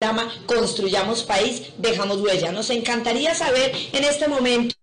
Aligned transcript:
programa 0.00 0.32
Construyamos 0.46 1.24
País, 1.24 1.72
Dejamos 1.76 2.20
Huella. 2.20 2.52
Nos 2.52 2.70
encantaría 2.70 3.34
saber 3.34 3.72
en 3.92 4.04
este 4.04 4.28
momento 4.28 4.76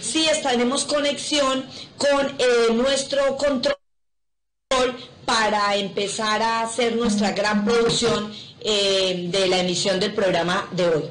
si 0.00 0.28
estaremos 0.28 0.84
conexión 0.84 1.66
con 1.96 2.28
eh, 2.38 2.72
nuestro 2.74 3.36
control 3.36 3.74
para 5.24 5.74
empezar 5.74 6.40
a 6.40 6.62
hacer 6.62 6.94
nuestra 6.94 7.32
gran 7.32 7.64
producción 7.64 8.32
eh, 8.60 9.26
de 9.32 9.48
la 9.48 9.58
emisión 9.58 9.98
del 9.98 10.14
programa 10.14 10.68
de 10.70 10.88
hoy. 10.88 11.04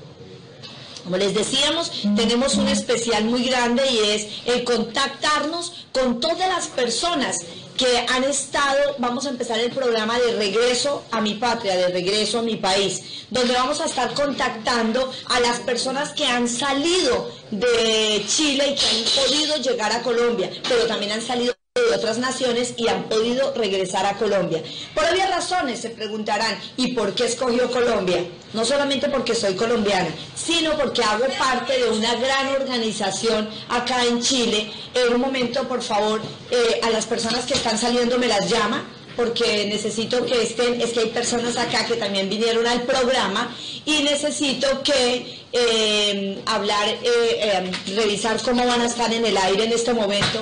Como 1.04 1.18
les 1.18 1.34
decíamos, 1.34 1.92
tenemos 2.16 2.56
un 2.56 2.70
especial 2.70 3.26
muy 3.26 3.44
grande 3.44 3.84
y 3.92 3.98
es 4.10 4.28
el 4.46 4.64
contactarnos 4.64 5.86
con 5.92 6.22
todas 6.22 6.48
las 6.48 6.68
personas 6.68 7.40
que 7.80 8.06
han 8.10 8.26
estado, 8.26 8.98
vamos 8.98 9.26
a 9.26 9.30
empezar 9.30 9.58
el 9.58 9.72
programa 9.72 10.20
de 10.20 10.34
regreso 10.34 11.06
a 11.12 11.22
mi 11.22 11.36
patria, 11.36 11.78
de 11.78 11.88
regreso 11.88 12.40
a 12.40 12.42
mi 12.42 12.58
país, 12.58 13.26
donde 13.30 13.54
vamos 13.54 13.80
a 13.80 13.86
estar 13.86 14.14
contactando 14.14 15.10
a 15.30 15.40
las 15.40 15.62
personas 15.62 16.12
que 16.12 16.26
han 16.26 16.50
salido 16.50 17.32
de 17.52 18.22
Chile 18.28 18.72
y 18.72 18.76
que 18.76 18.86
han 18.86 19.26
podido 19.26 19.58
llegar 19.58 19.94
a 19.94 20.02
Colombia, 20.02 20.52
pero 20.68 20.88
también 20.88 21.14
han 21.14 21.22
salido 21.22 21.56
de 21.90 21.96
otras 21.96 22.18
naciones 22.18 22.74
y 22.78 22.88
han 22.88 23.04
podido 23.04 23.54
regresar 23.54 24.06
a 24.06 24.18
Colombia. 24.18 24.62
Por 24.94 25.04
obvias 25.06 25.30
razones 25.30 25.80
se 25.80 25.90
preguntarán, 25.90 26.58
¿y 26.78 26.94
por 26.94 27.14
qué 27.14 27.26
escogió 27.26 27.70
Colombia? 27.72 28.24
No 28.54 28.66
solamente 28.66 29.10
porque 29.10 29.36
soy 29.36 29.56
colombiana, 29.56 30.10
sino 30.36 30.78
porque 30.78 31.04
hago 31.04 31.26
parte 31.38 31.78
de 31.78 31.90
una 31.90 32.16
gran 32.16 32.48
organización 32.48 33.50
acá 33.70 34.06
en 34.06 34.22
Chile. 34.22 34.72
En 34.94 35.14
un 35.14 35.22
momento, 35.22 35.68
por 35.68 35.82
favor, 35.82 36.22
eh, 36.52 36.80
a 36.84 36.90
las 36.90 37.06
personas 37.06 37.46
que 37.46 37.54
están 37.54 37.78
saliendo 37.78 38.18
me 38.18 38.28
las 38.28 38.50
llama 38.50 38.84
porque 39.16 39.66
necesito 39.66 40.26
que 40.26 40.44
estén, 40.44 40.80
es 40.80 40.92
que 40.94 41.02
hay 41.02 41.08
personas 41.08 41.58
acá 41.58 41.86
que 41.86 41.96
también 41.96 42.30
vinieron 42.30 42.66
al 42.66 42.84
programa 42.84 43.54
y 43.86 44.04
necesito 44.04 44.82
que 44.82 45.42
eh, 45.52 46.42
hablar, 46.46 46.88
eh, 47.04 47.70
revisar 47.98 48.42
cómo 48.42 48.66
van 48.66 48.80
a 48.80 48.86
estar 48.86 49.12
en 49.12 49.26
el 49.26 49.36
aire 49.36 49.66
en 49.66 49.74
este 49.74 49.94
momento 49.94 50.42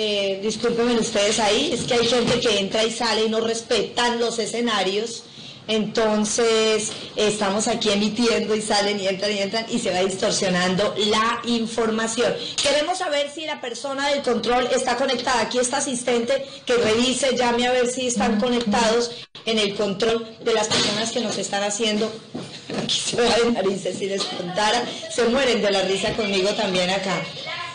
eh, 0.00 0.38
discúlpenme 0.40 0.96
ustedes 0.96 1.40
ahí, 1.40 1.72
es 1.72 1.82
que 1.82 1.94
hay 1.94 2.06
gente 2.06 2.38
que 2.38 2.60
entra 2.60 2.84
y 2.84 2.90
sale 2.92 3.24
y 3.24 3.28
no 3.28 3.40
respetan 3.40 4.20
los 4.20 4.38
escenarios. 4.38 5.24
Entonces, 5.66 6.92
estamos 7.16 7.66
aquí 7.66 7.90
emitiendo 7.90 8.54
y 8.54 8.62
salen 8.62 9.00
y 9.00 9.08
entran 9.08 9.32
y 9.32 9.38
entran 9.38 9.66
y 9.68 9.80
se 9.80 9.90
va 9.90 9.98
distorsionando 9.98 10.94
la 11.10 11.40
información. 11.46 12.32
Queremos 12.62 12.98
saber 12.98 13.28
si 13.34 13.44
la 13.44 13.60
persona 13.60 14.08
del 14.10 14.22
control 14.22 14.68
está 14.72 14.96
conectada. 14.96 15.40
Aquí 15.40 15.58
está 15.58 15.78
asistente 15.78 16.46
que 16.64 16.74
revise, 16.74 17.36
llame 17.36 17.66
a 17.66 17.72
ver 17.72 17.88
si 17.88 18.06
están 18.06 18.38
conectados 18.38 19.10
en 19.46 19.58
el 19.58 19.74
control 19.74 20.24
de 20.44 20.54
las 20.54 20.68
personas 20.68 21.10
que 21.10 21.20
nos 21.22 21.36
están 21.38 21.64
haciendo. 21.64 22.08
Aquí 22.84 23.00
se 23.00 23.16
va 23.16 23.36
de 23.36 23.50
narices, 23.50 23.98
si 23.98 24.06
les 24.06 24.22
contara, 24.22 24.84
se 25.12 25.24
mueren 25.24 25.60
de 25.60 25.72
la 25.72 25.82
risa 25.82 26.12
conmigo 26.14 26.50
también 26.50 26.88
acá 26.88 27.20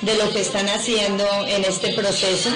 de 0.05 0.15
lo 0.15 0.31
que 0.31 0.41
están 0.41 0.67
haciendo 0.69 1.25
en 1.47 1.63
este 1.63 1.93
proceso. 1.93 2.49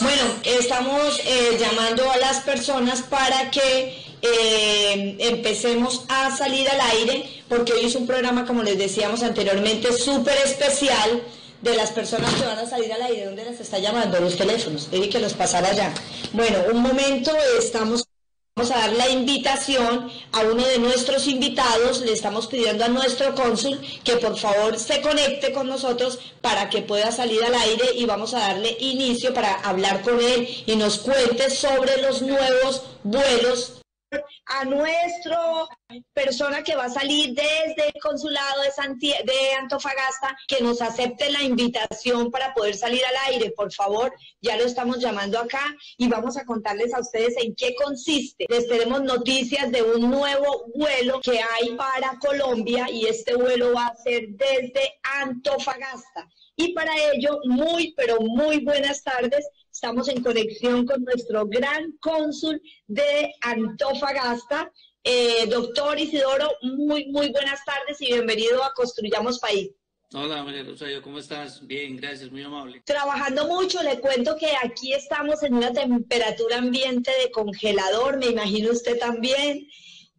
Bueno, 0.00 0.22
estamos 0.44 1.20
eh, 1.24 1.56
llamando 1.58 2.10
a 2.10 2.16
las 2.16 2.40
personas 2.40 3.02
para 3.02 3.50
que 3.50 4.02
eh, 4.22 5.16
empecemos 5.18 6.04
a 6.08 6.34
salir 6.34 6.68
al 6.68 6.80
aire, 6.80 7.42
porque 7.48 7.72
hoy 7.74 7.86
es 7.86 7.94
un 7.94 8.06
programa, 8.06 8.46
como 8.46 8.62
les 8.62 8.78
decíamos 8.78 9.22
anteriormente, 9.22 9.92
súper 9.92 10.36
especial 10.44 11.22
de 11.60 11.76
las 11.76 11.90
personas 11.92 12.32
que 12.34 12.46
van 12.46 12.58
a 12.58 12.68
salir 12.68 12.92
al 12.92 13.02
aire. 13.02 13.26
¿Dónde 13.26 13.44
las 13.44 13.60
está 13.60 13.78
llamando? 13.78 14.18
Los 14.20 14.36
teléfonos. 14.36 14.90
Dije 14.90 15.08
que 15.08 15.18
los 15.18 15.34
pasara 15.34 15.72
ya. 15.74 15.92
Bueno, 16.32 16.58
un 16.72 16.80
momento, 16.80 17.32
estamos 17.58 18.04
Vamos 18.56 18.70
a 18.70 18.78
dar 18.78 18.92
la 18.92 19.08
invitación 19.08 20.08
a 20.30 20.42
uno 20.42 20.64
de 20.64 20.78
nuestros 20.78 21.26
invitados. 21.26 22.02
Le 22.02 22.12
estamos 22.12 22.46
pidiendo 22.46 22.84
a 22.84 22.88
nuestro 22.88 23.34
cónsul 23.34 23.80
que 24.04 24.16
por 24.18 24.38
favor 24.38 24.78
se 24.78 25.00
conecte 25.00 25.52
con 25.52 25.66
nosotros 25.66 26.20
para 26.40 26.70
que 26.70 26.80
pueda 26.80 27.10
salir 27.10 27.42
al 27.42 27.54
aire 27.56 27.84
y 27.96 28.06
vamos 28.06 28.32
a 28.32 28.38
darle 28.38 28.76
inicio 28.78 29.34
para 29.34 29.54
hablar 29.54 30.02
con 30.02 30.20
él 30.20 30.46
y 30.66 30.76
nos 30.76 30.98
cuente 30.98 31.50
sobre 31.50 32.00
los 32.00 32.22
nuevos 32.22 32.82
vuelos 33.02 33.83
a 34.46 34.64
nuestro 34.64 35.68
persona 36.12 36.62
que 36.62 36.76
va 36.76 36.84
a 36.84 36.90
salir 36.90 37.34
desde 37.34 37.88
el 37.94 38.00
consulado 38.00 38.62
de, 38.62 39.08
de 39.24 39.52
Antofagasta 39.60 40.36
que 40.46 40.60
nos 40.60 40.80
acepte 40.82 41.30
la 41.30 41.42
invitación 41.42 42.30
para 42.30 42.52
poder 42.54 42.74
salir 42.74 43.02
al 43.04 43.32
aire, 43.32 43.52
por 43.56 43.72
favor. 43.72 44.12
Ya 44.40 44.56
lo 44.56 44.64
estamos 44.64 44.98
llamando 44.98 45.38
acá 45.38 45.74
y 45.96 46.08
vamos 46.08 46.36
a 46.36 46.44
contarles 46.44 46.94
a 46.94 47.00
ustedes 47.00 47.34
en 47.38 47.54
qué 47.54 47.74
consiste. 47.74 48.46
Les 48.48 48.68
tenemos 48.68 49.02
noticias 49.02 49.70
de 49.70 49.82
un 49.82 50.10
nuevo 50.10 50.66
vuelo 50.74 51.20
que 51.20 51.40
hay 51.40 51.74
para 51.76 52.18
Colombia 52.18 52.88
y 52.90 53.06
este 53.06 53.34
vuelo 53.34 53.74
va 53.74 53.86
a 53.88 53.96
ser 53.96 54.28
desde 54.30 54.94
Antofagasta. 55.20 56.28
Y 56.56 56.72
para 56.72 56.92
ello, 57.12 57.40
muy, 57.44 57.92
pero 57.96 58.20
muy 58.20 58.64
buenas 58.64 59.02
tardes. 59.02 59.46
Estamos 59.84 60.08
en 60.08 60.22
conexión 60.22 60.86
con 60.86 61.04
nuestro 61.04 61.46
gran 61.46 61.92
cónsul 62.00 62.58
de 62.86 63.34
Antofagasta, 63.42 64.72
eh, 65.02 65.46
doctor 65.46 66.00
Isidoro. 66.00 66.50
Muy, 66.62 67.04
muy 67.08 67.30
buenas 67.30 67.62
tardes 67.66 68.00
y 68.00 68.06
bienvenido 68.06 68.64
a 68.64 68.72
Construyamos 68.72 69.38
País. 69.38 69.72
Hola 70.14 70.42
María 70.42 70.62
Rosario, 70.62 71.02
¿cómo 71.02 71.18
estás? 71.18 71.66
Bien, 71.66 71.98
gracias, 71.98 72.32
muy 72.32 72.42
amable. 72.42 72.80
Trabajando 72.86 73.46
mucho, 73.46 73.82
le 73.82 74.00
cuento 74.00 74.38
que 74.38 74.52
aquí 74.62 74.94
estamos 74.94 75.42
en 75.42 75.52
una 75.52 75.70
temperatura 75.70 76.56
ambiente 76.56 77.10
de 77.22 77.30
congelador, 77.30 78.16
me 78.16 78.28
imagino 78.28 78.70
usted 78.70 78.98
también 78.98 79.68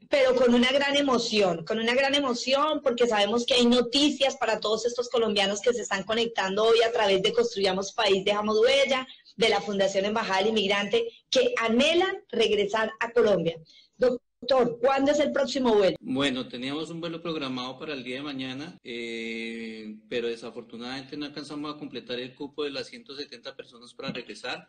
pero 0.08 0.36
con 0.36 0.54
una 0.54 0.72
gran 0.72 0.96
emoción, 0.96 1.66
con 1.66 1.80
una 1.80 1.96
gran 1.96 2.14
emoción 2.14 2.82
porque 2.84 3.08
sabemos 3.08 3.46
que 3.46 3.56
hay 3.56 3.66
noticias 3.66 4.38
para 4.38 4.60
todos 4.60 4.86
estos 4.86 5.10
colombianos 5.10 5.62
que 5.62 5.74
se 5.74 5.82
están 5.82 6.04
conectando 6.04 6.64
hoy 6.64 6.82
a 6.84 6.92
través 6.92 7.24
de 7.24 7.34
Construyamos 7.34 7.92
País, 7.92 8.24
Dejamos 8.24 8.60
Huella, 8.60 9.08
de 9.36 9.50
la 9.50 9.62
Fundación 9.62 10.06
Embajada 10.06 10.40
del 10.40 10.50
Inmigrante, 10.50 11.08
que 11.30 11.54
anhelan 11.58 12.16
regresar 12.30 12.92
a 13.00 13.12
Colombia. 13.12 13.58
Doctor, 13.98 14.80
¿cuándo 14.80 15.12
es 15.12 15.20
el 15.20 15.32
próximo 15.32 15.76
vuelo? 15.76 15.98
Bueno, 16.00 16.48
teníamos 16.48 16.90
un 16.90 17.02
vuelo 17.02 17.22
programado 17.22 17.80
para 17.80 17.94
el 17.94 18.04
día 18.04 18.18
de 18.18 18.24
mañana, 18.24 18.78
eh, 18.84 19.98
pero 20.08 20.28
desafortunadamente 20.28 21.18
no 21.18 21.26
alcanzamos 21.26 21.74
a 21.74 21.78
completar 21.78 22.20
el 22.20 22.36
cupo 22.36 22.64
de 22.64 22.72
las 22.72 22.88
170 22.88 23.56
personas 23.56 23.94
para 23.94 24.12
regresar. 24.12 24.68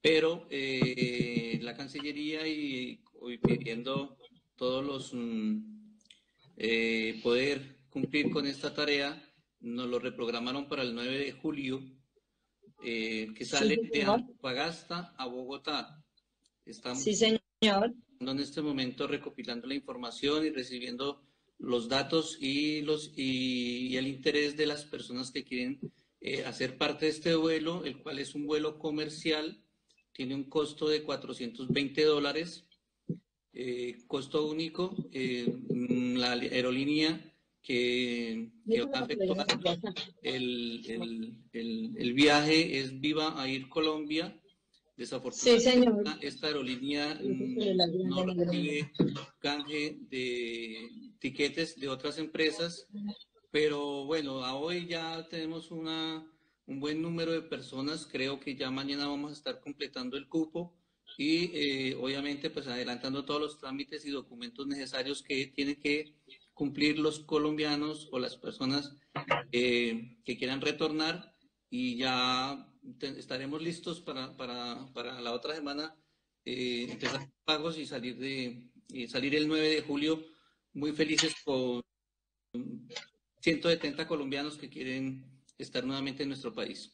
Pero 0.00 0.46
eh, 0.50 1.58
la 1.62 1.74
Cancillería 1.76 2.46
y 2.46 3.00
hoy 3.20 3.38
pidiendo 3.38 4.18
todos 4.56 4.84
los 4.84 5.14
mm, 5.14 5.74
eh, 6.56 7.20
poder 7.22 7.78
cumplir 7.90 8.30
con 8.30 8.46
esta 8.46 8.74
tarea, 8.74 9.22
nos 9.60 9.88
lo 9.88 9.98
reprogramaron 9.98 10.68
para 10.68 10.82
el 10.82 10.94
9 10.94 11.18
de 11.18 11.32
julio, 11.32 11.82
eh, 12.82 13.28
que 13.34 13.44
sale 13.44 13.76
de 13.76 14.02
Antofagasta 14.02 15.14
a 15.16 15.26
Bogotá. 15.26 16.02
Estamos 16.64 17.02
sí, 17.02 17.14
señor. 17.14 17.94
en 18.20 18.38
este 18.38 18.62
momento 18.62 19.06
recopilando 19.06 19.66
la 19.66 19.74
información 19.74 20.46
y 20.46 20.50
recibiendo 20.50 21.22
los 21.58 21.88
datos 21.88 22.38
y, 22.40 22.82
los, 22.82 23.12
y, 23.16 23.96
el 23.96 24.06
interés 24.06 24.56
de 24.56 24.66
las 24.66 24.84
personas 24.84 25.30
que 25.30 25.44
quieren 25.44 25.78
eh, 26.20 26.44
hacer 26.44 26.78
parte 26.78 27.06
de 27.06 27.12
este 27.12 27.34
vuelo, 27.34 27.84
el 27.84 27.98
cual 27.98 28.18
es 28.18 28.34
un 28.34 28.46
vuelo 28.46 28.78
comercial, 28.78 29.62
tiene 30.12 30.34
un 30.34 30.44
costo 30.44 30.88
de 30.88 31.02
420 31.02 32.04
dólares 32.04 32.64
eh, 33.56 33.98
costo 34.08 34.46
único, 34.46 34.96
eh, 35.12 35.46
mm, 35.68 36.16
la 36.16 36.32
aerolínea 36.32 37.32
que, 37.64 38.50
va 38.92 39.00
a 39.00 39.04
efectuar 39.04 39.78
el, 40.22 41.34
el, 41.52 42.12
viaje 42.12 42.78
es 42.78 43.00
Viva 43.00 43.40
a 43.40 43.48
ir 43.48 43.68
Colombia. 43.68 44.38
Desafortunadamente, 44.96 46.26
esta 46.26 46.46
aerolínea 46.46 47.18
no 47.20 48.26
recibe 48.26 48.92
canje 49.40 49.98
de 50.08 50.88
tiquetes 51.18 51.80
de 51.80 51.88
otras 51.88 52.18
empresas, 52.18 52.86
pero 53.50 54.04
bueno, 54.04 54.44
a 54.44 54.54
hoy 54.54 54.86
ya 54.86 55.26
tenemos 55.28 55.72
una, 55.72 56.24
un 56.66 56.78
buen 56.78 57.02
número 57.02 57.32
de 57.32 57.42
personas. 57.42 58.06
Creo 58.06 58.38
que 58.38 58.54
ya 58.54 58.70
mañana 58.70 59.08
vamos 59.08 59.30
a 59.30 59.34
estar 59.34 59.60
completando 59.60 60.16
el 60.16 60.28
cupo 60.28 60.76
y 61.16 61.50
eh, 61.54 61.96
obviamente 62.00 62.50
pues 62.50 62.66
adelantando 62.66 63.24
todos 63.24 63.40
los 63.40 63.58
trámites 63.58 64.04
y 64.04 64.10
documentos 64.10 64.66
necesarios 64.66 65.22
que 65.22 65.46
tienen 65.48 65.76
que 65.76 66.14
cumplir 66.54 66.98
los 66.98 67.20
colombianos 67.20 68.08
o 68.12 68.18
las 68.18 68.36
personas 68.36 68.96
eh, 69.52 70.16
que 70.24 70.38
quieran 70.38 70.60
retornar 70.60 71.34
y 71.68 71.98
ya 71.98 72.66
estaremos 73.00 73.60
listos 73.60 74.00
para, 74.00 74.36
para, 74.36 74.86
para 74.94 75.20
la 75.20 75.32
otra 75.32 75.54
semana 75.54 75.94
eh, 76.44 76.86
empezar 76.90 77.28
pagos 77.44 77.78
y 77.78 77.86
salir 77.86 78.16
de 78.18 78.70
salir 79.08 79.34
el 79.34 79.48
9 79.48 79.68
de 79.68 79.82
julio 79.82 80.24
muy 80.72 80.92
felices 80.92 81.34
con 81.44 81.82
170 83.40 84.06
colombianos 84.06 84.56
que 84.56 84.68
quieren 84.68 85.24
estar 85.58 85.84
nuevamente 85.84 86.22
en 86.22 86.30
nuestro 86.30 86.52
país. 86.54 86.92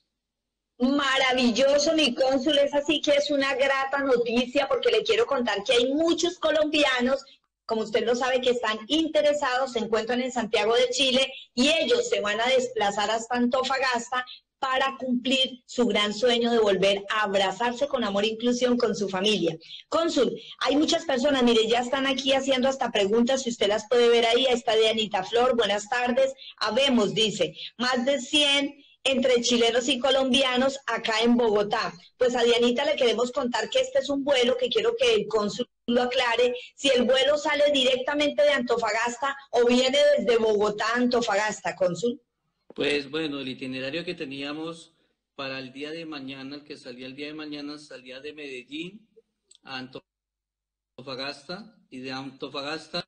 Maravilloso, 0.78 1.94
mi 1.94 2.14
cónsul, 2.14 2.56
es 2.58 2.72
así 2.72 3.02
que 3.02 3.12
es 3.12 3.30
una 3.30 3.54
grata 3.54 3.98
noticia 3.98 4.66
porque 4.66 4.90
le 4.90 5.02
quiero 5.02 5.26
contar 5.26 5.62
que 5.62 5.74
hay 5.74 5.92
muchos 5.92 6.38
colombianos 6.38 7.22
como 7.70 7.82
usted 7.82 8.04
lo 8.04 8.16
sabe, 8.16 8.40
que 8.40 8.50
están 8.50 8.80
interesados, 8.88 9.74
se 9.74 9.78
encuentran 9.78 10.20
en 10.20 10.32
Santiago 10.32 10.74
de 10.74 10.88
Chile 10.88 11.32
y 11.54 11.68
ellos 11.68 12.08
se 12.08 12.20
van 12.20 12.40
a 12.40 12.48
desplazar 12.48 13.08
hasta 13.12 13.36
Antofagasta 13.36 14.26
para 14.58 14.96
cumplir 14.98 15.62
su 15.66 15.86
gran 15.86 16.12
sueño 16.12 16.50
de 16.50 16.58
volver 16.58 17.04
a 17.10 17.22
abrazarse 17.22 17.86
con 17.86 18.02
amor 18.02 18.24
e 18.24 18.30
inclusión 18.34 18.76
con 18.76 18.96
su 18.96 19.08
familia. 19.08 19.56
Cónsul, 19.88 20.36
hay 20.58 20.74
muchas 20.74 21.04
personas, 21.04 21.44
mire, 21.44 21.68
ya 21.68 21.78
están 21.78 22.08
aquí 22.08 22.32
haciendo 22.32 22.68
hasta 22.68 22.90
preguntas, 22.90 23.42
si 23.42 23.50
usted 23.50 23.68
las 23.68 23.86
puede 23.88 24.08
ver 24.08 24.26
ahí, 24.26 24.46
está 24.46 24.74
de 24.74 24.88
Anita 24.88 25.22
Flor, 25.22 25.56
buenas 25.56 25.88
tardes, 25.88 26.34
habemos, 26.56 27.14
dice, 27.14 27.54
más 27.78 28.04
de 28.04 28.20
100 28.20 28.84
entre 29.04 29.40
chilenos 29.40 29.88
y 29.88 29.98
colombianos 29.98 30.78
acá 30.86 31.20
en 31.22 31.36
Bogotá. 31.36 31.92
Pues 32.16 32.36
a 32.36 32.42
Dianita 32.42 32.84
le 32.84 32.96
queremos 32.96 33.32
contar 33.32 33.70
que 33.70 33.80
este 33.80 34.00
es 34.00 34.10
un 34.10 34.24
vuelo 34.24 34.56
que 34.56 34.68
quiero 34.68 34.94
que 34.96 35.14
el 35.14 35.26
cónsul 35.26 35.66
lo 35.86 36.02
aclare, 36.02 36.54
si 36.74 36.88
el 36.88 37.04
vuelo 37.04 37.36
sale 37.36 37.64
directamente 37.72 38.42
de 38.42 38.50
Antofagasta 38.50 39.36
o 39.50 39.66
viene 39.66 39.98
desde 40.18 40.36
Bogotá 40.36 40.86
a 40.94 40.96
Antofagasta, 40.98 41.74
cónsul. 41.74 42.20
Pues 42.74 43.10
bueno, 43.10 43.40
el 43.40 43.48
itinerario 43.48 44.04
que 44.04 44.14
teníamos 44.14 44.94
para 45.34 45.58
el 45.58 45.72
día 45.72 45.90
de 45.90 46.06
mañana, 46.06 46.56
el 46.56 46.64
que 46.64 46.76
salía 46.76 47.06
el 47.06 47.16
día 47.16 47.26
de 47.28 47.34
mañana, 47.34 47.78
salía 47.78 48.20
de 48.20 48.32
Medellín 48.32 49.08
a 49.64 49.78
Antofagasta 50.98 51.74
y 51.88 52.00
de 52.00 52.12
Antofagasta 52.12 53.04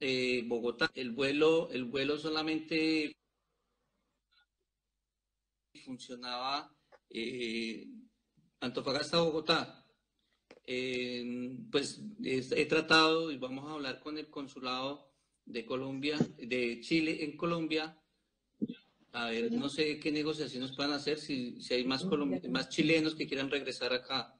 eh, 0.00 0.42
Bogotá. 0.46 0.90
El 0.94 1.10
vuelo, 1.10 1.68
el 1.70 1.84
vuelo 1.84 2.18
solamente 2.18 3.19
funcionaba 5.78 6.74
eh, 7.08 7.86
Antofagasta-Bogotá. 8.60 9.86
Eh, 10.66 11.56
pues 11.70 12.02
he 12.22 12.66
tratado 12.66 13.32
y 13.32 13.38
vamos 13.38 13.68
a 13.68 13.74
hablar 13.74 14.00
con 14.00 14.18
el 14.18 14.28
consulado 14.28 15.10
de 15.44 15.64
Colombia, 15.64 16.16
de 16.38 16.80
Chile 16.80 17.24
en 17.24 17.36
Colombia. 17.36 17.96
A 19.12 19.30
ver, 19.30 19.50
no 19.50 19.68
sé 19.68 19.98
qué 19.98 20.12
negociaciones 20.12 20.72
puedan 20.76 20.92
hacer, 20.92 21.18
si, 21.18 21.60
si 21.60 21.74
hay 21.74 21.84
más, 21.84 22.06
más 22.48 22.68
chilenos 22.68 23.16
que 23.16 23.26
quieran 23.26 23.50
regresar 23.50 23.92
acá. 23.92 24.39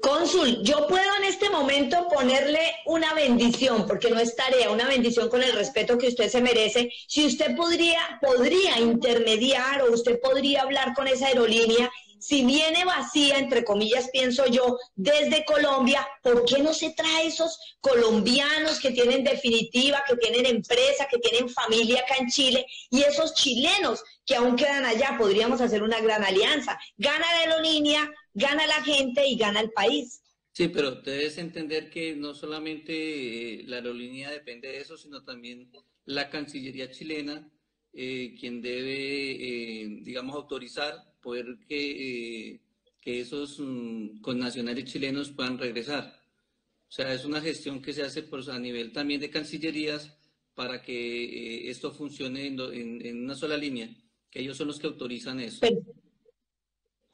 Cónsul, 0.00 0.62
yo 0.62 0.86
puedo 0.86 1.16
en 1.16 1.24
este 1.24 1.50
momento 1.50 2.06
ponerle 2.08 2.60
una 2.86 3.14
bendición, 3.14 3.86
porque 3.86 4.10
no 4.10 4.20
es 4.20 4.36
tarea, 4.36 4.70
una 4.70 4.86
bendición 4.86 5.28
con 5.28 5.42
el 5.42 5.52
respeto 5.52 5.98
que 5.98 6.08
usted 6.08 6.28
se 6.28 6.40
merece. 6.40 6.92
Si 7.08 7.26
usted 7.26 7.56
podría, 7.56 8.18
podría 8.22 8.78
intermediar 8.78 9.82
o 9.82 9.92
usted 9.92 10.20
podría 10.20 10.62
hablar 10.62 10.94
con 10.94 11.08
esa 11.08 11.26
aerolínea 11.26 11.90
si 12.20 12.44
viene 12.44 12.84
vacía, 12.84 13.38
entre 13.38 13.64
comillas, 13.64 14.08
pienso 14.10 14.46
yo, 14.46 14.78
desde 14.96 15.44
Colombia, 15.44 16.06
¿por 16.22 16.44
qué 16.44 16.58
no 16.58 16.74
se 16.74 16.90
trae 16.90 17.28
esos 17.28 17.58
colombianos 17.80 18.80
que 18.80 18.90
tienen 18.90 19.22
definitiva, 19.22 20.02
que 20.06 20.16
tienen 20.16 20.46
empresa, 20.46 21.06
que 21.08 21.18
tienen 21.18 21.48
familia 21.48 22.00
acá 22.00 22.16
en 22.18 22.28
Chile 22.28 22.66
y 22.90 23.02
esos 23.02 23.34
chilenos 23.34 24.02
que 24.26 24.34
aún 24.34 24.56
quedan 24.56 24.84
allá? 24.84 25.16
Podríamos 25.16 25.60
hacer 25.60 25.82
una 25.82 26.00
gran 26.00 26.24
alianza. 26.24 26.78
Gana 26.96 27.24
la 27.32 27.38
aerolínea, 27.38 28.10
gana 28.38 28.66
la 28.66 28.82
gente 28.82 29.26
y 29.26 29.36
gana 29.36 29.60
el 29.60 29.70
país. 29.70 30.22
Sí, 30.52 30.68
pero 30.68 30.96
debes 30.96 31.38
entender 31.38 31.88
que 31.90 32.16
no 32.16 32.34
solamente 32.34 32.92
eh, 32.92 33.62
la 33.66 33.76
aerolínea 33.76 34.30
depende 34.30 34.68
de 34.68 34.78
eso, 34.78 34.96
sino 34.96 35.22
también 35.22 35.70
la 36.04 36.28
Cancillería 36.30 36.90
chilena, 36.90 37.48
eh, 37.92 38.34
quien 38.38 38.60
debe, 38.60 39.30
eh, 39.32 39.98
digamos, 40.02 40.34
autorizar 40.34 41.14
poder 41.22 41.58
que, 41.68 42.60
que 43.00 43.20
esos 43.20 43.60
mm, 43.60 44.20
connacionales 44.20 44.84
chilenos 44.86 45.30
puedan 45.30 45.58
regresar. 45.58 46.20
O 46.88 46.90
sea, 46.90 47.12
es 47.12 47.24
una 47.24 47.40
gestión 47.40 47.80
que 47.80 47.92
se 47.92 48.02
hace 48.02 48.22
por, 48.22 48.50
a 48.50 48.58
nivel 48.58 48.92
también 48.92 49.20
de 49.20 49.30
cancillerías 49.30 50.16
para 50.54 50.82
que 50.82 51.70
esto 51.70 51.92
funcione 51.92 52.46
en, 52.46 53.06
en, 53.06 53.24
una 53.24 53.36
sola 53.36 53.56
línea, 53.56 53.94
que 54.28 54.40
ellos 54.40 54.56
son 54.56 54.66
los 54.66 54.80
que 54.80 54.88
autorizan 54.88 55.38
eso. 55.38 55.60
Perfecto. 55.60 56.07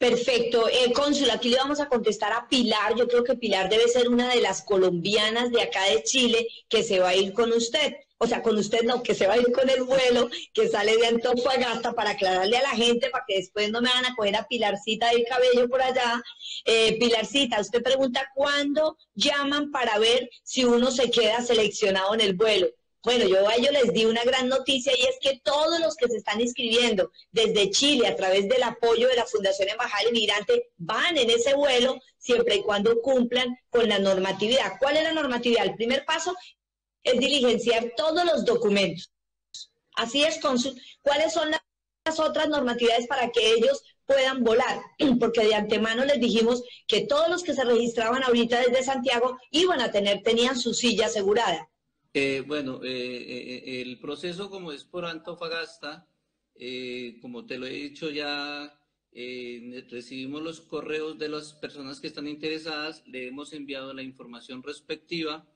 Eh, 0.05 0.93
cónsul, 0.93 1.31
aquí 1.31 1.49
le 1.49 1.56
vamos 1.56 1.81
a 1.81 1.89
contestar 1.89 2.33
a 2.33 2.47
Pilar. 2.49 2.95
Yo 2.95 3.09
creo 3.09 3.25
que 3.25 3.37
Pilar 3.37 3.71
debe 3.71 3.89
ser 3.89 4.09
una 4.09 4.29
de 4.29 4.41
las 4.43 4.62
colombinas 4.62 5.51
de 5.51 5.62
acá 5.62 5.85
de 5.85 6.03
Chile 6.03 6.47
que 6.69 6.83
se 6.83 7.01
va 7.01 7.09
a 7.11 7.17
ir 7.17 7.33
con 7.33 7.53
usted 7.53 7.95
o 8.19 8.27
sea, 8.27 8.43
con 8.43 8.56
usted 8.56 8.83
no, 8.85 9.03
que 9.03 9.15
se 9.15 9.27
va 9.27 9.35
a 9.35 9.39
ir 9.39 9.53
con 9.53 9.69
el 9.69 9.83
vuelo 9.83 10.31
que 10.55 10.69
sale 10.69 10.97
de 10.97 11.09
Antofagasta 11.09 11.93
para 11.93 12.11
aclararle 12.11 12.56
a 12.56 12.62
la 12.62 12.71
gente, 12.71 13.11
para 13.11 13.25
que 13.27 13.37
después 13.37 13.71
no 13.71 13.83
me 13.83 13.91
van 13.91 14.06
a 14.06 14.15
coger 14.15 14.37
a 14.37 14.47
Pilarcita 14.47 15.11
del 15.11 15.27
cabello 15.29 15.69
por 15.69 15.83
allá. 15.83 16.23
Eh, 16.65 16.99
Pilarcita, 16.99 17.61
usted 17.61 17.83
pregunta 17.83 18.31
cuándo 18.35 18.97
llaman 19.15 19.71
para 19.71 19.99
ver 19.99 20.31
si 20.43 20.65
uno 20.65 20.91
se 20.91 21.11
queda 21.11 21.43
seleccionado 21.43 22.15
en 22.15 22.21
el 22.23 22.35
vuelo. 22.35 22.69
Bueno, 23.05 23.27
yo 23.27 23.47
a 23.47 23.55
ellos 23.55 23.71
les 23.71 23.93
di 23.93 24.06
una 24.06 24.25
gran 24.25 24.49
noticia 24.49 24.93
y 24.97 25.03
es 25.03 25.19
que 25.21 25.39
todos 25.45 25.79
los 25.79 25.95
que 25.95 26.09
se 26.09 26.17
están 26.17 26.41
inscribiendo 26.41 27.12
desde 27.33 27.71
Chile 27.71 28.09
a 28.09 28.17
través 28.17 28.49
del 28.49 28.62
apoyo 28.62 29.09
de 29.09 29.17
la 29.17 29.27
Fundación 29.27 29.69
Embajada 29.69 30.09
Inmigrante 30.09 30.71
van 30.79 31.19
en 31.19 31.29
ese 31.29 31.55
vuelo 31.55 31.99
siempre 32.17 32.56
y 32.56 32.62
cuando 32.62 33.03
cumplan 33.03 33.59
con 33.69 33.91
la 33.91 33.99
normatividad. 33.99 34.79
¿Cuál 34.81 34.97
es 34.97 35.03
la 35.03 35.12
normatividad? 35.12 35.67
El 35.67 35.75
primer 35.75 36.06
paso 36.06 36.35
es 37.03 37.21
diligenciar 37.21 37.93
todos 37.95 38.25
los 38.25 38.47
documentos. 38.47 39.12
Así 39.97 40.25
es, 40.25 40.41
cónsul. 40.41 40.81
¿Cuáles 41.03 41.35
son 41.35 41.50
las 41.50 42.21
otras 42.21 42.49
normatividades 42.49 43.07
para 43.07 43.31
que 43.31 43.53
ellos 43.53 43.83
puedan 44.07 44.43
volar? 44.43 44.81
Porque 45.21 45.45
de 45.45 45.55
antemano 45.55 46.07
les 46.07 46.21
dijimos 46.21 46.62
que 46.87 47.03
todos 47.03 47.29
los 47.29 47.43
que 47.43 47.53
se 47.53 47.65
registraban 47.65 48.23
ahorita 48.25 48.61
desde 48.61 48.83
Santiago 48.83 49.37
iban 49.50 49.83
a 49.83 49.91
tener, 49.91 50.23
tenían 50.23 50.59
su 50.59 50.73
silla 50.73 51.07
asegurada. 51.07 51.69
Eh, 52.14 52.44
bueno, 52.46 52.81
eh, 52.84 52.88
eh, 52.88 53.82
el 53.82 53.99
proceso 53.99 54.49
como 54.49 54.72
es 54.72 54.84
por 54.84 55.05
Antofagasta, 55.05 56.08
como 57.20 57.44
te 57.44 57.58
lo 57.58 57.66
he 57.66 57.72
dicho 57.72 58.08
ya, 58.08 58.81
recibimos 59.90 60.40
los 60.40 60.61
correos 60.61 61.19
de 61.19 61.28
las 61.28 61.55
personas 61.55 62.00
que 62.00 62.06
están 62.06 62.28
interesadas, 62.28 63.02
le 63.06 63.26
hemos 63.26 63.52
enviado 63.52 63.93
la 63.93 64.02
información 64.02 64.62
respectiva 64.62 65.46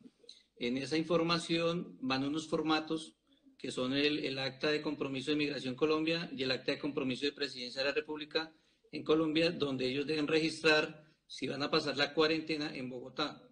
en 0.59 0.77
esa 0.77 0.97
información 0.97 1.97
van 2.01 2.25
unos 2.25 2.49
formatos 2.49 3.15
que 3.59 3.71
son 3.71 3.93
el, 3.93 4.39
acta 4.39 4.71
de 4.71 4.83
compromiso 4.83 5.31
de 5.31 5.37
Migración 5.37 5.77
Colombia 5.77 6.29
y 6.37 6.43
el 6.43 6.51
acta 6.51 6.73
de 6.73 6.79
compromiso 6.79 7.27
de 7.27 7.33
Presidencia 7.33 7.81
de 7.81 7.89
la 7.89 7.95
República 7.95 8.53
en 8.91 9.05
Colombia, 9.05 9.51
donde 9.51 9.87
ellos 9.87 10.07
deben 10.07 10.27
registrar 10.27 11.05
si 11.27 11.47
van 11.47 11.63
a 11.63 11.71
pasar 11.71 11.97
la 11.97 12.13
cuarentena 12.13 12.75
en 12.75 12.89
Bogotá. 12.89 13.43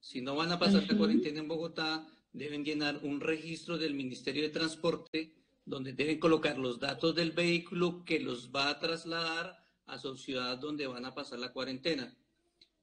Si 0.00 0.20
no 0.20 0.36
van 0.36 0.52
a 0.52 0.58
pasar 0.58 0.86
la 0.88 0.96
cuarentena 0.96 1.40
en 1.40 1.48
Bogotá, 1.48 2.06
deben 2.36 2.64
llenar 2.64 3.00
un 3.02 3.20
registro 3.20 3.78
del 3.78 3.94
Ministerio 3.94 4.42
de 4.42 4.50
Transporte, 4.50 5.32
donde 5.64 5.94
deben 5.94 6.20
colocar 6.20 6.58
los 6.58 6.78
datos 6.78 7.14
del 7.14 7.32
vehículo 7.32 8.04
que 8.04 8.20
los 8.20 8.50
va 8.54 8.68
a 8.68 8.78
trasladar 8.78 9.58
a 9.86 9.98
su 9.98 10.16
ciudad 10.16 10.58
donde 10.58 10.86
van 10.86 11.04
a 11.04 11.14
pasar 11.14 11.38
la 11.38 11.52
cuarentena. 11.52 12.14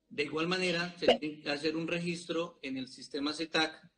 De 0.09 0.23
igual 0.23 0.47
manera, 0.47 0.95
se 0.99 1.07
tiene 1.17 1.41
que 1.41 1.49
hacer 1.49 1.75
un 1.75 1.87
registro 1.87 2.59
en 2.61 2.77
el 2.77 2.87
sistema 2.87 3.33
CETAC 3.33 3.89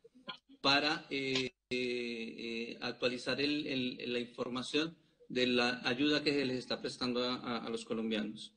para 0.60 1.06
eh, 1.10 1.50
eh, 1.70 2.78
actualizar 2.80 3.38
la 3.40 4.18
información 4.18 4.96
de 5.28 5.46
la 5.46 5.80
ayuda 5.84 6.22
que 6.22 6.32
se 6.32 6.44
les 6.44 6.58
está 6.58 6.80
prestando 6.80 7.24
a, 7.24 7.68
los 7.70 7.84
colombianos. 7.84 8.55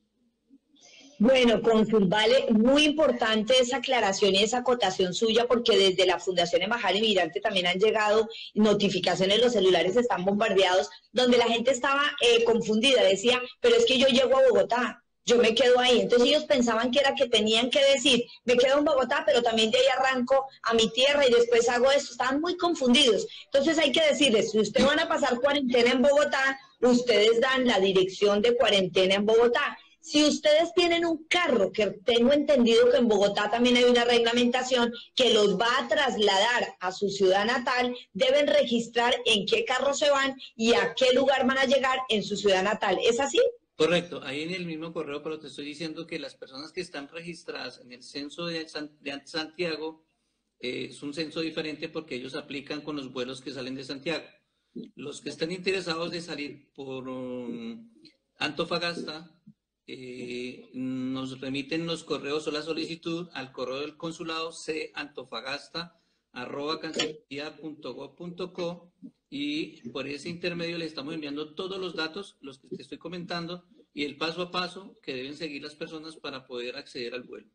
Bueno, 1.20 1.60
Consul, 1.60 2.06
vale, 2.06 2.46
muy 2.48 2.82
importante 2.84 3.52
esa 3.60 3.76
aclaración 3.76 4.34
y 4.34 4.42
esa 4.42 4.60
acotación 4.60 5.12
suya, 5.12 5.46
porque 5.46 5.76
desde 5.76 6.06
la 6.06 6.18
Fundación 6.18 6.62
Embajada 6.62 6.94
Inmigrante 6.96 7.42
también 7.42 7.66
han 7.66 7.78
llegado 7.78 8.26
notificaciones, 8.54 9.38
los 9.38 9.52
celulares 9.52 9.96
están 9.96 10.24
bombardeados, 10.24 10.88
donde 11.12 11.36
la 11.36 11.44
gente 11.44 11.72
estaba 11.72 12.10
confundida, 12.46 13.02
decía, 13.02 13.38
pero 13.60 13.76
es 13.76 13.84
que 13.84 13.98
yo 13.98 14.06
llego 14.06 14.38
a 14.38 14.48
Bogotá, 14.48 15.04
yo 15.26 15.36
me 15.36 15.54
quedo 15.54 15.78
ahí. 15.78 16.00
Entonces 16.00 16.26
ellos 16.26 16.44
pensaban 16.44 16.90
que 16.90 17.00
era 17.00 17.14
que 17.14 17.28
tenían 17.28 17.68
que 17.68 17.84
decir, 17.84 18.24
me 18.46 18.56
quedo 18.56 18.78
en 18.78 18.86
Bogotá, 18.86 19.22
pero 19.26 19.42
también 19.42 19.70
de 19.70 19.76
ahí 19.76 19.84
arranco 19.98 20.46
a 20.62 20.72
mi 20.72 20.90
tierra 20.90 21.28
y 21.28 21.32
después 21.32 21.68
hago 21.68 21.90
esto. 21.90 22.12
Estaban 22.12 22.40
muy 22.40 22.56
confundidos. 22.56 23.26
Entonces 23.44 23.76
hay 23.76 23.92
que 23.92 24.06
decirles, 24.06 24.52
si 24.52 24.58
ustedes 24.58 24.86
van 24.86 25.00
a 25.00 25.06
pasar 25.06 25.38
cuarentena 25.38 25.90
en 25.90 26.00
Bogotá, 26.00 26.58
ustedes 26.80 27.42
dan 27.42 27.66
la 27.66 27.78
dirección 27.78 28.40
de 28.40 28.56
cuarentena 28.56 29.16
en 29.16 29.26
Bogotá. 29.26 29.76
Si 30.00 30.24
ustedes 30.24 30.72
tienen 30.74 31.04
un 31.04 31.24
carro, 31.24 31.72
que 31.72 31.88
tengo 32.04 32.32
entendido 32.32 32.90
que 32.90 32.96
en 32.96 33.08
Bogotá 33.08 33.50
también 33.50 33.76
hay 33.76 33.84
una 33.84 34.04
reglamentación 34.04 34.92
que 35.14 35.34
los 35.34 35.58
va 35.58 35.78
a 35.78 35.88
trasladar 35.88 36.74
a 36.80 36.90
su 36.90 37.10
ciudad 37.10 37.44
natal, 37.44 37.94
deben 38.14 38.46
registrar 38.46 39.14
en 39.26 39.44
qué 39.46 39.64
carro 39.64 39.92
se 39.92 40.10
van 40.10 40.34
y 40.56 40.72
a 40.72 40.94
qué 40.94 41.12
lugar 41.12 41.46
van 41.46 41.58
a 41.58 41.66
llegar 41.66 41.98
en 42.08 42.22
su 42.22 42.36
ciudad 42.36 42.62
natal. 42.62 42.98
¿Es 43.04 43.20
así? 43.20 43.40
Correcto, 43.76 44.22
ahí 44.24 44.42
en 44.42 44.50
el 44.50 44.66
mismo 44.66 44.92
correo, 44.92 45.22
pero 45.22 45.38
te 45.38 45.46
estoy 45.46 45.66
diciendo 45.66 46.06
que 46.06 46.18
las 46.18 46.34
personas 46.34 46.72
que 46.72 46.80
están 46.80 47.08
registradas 47.08 47.80
en 47.80 47.92
el 47.92 48.02
censo 48.02 48.46
de, 48.46 48.66
Santiago 48.68 50.04
eh, 50.60 50.88
es 50.90 51.02
un 51.02 51.14
censo 51.14 51.40
diferente 51.40 51.88
porque 51.88 52.14
ellos 52.14 52.34
aplican 52.34 52.80
con 52.82 52.96
los 52.96 53.12
vuelos 53.12 53.40
que 53.40 53.52
salen 53.52 53.74
de 53.74 53.84
Santiago. 53.84 54.24
Los 54.96 55.20
que 55.20 55.30
están 55.30 55.50
interesados 55.50 56.10
de 56.10 56.20
salir 56.20 56.70
por 56.74 57.08
um, 57.08 57.90
Antofagasta, 58.36 59.30
eh, 59.92 60.70
nos 60.74 61.40
remiten 61.40 61.86
los 61.86 62.04
correos 62.04 62.46
o 62.46 62.50
la 62.50 62.62
solicitud 62.62 63.28
al 63.32 63.50
correo 63.50 63.80
del 63.80 63.96
consulado 63.96 64.52
c 64.52 64.92
antofagasta 64.94 65.96
y 69.30 69.88
por 69.90 70.06
ese 70.06 70.28
intermedio 70.28 70.78
le 70.78 70.84
estamos 70.84 71.14
enviando 71.14 71.54
todos 71.54 71.78
los 71.78 71.96
datos, 71.96 72.36
los 72.40 72.58
que 72.58 72.76
te 72.76 72.82
estoy 72.82 72.98
comentando, 72.98 73.64
y 73.92 74.04
el 74.04 74.16
paso 74.16 74.42
a 74.42 74.50
paso 74.50 74.96
que 75.02 75.14
deben 75.14 75.36
seguir 75.36 75.62
las 75.62 75.74
personas 75.74 76.16
para 76.16 76.46
poder 76.46 76.76
acceder 76.76 77.14
al 77.14 77.24
vuelo. 77.24 77.48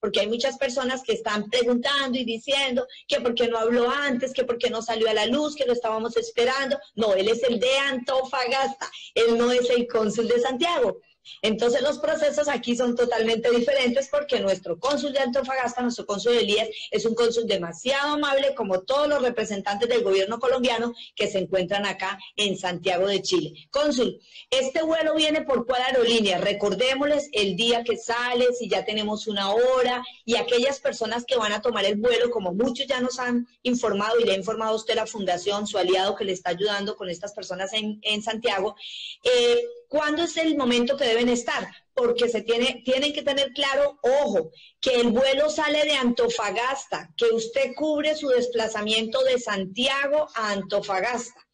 porque 0.00 0.20
hay 0.20 0.26
muchas 0.26 0.58
personas 0.58 1.02
que 1.02 1.14
están 1.14 1.48
preguntando 1.48 2.18
y 2.18 2.24
diciendo 2.24 2.86
que 3.08 3.20
por 3.20 3.34
qué 3.34 3.48
no 3.48 3.58
habló 3.58 3.90
antes, 3.90 4.32
que 4.32 4.44
por 4.44 4.58
qué 4.58 4.68
no 4.68 4.82
salió 4.82 5.08
a 5.08 5.14
la 5.14 5.26
luz, 5.26 5.54
que 5.54 5.64
lo 5.64 5.72
estábamos 5.72 6.16
esperando. 6.16 6.78
No, 6.94 7.14
él 7.14 7.28
es 7.28 7.42
el 7.42 7.58
de 7.58 7.78
Antofagasta, 7.78 8.90
él 9.14 9.38
no 9.38 9.50
es 9.50 9.70
el 9.70 9.86
cónsul 9.86 10.28
de 10.28 10.40
Santiago. 10.40 11.00
Entonces 11.42 11.82
los 11.82 11.98
procesos 11.98 12.48
aquí 12.48 12.76
son 12.76 12.94
totalmente 12.94 13.50
diferentes 13.50 14.08
porque 14.10 14.40
nuestro 14.40 14.78
cónsul 14.78 15.12
de 15.12 15.20
Antofagasta, 15.20 15.82
nuestro 15.82 16.06
cónsul 16.06 16.34
de 16.34 16.40
Elías, 16.40 16.68
es 16.90 17.04
un 17.04 17.14
cónsul 17.14 17.46
demasiado 17.46 18.14
amable 18.14 18.54
como 18.54 18.80
todos 18.82 19.08
los 19.08 19.22
representantes 19.22 19.88
del 19.88 20.02
gobierno 20.02 20.38
colombiano 20.38 20.94
que 21.14 21.28
se 21.28 21.38
encuentran 21.38 21.86
acá 21.86 22.18
en 22.36 22.56
Santiago 22.56 23.06
de 23.06 23.22
Chile. 23.22 23.68
Cónsul, 23.70 24.20
este 24.50 24.82
vuelo 24.82 25.14
viene 25.14 25.42
por 25.42 25.66
cuál 25.66 25.82
aerolínea? 25.82 26.38
Recordémosles 26.38 27.28
el 27.32 27.56
día 27.56 27.84
que 27.84 27.96
sale, 27.96 28.52
si 28.52 28.68
ya 28.68 28.84
tenemos 28.84 29.26
una 29.26 29.50
hora 29.50 30.04
y 30.24 30.36
aquellas 30.36 30.80
personas 30.80 31.24
que 31.24 31.36
van 31.36 31.52
a 31.52 31.62
tomar 31.62 31.84
el 31.84 31.96
vuelo, 31.96 32.30
como 32.30 32.52
muchos 32.52 32.86
ya 32.86 33.00
nos 33.00 33.18
han 33.18 33.46
informado 33.62 34.18
y 34.20 34.24
le 34.24 34.32
ha 34.32 34.36
informado 34.36 34.72
a 34.72 34.76
usted 34.76 34.94
la 34.94 35.06
fundación, 35.06 35.66
su 35.66 35.78
aliado 35.78 36.14
que 36.16 36.24
le 36.24 36.32
está 36.32 36.50
ayudando 36.50 36.96
con 36.96 37.08
estas 37.08 37.32
personas 37.32 37.72
en, 37.72 37.98
en 38.02 38.22
Santiago, 38.22 38.76
eh, 39.24 39.62
¿cuándo 39.88 40.22
es 40.24 40.36
el 40.36 40.56
momento 40.56 40.96
que 40.96 41.04
deben 41.04 41.28
estar? 41.28 41.68
Porque 41.94 42.28
se 42.28 42.42
tiene, 42.42 42.82
tienen 42.84 43.12
que 43.12 43.22
tener 43.22 43.52
claro, 43.52 43.98
ojo, 44.02 44.50
que 44.80 45.00
el 45.00 45.08
vuelo 45.08 45.48
sale 45.50 45.84
de 45.84 45.94
Antofagasta, 45.94 47.12
que 47.16 47.26
usted 47.26 47.72
cubre 47.74 48.14
su 48.14 48.28
desplazamiento 48.28 49.22
de 49.24 49.38
Santiago 49.38 50.28
a 50.34 50.52
Antofagasta. 50.52 51.46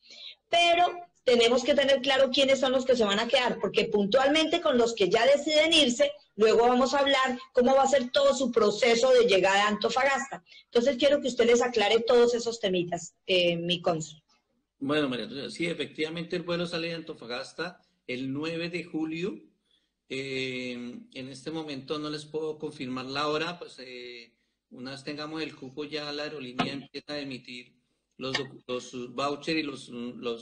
Pero 0.48 0.92
tenemos 1.24 1.62
que 1.62 1.74
tener 1.74 2.00
claro 2.00 2.30
quiénes 2.30 2.60
son 2.60 2.72
los 2.72 2.84
que 2.84 2.96
se 2.96 3.04
van 3.04 3.20
a 3.20 3.28
quedar, 3.28 3.58
porque 3.60 3.84
puntualmente 3.84 4.60
con 4.60 4.76
los 4.76 4.94
que 4.94 5.08
ya 5.08 5.24
deciden 5.26 5.72
irse, 5.72 6.10
luego 6.36 6.66
vamos 6.66 6.94
a 6.94 6.98
hablar 6.98 7.38
cómo 7.52 7.74
va 7.74 7.82
a 7.82 7.88
ser 7.88 8.10
todo 8.10 8.34
su 8.34 8.50
proceso 8.50 9.10
de 9.12 9.26
llegada 9.26 9.64
a 9.64 9.68
Antofagasta. 9.68 10.42
Entonces 10.64 10.96
quiero 10.96 11.20
que 11.20 11.28
usted 11.28 11.46
les 11.46 11.62
aclare 11.62 12.00
todos 12.00 12.34
esos 12.34 12.58
temitas, 12.58 13.14
eh, 13.26 13.56
mi 13.56 13.80
cónsul. 13.80 14.20
Bueno, 14.80 15.08
María, 15.08 15.28
sí, 15.48 15.66
efectivamente 15.66 16.34
el 16.34 16.42
vuelo 16.42 16.66
sale 16.66 16.88
de 16.88 16.94
Antofagasta 16.94 17.80
el 18.06 18.32
9 18.32 18.70
de 18.70 18.84
julio. 18.84 19.40
Eh, 20.08 20.72
en 21.14 21.28
este 21.28 21.50
momento 21.50 21.98
no 21.98 22.10
les 22.10 22.26
puedo 22.26 22.58
confirmar 22.58 23.06
la 23.06 23.28
hora, 23.28 23.58
pues 23.58 23.78
eh, 23.78 24.34
una 24.70 24.92
vez 24.92 25.04
tengamos 25.04 25.42
el 25.42 25.54
cupo 25.54 25.84
ya 25.84 26.12
la 26.12 26.24
aerolínea 26.24 26.72
empieza 26.72 27.14
a 27.14 27.20
emitir 27.20 27.74
los, 28.18 28.36
los 28.66 29.14
vouchers 29.14 29.60
y 29.60 29.62
los, 29.62 29.88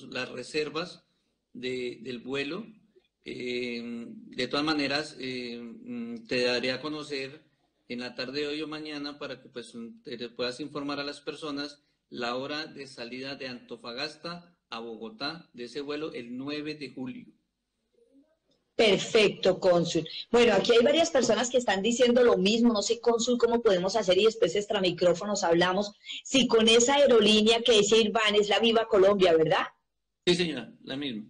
las 0.08 0.28
reservas 0.30 1.04
del 1.52 2.18
vuelo. 2.18 2.66
Eh, 3.24 4.06
de 4.08 4.48
todas 4.48 4.64
maneras, 4.64 5.16
te 5.16 6.44
daré 6.44 6.72
a 6.72 6.80
conocer 6.80 7.44
en 7.88 8.00
la 8.00 8.14
tarde 8.14 8.40
de 8.40 8.46
hoy 8.46 8.62
o 8.62 8.68
mañana 8.68 9.18
para 9.18 9.40
que 9.40 9.48
pues 9.48 9.72
te 10.02 10.28
puedas 10.30 10.60
informar 10.60 11.00
a 11.00 11.04
las 11.04 11.20
personas 11.20 11.82
la 12.08 12.36
hora 12.36 12.66
de 12.66 12.86
salida 12.86 13.36
de 13.36 13.48
Antofagasta 13.48 14.56
a 14.68 14.78
Bogotá 14.80 15.48
de 15.52 15.64
ese 15.64 15.80
vuelo 15.80 16.12
el 16.12 16.36
9 16.36 16.74
de 16.74 16.90
julio. 16.90 17.26
Perfecto, 18.80 19.60
cónsul. 19.60 20.08
Bueno, 20.30 20.54
aquí 20.54 20.72
hay 20.72 20.82
varias 20.82 21.10
personas 21.10 21.50
que 21.50 21.58
están 21.58 21.82
diciendo 21.82 22.24
lo 22.24 22.38
mismo. 22.38 22.72
No 22.72 22.80
sé, 22.80 22.98
cónsul, 22.98 23.36
cómo 23.36 23.60
podemos 23.60 23.94
hacer 23.94 24.16
y 24.16 24.24
después 24.24 24.56
extra 24.56 24.80
micrófonos 24.80 25.44
hablamos. 25.44 25.92
Si 26.24 26.48
con 26.48 26.66
esa 26.66 26.94
aerolínea 26.94 27.60
que 27.60 27.72
dice 27.72 27.98
Irván 27.98 28.36
es 28.36 28.48
la 28.48 28.58
Viva 28.58 28.88
Colombia, 28.88 29.36
¿verdad? 29.36 29.66
Sí, 30.26 30.34
señora, 30.34 30.72
la 30.82 30.96
misma. 30.96 31.26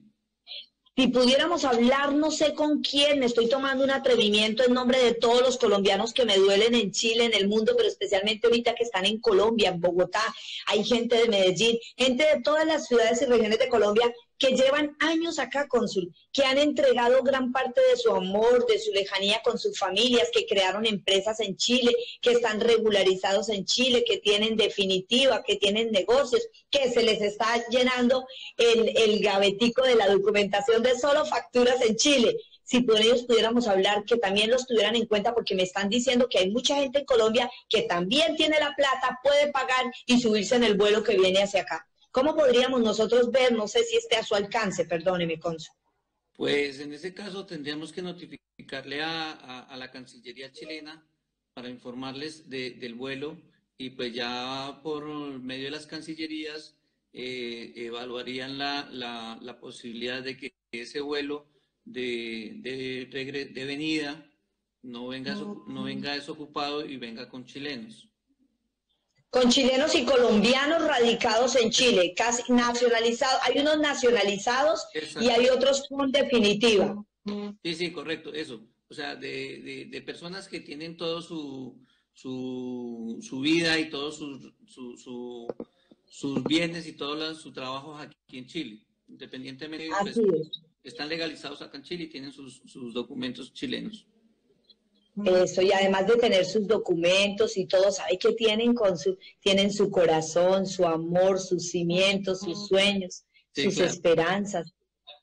Si 0.96 1.08
pudiéramos 1.08 1.64
hablar, 1.64 2.12
no 2.12 2.30
sé 2.30 2.54
con 2.54 2.82
quién, 2.82 3.18
me 3.18 3.26
estoy 3.26 3.48
tomando 3.48 3.82
un 3.82 3.90
atrevimiento 3.90 4.62
en 4.64 4.74
nombre 4.74 5.02
de 5.02 5.14
todos 5.14 5.40
los 5.40 5.58
colombianos 5.58 6.12
que 6.12 6.26
me 6.26 6.36
duelen 6.36 6.76
en 6.76 6.92
Chile, 6.92 7.24
en 7.24 7.34
el 7.34 7.48
mundo, 7.48 7.72
pero 7.76 7.88
especialmente 7.88 8.46
ahorita 8.46 8.76
que 8.76 8.84
están 8.84 9.06
en 9.06 9.18
Colombia, 9.18 9.70
en 9.70 9.80
Bogotá, 9.80 10.22
hay 10.66 10.84
gente 10.84 11.16
de 11.16 11.28
Medellín, 11.28 11.78
gente 11.96 12.24
de 12.32 12.42
todas 12.42 12.64
las 12.64 12.86
ciudades 12.86 13.22
y 13.22 13.24
regiones 13.24 13.58
de 13.58 13.68
Colombia 13.68 14.12
que 14.40 14.56
llevan 14.56 14.96
años 15.00 15.38
acá, 15.38 15.68
cónsul, 15.68 16.12
que 16.32 16.44
han 16.44 16.56
entregado 16.56 17.22
gran 17.22 17.52
parte 17.52 17.80
de 17.90 17.96
su 17.98 18.10
amor, 18.10 18.66
de 18.66 18.78
su 18.78 18.90
lejanía 18.90 19.42
con 19.44 19.58
sus 19.58 19.78
familias, 19.78 20.30
que 20.32 20.46
crearon 20.46 20.86
empresas 20.86 21.40
en 21.40 21.56
Chile, 21.56 21.94
que 22.22 22.32
están 22.32 22.58
regularizados 22.58 23.50
en 23.50 23.66
Chile, 23.66 24.02
que 24.04 24.16
tienen 24.16 24.56
definitiva, 24.56 25.42
que 25.46 25.56
tienen 25.56 25.92
negocios, 25.92 26.42
que 26.70 26.90
se 26.90 27.02
les 27.02 27.20
está 27.20 27.62
llenando 27.68 28.26
el, 28.56 28.96
el 28.96 29.20
gavetico 29.20 29.82
de 29.84 29.94
la 29.94 30.08
documentación 30.08 30.82
de 30.82 30.98
solo 30.98 31.26
facturas 31.26 31.82
en 31.82 31.96
Chile 31.96 32.36
si 32.62 32.82
por 32.82 33.00
ellos 33.00 33.24
pudiéramos 33.24 33.66
hablar, 33.66 34.04
que 34.04 34.16
también 34.16 34.48
los 34.48 34.64
tuvieran 34.64 34.94
en 34.94 35.06
cuenta, 35.06 35.34
porque 35.34 35.56
me 35.56 35.64
están 35.64 35.88
diciendo 35.88 36.28
que 36.30 36.38
hay 36.38 36.52
mucha 36.52 36.76
gente 36.76 37.00
en 37.00 37.04
Colombia 37.04 37.50
que 37.68 37.82
también 37.82 38.36
tiene 38.36 38.60
la 38.60 38.72
plata, 38.76 39.18
puede 39.24 39.50
pagar 39.50 39.92
y 40.06 40.20
subirse 40.20 40.54
en 40.54 40.62
el 40.62 40.76
vuelo 40.76 41.02
que 41.02 41.18
viene 41.18 41.42
hacia 41.42 41.62
acá. 41.62 41.89
¿Cómo 42.10 42.34
podríamos 42.34 42.80
nosotros 42.82 43.30
ver? 43.30 43.52
No 43.52 43.68
sé 43.68 43.84
si 43.84 43.96
esté 43.96 44.16
a 44.16 44.24
su 44.24 44.34
alcance, 44.34 44.84
perdóneme, 44.84 45.38
Consul. 45.38 45.74
Pues 46.34 46.80
en 46.80 46.92
ese 46.92 47.14
caso 47.14 47.46
tendríamos 47.46 47.92
que 47.92 48.02
notificarle 48.02 49.02
a, 49.02 49.74
la 49.76 49.90
Cancillería 49.90 50.50
chilena 50.52 51.06
para 51.54 51.68
informarles 51.68 52.48
del 52.48 52.94
vuelo 52.94 53.36
y 53.78 53.90
pues 53.90 54.12
ya 54.12 54.80
por 54.82 55.06
medio 55.40 55.64
de 55.64 55.70
las 55.70 55.86
cancillerías 55.86 56.76
eh, 57.12 57.72
evaluarían 57.76 58.58
la, 58.58 59.58
posibilidad 59.60 60.22
de 60.22 60.36
que 60.36 60.54
ese 60.72 61.00
vuelo 61.00 61.46
de, 61.84 62.56
de, 62.60 63.64
venida 63.64 64.30
no 64.82 65.08
venga, 65.08 65.34
no 65.34 65.84
venga 65.84 66.14
desocupado 66.14 66.84
y 66.84 66.96
venga 66.98 67.28
con 67.28 67.44
chilenos 67.44 68.09
con 69.30 69.48
chilenos 69.48 69.94
y 69.94 70.04
colombianos 70.04 70.82
radicados 70.82 71.54
en 71.56 71.70
Chile, 71.70 72.14
casi 72.16 72.52
nacionalizados. 72.52 73.40
Hay 73.44 73.60
unos 73.60 73.78
nacionalizados 73.78 74.86
y 75.20 75.28
hay 75.28 75.48
otros 75.48 75.86
con 75.88 76.10
definitiva. 76.10 77.02
Sí, 77.62 77.74
sí, 77.74 77.92
correcto, 77.92 78.34
eso. 78.34 78.66
O 78.88 78.94
sea, 78.94 79.14
de, 79.14 79.88
de, 79.88 80.02
personas 80.02 80.48
que 80.48 80.58
tienen 80.58 80.96
todo 80.96 81.22
su, 81.22 81.78
su, 82.12 83.18
su 83.22 83.40
vida 83.40 83.78
y 83.78 83.88
todos 83.88 84.16
sus, 84.16 84.52
su, 84.66 85.46
sus 86.08 86.44
bienes 86.44 86.88
y 86.88 86.94
todo 86.94 87.32
su 87.36 87.52
trabajo 87.52 87.96
aquí 87.96 88.38
en 88.38 88.46
Chile, 88.46 88.84
independientemente, 89.06 89.88
pues, 90.00 90.18
están 90.82 91.08
legalizados 91.08 91.62
acá 91.62 91.76
en 91.78 91.84
Chile 91.84 92.04
y 92.04 92.08
tienen 92.08 92.32
sus, 92.32 92.62
sus 92.66 92.92
documentos 92.92 93.52
chilenos. 93.52 94.08
Eso, 95.24 95.62
y 95.62 95.72
además 95.72 96.06
de 96.06 96.16
tener 96.16 96.44
sus 96.44 96.66
documentos 96.66 97.56
y 97.56 97.66
todo, 97.66 97.90
sabe 97.90 98.18
que 98.18 98.32
tienen 98.32 98.74
con 98.74 98.96
su, 98.98 99.18
tienen 99.40 99.72
su 99.72 99.90
corazón, 99.90 100.66
su 100.66 100.86
amor, 100.86 101.38
sus 101.38 101.70
cimientos, 101.70 102.40
sus 102.40 102.68
sueños, 102.68 103.24
sus 103.52 103.78
esperanzas. 103.78 104.72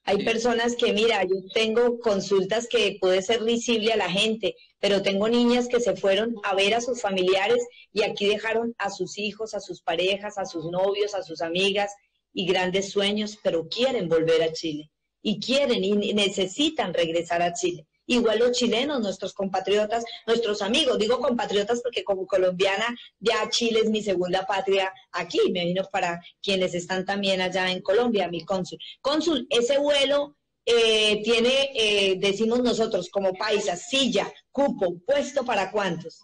Hay 0.04 0.24
personas 0.24 0.76
que, 0.76 0.94
mira, 0.94 1.24
yo 1.24 1.36
tengo 1.54 2.00
consultas 2.00 2.68
que 2.70 2.98
puede 3.02 3.22
ser 3.22 3.44
visible 3.44 3.92
a 3.92 3.98
la 3.98 4.10
gente, 4.10 4.56
pero 4.80 5.02
tengo 5.02 5.28
niñas 5.28 5.68
que 5.68 5.82
se 5.82 5.96
fueron 5.96 6.36
a 6.44 6.56
ver 6.56 6.76
a 6.76 6.82
sus 6.82 7.02
familiares 7.02 7.66
y 7.92 8.04
aquí 8.04 8.26
dejaron 8.26 8.74
a 8.78 8.90
sus 8.90 9.18
hijos, 9.18 9.54
a 9.54 9.60
sus 9.60 9.82
parejas, 9.82 10.38
a 10.38 10.46
sus 10.46 10.66
novios, 10.72 11.14
a 11.14 11.24
sus 11.24 11.42
amigas 11.42 11.92
y 12.34 12.46
grandes 12.46 12.90
sueños, 12.90 13.38
pero 13.44 13.68
quieren 13.68 14.08
volver 14.08 14.44
a 14.44 14.54
Chile 14.54 14.92
y 15.22 15.40
quieren 15.40 15.84
y 15.84 16.14
necesitan 16.14 16.94
regresar 16.94 17.42
a 17.42 17.54
Chile 17.54 17.87
igual 18.08 18.40
los 18.40 18.52
chilenos, 18.54 19.02
nuestros 19.02 19.34
compatriotas, 19.34 20.04
nuestros 20.26 20.62
amigos. 20.62 20.98
Digo 20.98 21.20
compatriotas 21.20 21.82
porque 21.82 22.04
como 22.04 22.26
colombiana 22.26 22.96
ya 23.20 23.48
Chile 23.50 23.82
es 23.84 23.90
mi 23.90 24.02
segunda 24.02 24.46
patria 24.48 24.92
aquí, 25.12 25.40
me 25.52 25.66
vino 25.66 25.84
para 25.92 26.20
quienes 26.42 26.74
están 26.74 27.06
también 27.06 27.42
allá 27.42 27.72
en 27.72 27.82
Colombia, 27.82 28.30
mi 28.30 28.44
cónsul. 28.44 28.80
Cónsul, 29.02 29.46
ese 29.50 29.78
vuelo 29.78 30.38
eh, 30.66 31.22
tiene, 31.24 31.70
eh, 31.76 32.18
decimos 32.20 32.62
nosotros 32.64 33.10
como 33.10 33.34
paisas, 33.34 33.88
silla, 33.90 34.32
cupo, 34.52 35.00
puesto 35.06 35.46
para 35.46 35.72
cuántos 35.72 36.22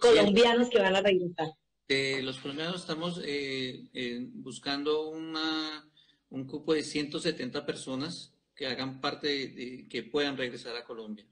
colombianos 0.00 0.68
que 0.70 0.78
van 0.78 0.96
a 0.96 1.00
regresar. 1.00 1.48
los 1.88 2.38
colombianos 2.38 2.80
estamos 2.80 3.20
buscando 4.34 5.08
una, 5.08 5.90
un 6.30 6.46
cupo 6.46 6.74
de 6.74 6.82
170 6.82 7.66
personas 7.66 8.32
que 8.58 8.66
hagan 8.66 9.00
parte 9.00 9.28
de, 9.28 9.86
que 9.88 10.02
puedan 10.02 10.36
regresar 10.36 10.74
a 10.76 10.84
Colombia. 10.84 11.24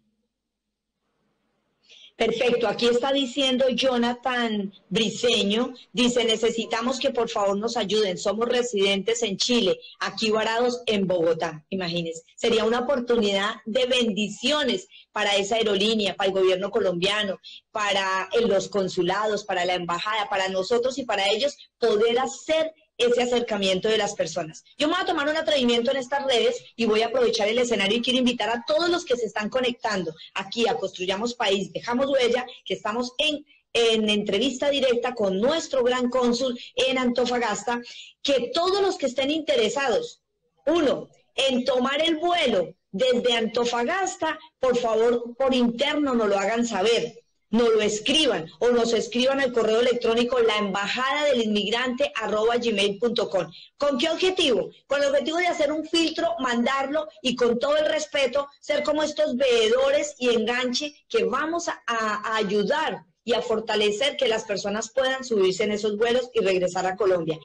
Perfecto, 2.15 2.67
aquí 2.67 2.87
está 2.87 3.13
diciendo 3.13 3.69
Jonathan 3.69 4.73
Briseño, 4.89 5.75
dice, 5.93 6.25
necesitamos 6.25 6.99
que 6.99 7.11
por 7.11 7.29
favor 7.29 7.59
nos 7.59 7.77
ayuden, 7.77 8.17
somos 8.17 8.49
residentes 8.49 9.23
en 9.23 9.37
Chile, 9.37 9.79
aquí 9.99 10.31
varados 10.31 10.83
en 10.87 11.07
Bogotá, 11.07 11.67
imagínense. 11.69 12.23
Sería 12.35 12.65
una 12.65 12.79
oportunidad 12.79 13.57
de 13.67 13.85
bendiciones 13.85 14.89
para 15.13 15.37
esa 15.37 15.57
aerolínea, 15.57 16.15
para 16.15 16.29
el 16.29 16.35
gobierno 16.35 16.71
colombiano, 16.71 17.39
para 17.71 18.31
los 18.41 18.69
consulados, 18.69 19.45
para 19.45 19.67
la 19.67 19.75
embajada, 19.75 20.31
para 20.31 20.49
nosotros 20.49 20.97
y 20.97 21.05
para 21.05 21.31
ellos 21.31 21.55
poder 21.79 22.19
hacer 22.19 22.73
ese 22.99 23.23
acercamiento 23.23 23.89
de 23.89 23.99
las 23.99 24.15
personas. 24.15 24.65
Yo 24.79 24.89
me 24.89 24.95
voy 24.95 25.03
a 25.03 25.07
tomar 25.07 25.29
un 25.29 25.37
atrevimiento 25.37 25.91
en 25.91 25.99
estas 25.99 26.25
redes 26.25 26.63
y 26.77 26.87
voy 26.87 27.03
a 27.03 27.07
aprovechar 27.07 27.49
el 27.49 27.59
escenario 27.59 27.99
y 27.99 28.03
quiero 28.03 28.19
invitar 28.19 28.49
a 28.51 28.65
todos 28.67 28.89
los 28.89 29.05
que 29.05 29.17
se 29.17 29.27
están 29.27 29.49
conectando 29.49 30.15
aquí 30.35 30.67
a 30.69 30.77
Construyamos 30.77 31.35
País, 31.35 31.73
Dejamos 31.73 32.07
Huella, 32.07 32.47
que 32.65 32.75
estamos 32.75 33.13
en, 33.19 33.45
en 33.73 34.09
entrevista 34.09 34.71
directa 34.71 35.15
con 35.15 35.41
nuestro 35.41 35.83
gran 35.85 36.09
cónsul 36.09 36.59
en 36.75 36.99
Antofagasta, 36.99 37.81
que 38.23 38.51
todos 38.55 38.81
los 38.81 38.97
que 38.97 39.07
estén 39.07 39.31
interesados, 39.31 40.23
uno, 40.67 41.09
en 41.35 41.65
tomar 41.65 42.01
el 42.03 42.17
vuelo 42.17 42.75
desde 42.91 43.35
Antofagasta, 43.35 44.39
por 44.59 44.77
favor, 44.79 45.37
por 45.37 45.55
interno 45.55 46.15
nos 46.15 46.29
lo 46.29 46.39
hagan 46.39 46.67
saber 46.67 47.26
no 47.51 47.69
lo 47.71 47.81
escriban 47.81 48.47
o 48.59 48.71
nos 48.71 48.93
escriban 48.93 49.41
al 49.41 49.53
correo 49.53 49.81
electrónico 49.81 50.39
la 50.41 50.57
embajada 50.59 51.25
del 51.25 51.43
inmigrante 51.43 52.13
gmail.com. 52.61 53.53
¿Con 53.77 53.99
qué 53.99 54.11
objetivo? 54.11 54.71
Con 54.87 55.03
el 55.03 55.09
objetivo 55.09 55.39
de 55.39 55.47
hacer 55.47 55.73
un 55.73 55.85
filtro, 55.85 56.35
mandarlo 56.41 57.09
y 57.23 57.37
con 57.37 57.59
todo 57.59 57.77
el 57.77 57.87
respeto 57.87 58.49
ser 58.61 58.83
como 58.83 59.03
estos 59.03 59.37
veedores 59.37 60.15
y 60.19 60.31
enganche 60.31 60.95
que 61.09 61.25
vamos 61.25 61.69
a 61.69 62.37
ayudar 62.37 63.05
y 63.25 63.35
a 63.35 63.43
fortalecer 63.43 64.17
que 64.17 64.29
las 64.29 64.45
personas 64.45 64.93
puedan 64.93 65.25
subirse 65.25 65.65
en 65.65 65.73
esos 65.73 65.97
vuelos 65.97 66.31
y 66.33 66.41
regresar 66.41 66.87
a 66.87 66.97
Colombia. 66.97 67.39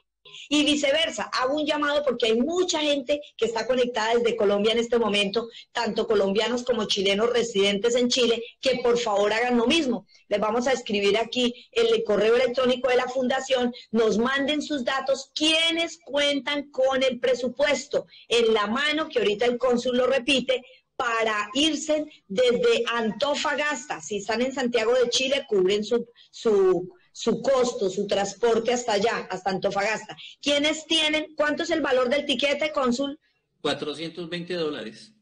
Y 0.48 0.64
viceversa, 0.64 1.30
hago 1.32 1.54
un 1.54 1.66
llamado 1.66 2.02
porque 2.04 2.26
hay 2.26 2.36
mucha 2.36 2.80
gente 2.80 3.20
que 3.36 3.46
está 3.46 3.66
conectada 3.66 4.14
desde 4.14 4.36
Colombia 4.36 4.72
en 4.72 4.78
este 4.78 4.98
momento, 4.98 5.48
tanto 5.72 6.06
colombianos 6.06 6.64
como 6.64 6.86
chilenos 6.86 7.30
residentes 7.30 7.94
en 7.94 8.08
Chile, 8.08 8.42
que 8.60 8.80
por 8.82 8.98
favor 8.98 9.32
hagan 9.32 9.56
lo 9.56 9.66
mismo. 9.66 10.06
Les 10.28 10.40
vamos 10.40 10.66
a 10.66 10.72
escribir 10.72 11.18
aquí 11.18 11.54
el 11.72 12.02
correo 12.04 12.36
electrónico 12.36 12.88
de 12.88 12.96
la 12.96 13.08
fundación, 13.08 13.72
nos 13.90 14.18
manden 14.18 14.62
sus 14.62 14.84
datos, 14.84 15.30
quienes 15.34 15.98
cuentan 16.04 16.70
con 16.70 17.02
el 17.02 17.20
presupuesto 17.20 18.06
en 18.28 18.54
la 18.54 18.66
mano, 18.66 19.08
que 19.08 19.18
ahorita 19.18 19.44
el 19.44 19.58
cónsul 19.58 19.96
lo 19.96 20.06
repite, 20.06 20.62
para 20.96 21.50
irse 21.54 22.04
desde 22.28 22.84
Antofagasta. 22.86 24.00
Si 24.00 24.18
están 24.18 24.42
en 24.42 24.52
Santiago 24.52 24.94
de 24.94 25.08
Chile, 25.10 25.44
cubren 25.48 25.82
su, 25.82 26.06
su 26.30 26.94
su 27.12 27.42
costo, 27.42 27.90
su 27.90 28.06
transporte 28.06 28.72
hasta 28.72 28.94
allá, 28.94 29.28
hasta 29.30 29.50
Antofagasta. 29.50 30.16
¿Quiénes 30.40 30.86
tienen? 30.86 31.34
¿Cuánto 31.36 31.62
es 31.62 31.70
el 31.70 31.82
valor 31.82 32.08
del 32.08 32.24
tiquete, 32.24 32.72
cónsul? 32.72 33.18
420 33.60 34.54
dólares. 34.54 35.12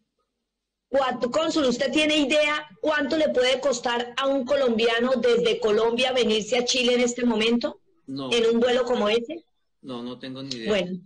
¿Cuánto, 0.89 1.31
cónsul, 1.31 1.67
usted 1.67 1.93
tiene 1.93 2.17
idea 2.17 2.67
cuánto 2.81 3.17
le 3.17 3.29
puede 3.29 3.61
costar 3.61 4.13
a 4.17 4.27
un 4.27 4.45
colombiano 4.45 5.13
desde 5.21 5.61
Colombia 5.61 6.13
venirse 6.13 6.59
a 6.59 6.65
Chile 6.65 6.95
en 6.95 7.01
este 7.01 7.25
momento? 7.25 7.81
No. 8.07 8.33
¿En 8.33 8.47
un 8.47 8.61
vuelo 8.61 8.85
como 8.85 9.09
ese? 9.09 9.45
No, 9.83 10.03
no 10.03 10.19
tengo 10.19 10.43
ni 10.43 10.57
idea. 10.57 10.69
Bueno, 10.69 11.01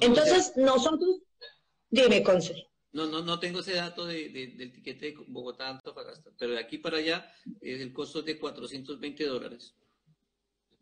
entonces 0.00 0.52
nosotros, 0.56 1.18
dime, 1.90 2.22
cónsul. 2.22 2.56
No, 2.92 3.06
no, 3.06 3.22
no 3.22 3.38
tengo 3.40 3.60
ese 3.60 3.74
dato 3.74 4.06
de, 4.06 4.30
del 4.30 4.72
tiquete 4.72 5.06
de 5.06 5.16
Bogotá-Antofagasta, 5.26 6.30
pero 6.38 6.52
de 6.52 6.60
aquí 6.60 6.78
para 6.78 6.98
allá 6.98 7.30
el 7.60 7.92
costo 7.92 8.20
es 8.20 8.24
de 8.24 8.38
420 8.38 9.26
dólares. 9.26 9.74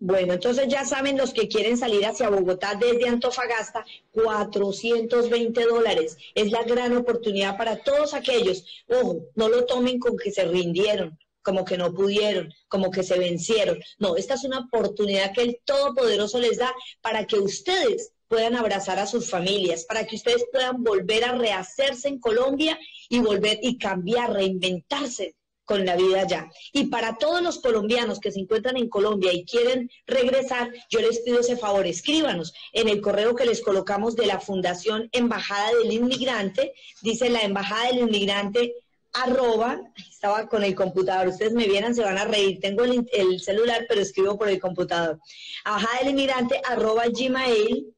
Bueno, 0.04 0.32
entonces 0.32 0.66
ya 0.66 0.84
saben 0.84 1.16
los 1.16 1.32
que 1.32 1.46
quieren 1.46 1.78
salir 1.78 2.04
hacia 2.04 2.28
Bogotá 2.28 2.74
desde 2.74 3.08
Antofagasta, 3.08 3.84
420 4.10 5.64
dólares. 5.64 6.16
Es 6.34 6.50
la 6.50 6.64
gran 6.64 6.96
oportunidad 6.96 7.56
para 7.56 7.84
todos 7.84 8.12
aquellos. 8.12 8.64
Ojo, 8.88 9.28
no 9.36 9.48
lo 9.48 9.64
tomen 9.64 10.00
con 10.00 10.16
que 10.16 10.32
se 10.32 10.44
rindieron, 10.44 11.16
como 11.40 11.64
que 11.64 11.78
no 11.78 11.94
pudieron, 11.94 12.52
como 12.66 12.90
que 12.90 13.04
se 13.04 13.16
vencieron. 13.16 13.78
No, 14.00 14.16
esta 14.16 14.34
es 14.34 14.42
una 14.42 14.58
oportunidad 14.58 15.32
que 15.32 15.42
el 15.42 15.60
Todopoderoso 15.64 16.40
les 16.40 16.58
da 16.58 16.74
para 17.00 17.24
que 17.24 17.38
ustedes 17.38 18.10
puedan 18.26 18.56
abrazar 18.56 18.98
a 18.98 19.06
sus 19.06 19.30
familias, 19.30 19.84
para 19.84 20.04
que 20.04 20.16
ustedes 20.16 20.44
puedan 20.50 20.82
volver 20.82 21.24
a 21.24 21.36
rehacerse 21.36 22.08
en 22.08 22.18
Colombia 22.18 22.76
y 23.08 23.20
volver 23.20 23.60
y 23.62 23.78
cambiar, 23.78 24.32
reinventarse 24.32 25.36
con 25.64 25.84
la 25.86 25.96
vida 25.96 26.22
allá. 26.22 26.50
Y 26.72 26.86
para 26.86 27.16
todos 27.16 27.42
los 27.42 27.60
colombianos 27.60 28.20
que 28.20 28.32
se 28.32 28.40
encuentran 28.40 28.76
en 28.76 28.88
Colombia 28.88 29.32
y 29.32 29.44
quieren 29.44 29.90
regresar, 30.06 30.72
yo 30.90 31.00
les 31.00 31.20
pido 31.20 31.40
ese 31.40 31.56
favor, 31.56 31.86
escríbanos 31.86 32.52
en 32.72 32.88
el 32.88 33.00
correo 33.00 33.34
que 33.34 33.46
les 33.46 33.62
colocamos 33.62 34.16
de 34.16 34.26
la 34.26 34.40
Fundación 34.40 35.08
Embajada 35.12 35.70
del 35.72 35.92
Inmigrante, 35.92 36.74
dice 37.02 37.30
la 37.30 37.42
Embajada 37.42 37.86
del 37.88 37.98
Inmigrante 38.00 38.74
arroba, 39.12 39.80
estaba 40.10 40.48
con 40.48 40.64
el 40.64 40.74
computador, 40.74 41.28
ustedes 41.28 41.52
me 41.52 41.66
vieran, 41.66 41.94
se 41.94 42.02
van 42.02 42.16
a 42.16 42.24
reír, 42.24 42.60
tengo 42.60 42.84
el, 42.84 43.40
celular, 43.40 43.84
pero 43.88 44.00
escribo 44.00 44.38
por 44.38 44.48
el 44.48 44.58
computador. 44.58 45.20
Embajada 45.64 45.98
del 46.00 46.10
Inmigrante 46.10 46.60
arroba 46.64 47.04
gmail, 47.08 47.94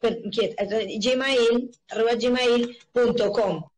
gmail, 0.00 1.70
arroba 1.90 2.14
gmail.com 2.14 3.71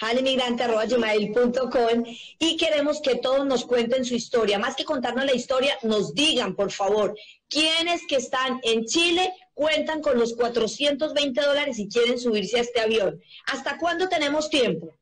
halimigrante.gmail.com 0.00 2.04
y 2.38 2.56
queremos 2.56 3.00
que 3.00 3.16
todos 3.16 3.46
nos 3.46 3.64
cuenten 3.64 4.04
su 4.04 4.14
historia. 4.14 4.58
Más 4.58 4.76
que 4.76 4.84
contarnos 4.84 5.24
la 5.24 5.34
historia, 5.34 5.78
nos 5.82 6.14
digan, 6.14 6.54
por 6.54 6.70
favor, 6.70 7.16
quiénes 7.48 8.02
que 8.06 8.16
están 8.16 8.60
en 8.62 8.84
Chile 8.84 9.32
cuentan 9.54 10.02
con 10.02 10.18
los 10.18 10.34
420 10.34 11.40
dólares 11.40 11.78
y 11.78 11.88
quieren 11.88 12.18
subirse 12.18 12.58
a 12.58 12.62
este 12.62 12.80
avión. 12.80 13.20
¿Hasta 13.46 13.78
cuándo 13.78 14.08
tenemos 14.08 14.50
tiempo? 14.50 14.94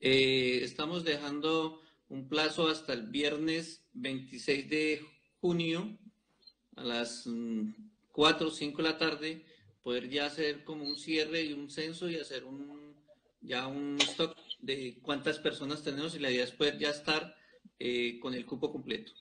Eh, 0.00 0.60
estamos 0.62 1.04
dejando 1.04 1.80
un 2.08 2.28
plazo 2.28 2.68
hasta 2.68 2.92
el 2.92 3.06
viernes 3.06 3.82
26 3.92 4.68
de 4.68 5.00
junio 5.40 5.96
a 6.76 6.82
las 6.82 7.28
4 8.12 8.48
o 8.48 8.50
5 8.50 8.76
de 8.78 8.88
la 8.88 8.98
tarde, 8.98 9.44
poder 9.82 10.08
ya 10.08 10.26
hacer 10.26 10.64
como 10.64 10.84
un 10.84 10.98
cierre 10.98 11.42
y 11.42 11.52
un 11.52 11.70
censo 11.70 12.08
y 12.08 12.16
hacer 12.16 12.44
un 12.44 12.79
ya 13.42 13.66
un 13.66 13.98
stock 14.00 14.36
de 14.60 14.98
cuántas 15.02 15.38
personas 15.38 15.82
tenemos 15.82 16.14
y 16.14 16.18
la 16.18 16.30
idea 16.30 16.44
es 16.44 16.52
poder 16.52 16.78
ya 16.78 16.90
estar 16.90 17.34
eh, 17.78 18.18
con 18.20 18.34
el 18.34 18.44
cupo 18.44 18.70
completo. 18.70 19.12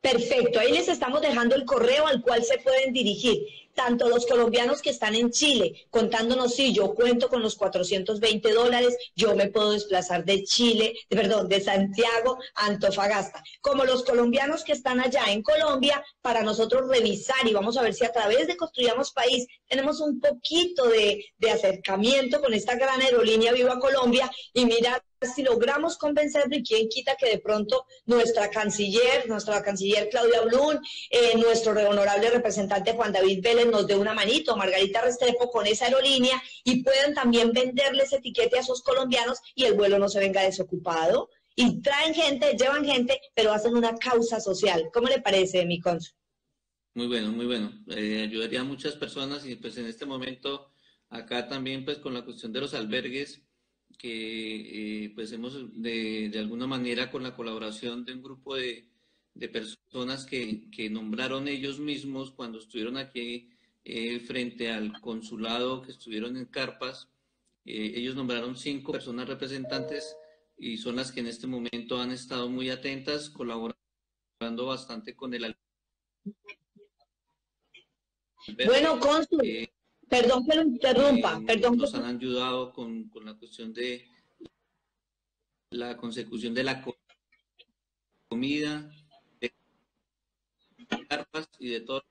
Perfecto, 0.00 0.58
ahí 0.58 0.72
les 0.72 0.88
estamos 0.88 1.20
dejando 1.20 1.54
el 1.54 1.66
correo 1.66 2.06
al 2.06 2.22
cual 2.22 2.42
se 2.42 2.58
pueden 2.58 2.92
dirigir 2.92 3.38
tanto 3.80 4.10
los 4.10 4.26
colombianos 4.26 4.82
que 4.82 4.90
están 4.90 5.14
en 5.14 5.30
Chile, 5.30 5.86
contándonos 5.88 6.54
si 6.54 6.74
yo 6.74 6.94
cuento 6.94 7.30
con 7.30 7.40
los 7.40 7.56
420 7.56 8.52
dólares, 8.52 8.94
yo 9.16 9.34
me 9.34 9.48
puedo 9.48 9.72
desplazar 9.72 10.22
de 10.26 10.44
Chile, 10.44 10.92
perdón, 11.08 11.48
de 11.48 11.62
Santiago 11.62 12.38
a 12.56 12.66
Antofagasta, 12.66 13.42
como 13.62 13.86
los 13.86 14.04
colombianos 14.04 14.64
que 14.64 14.72
están 14.72 15.00
allá 15.00 15.24
en 15.28 15.42
Colombia, 15.42 16.04
para 16.20 16.42
nosotros 16.42 16.90
revisar 16.90 17.46
y 17.46 17.54
vamos 17.54 17.78
a 17.78 17.82
ver 17.82 17.94
si 17.94 18.04
a 18.04 18.12
través 18.12 18.46
de 18.48 18.58
Construyamos 18.58 19.12
País 19.12 19.46
tenemos 19.66 20.00
un 20.00 20.20
poquito 20.20 20.86
de, 20.86 21.24
de 21.38 21.50
acercamiento 21.50 22.42
con 22.42 22.52
esta 22.52 22.74
gran 22.74 23.00
aerolínea 23.00 23.52
Viva 23.52 23.80
Colombia 23.80 24.30
y 24.52 24.66
mirar 24.66 25.02
si 25.26 25.42
logramos 25.42 25.98
convencerlo 25.98 26.56
y 26.56 26.62
quién 26.62 26.88
quita 26.88 27.16
que 27.16 27.28
de 27.28 27.38
pronto 27.38 27.86
nuestra 28.06 28.50
canciller, 28.50 29.28
nuestra 29.28 29.62
canciller 29.62 30.08
Claudia 30.08 30.40
Blum, 30.42 30.78
eh, 31.10 31.36
nuestro 31.36 31.72
honorable 31.88 32.30
representante 32.30 32.94
Juan 32.94 33.12
David 33.12 33.42
Vélez 33.42 33.66
nos 33.70 33.86
dé 33.86 33.96
una 33.96 34.14
manito, 34.14 34.56
Margarita 34.56 35.02
Restrepo 35.02 35.50
con 35.50 35.66
esa 35.66 35.86
aerolínea 35.86 36.42
y 36.64 36.82
puedan 36.82 37.14
también 37.14 37.52
venderles 37.52 38.12
etiquete 38.12 38.56
a 38.56 38.60
esos 38.60 38.82
colombianos 38.82 39.38
y 39.54 39.64
el 39.64 39.74
vuelo 39.74 39.98
no 39.98 40.08
se 40.08 40.20
venga 40.20 40.42
desocupado. 40.42 41.30
Y 41.56 41.80
traen 41.82 42.14
gente, 42.14 42.56
llevan 42.56 42.84
gente, 42.84 43.20
pero 43.34 43.52
hacen 43.52 43.74
una 43.74 43.94
causa 43.96 44.40
social. 44.40 44.90
¿Cómo 44.92 45.08
le 45.08 45.20
parece, 45.20 45.66
mi 45.66 45.80
cónsul? 45.80 46.14
Muy 46.94 47.06
bueno, 47.06 47.30
muy 47.30 47.46
bueno. 47.46 47.72
Eh, 47.88 48.22
ayudaría 48.22 48.60
a 48.60 48.64
muchas 48.64 48.94
personas 48.94 49.46
y 49.46 49.56
pues 49.56 49.76
en 49.78 49.86
este 49.86 50.06
momento 50.06 50.72
acá 51.08 51.48
también 51.48 51.84
pues 51.84 51.98
con 51.98 52.14
la 52.14 52.24
cuestión 52.24 52.52
de 52.52 52.60
los 52.60 52.74
albergues 52.74 53.42
que 53.98 55.04
eh, 55.04 55.12
pues 55.14 55.32
hemos 55.32 55.54
de, 55.80 56.30
de, 56.30 56.38
alguna 56.38 56.66
manera 56.66 57.10
con 57.10 57.22
la 57.22 57.34
colaboración 57.34 58.04
de 58.04 58.14
un 58.14 58.22
grupo 58.22 58.56
de, 58.56 58.88
de 59.34 59.48
personas 59.48 60.24
que, 60.24 60.70
que, 60.70 60.88
nombraron 60.88 61.48
ellos 61.48 61.78
mismos 61.80 62.30
cuando 62.30 62.58
estuvieron 62.58 62.96
aquí 62.96 63.50
eh, 63.84 64.20
frente 64.20 64.70
al 64.70 65.00
consulado, 65.00 65.82
que 65.82 65.92
estuvieron 65.92 66.36
en 66.36 66.46
carpas, 66.46 67.08
Eh, 67.66 67.92
ellos 67.96 68.14
nombraron 68.14 68.56
cinco 68.56 68.92
personas 68.92 69.28
representantes 69.28 70.16
y 70.56 70.78
son 70.78 70.96
las 70.96 71.12
que 71.12 71.20
en 71.20 71.26
este 71.26 71.46
momento 71.46 72.00
han 72.00 72.10
estado 72.10 72.48
muy 72.48 72.70
atentas, 72.70 73.28
colaborando 73.28 73.76
bastante 74.66 75.14
con 75.14 75.34
el 75.34 75.54
bueno, 78.66 78.98
Cónsul, 78.98 79.44
eh, 79.44 79.72
perdón 80.08 80.46
que 80.46 80.56
lo 80.56 80.62
interrumpa, 80.62 81.40
perdón. 81.46 81.76
Nos 81.76 81.94
han 81.94 82.16
ayudado 82.16 82.72
con, 82.72 83.08
con, 83.10 83.24
la 83.24 83.34
cuestión 83.34 83.72
de 83.72 84.08
la 85.70 85.96
consecución 85.96 86.54
de 86.54 86.64
la 86.64 86.82
comida, 88.28 88.90
de 89.40 89.52
carpas 91.08 91.48
y 91.58 91.68
de 91.68 91.80
todo 91.82 92.02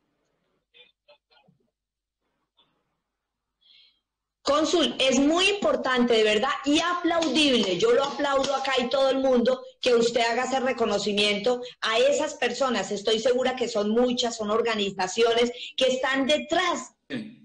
Cónsul, 4.41 4.95
es 4.99 5.19
muy 5.19 5.47
importante, 5.49 6.13
de 6.13 6.23
verdad, 6.23 6.49
y 6.65 6.80
aplaudible, 6.80 7.78
yo 7.78 7.91
lo 7.91 8.04
aplaudo 8.04 8.56
acá 8.56 8.73
y 8.80 8.89
todo 8.89 9.10
el 9.10 9.19
mundo, 9.19 9.62
que 9.82 9.93
usted 9.93 10.21
haga 10.21 10.45
ese 10.45 10.60
reconocimiento 10.60 11.62
a 11.82 11.99
esas 11.99 12.36
personas. 12.36 12.91
Estoy 12.91 13.19
segura 13.19 13.56
que 13.56 13.67
son 13.67 13.91
muchas, 13.91 14.38
son 14.38 14.49
organizaciones 14.49 15.52
que 15.75 15.88
están 15.88 16.25
detrás 16.25 16.93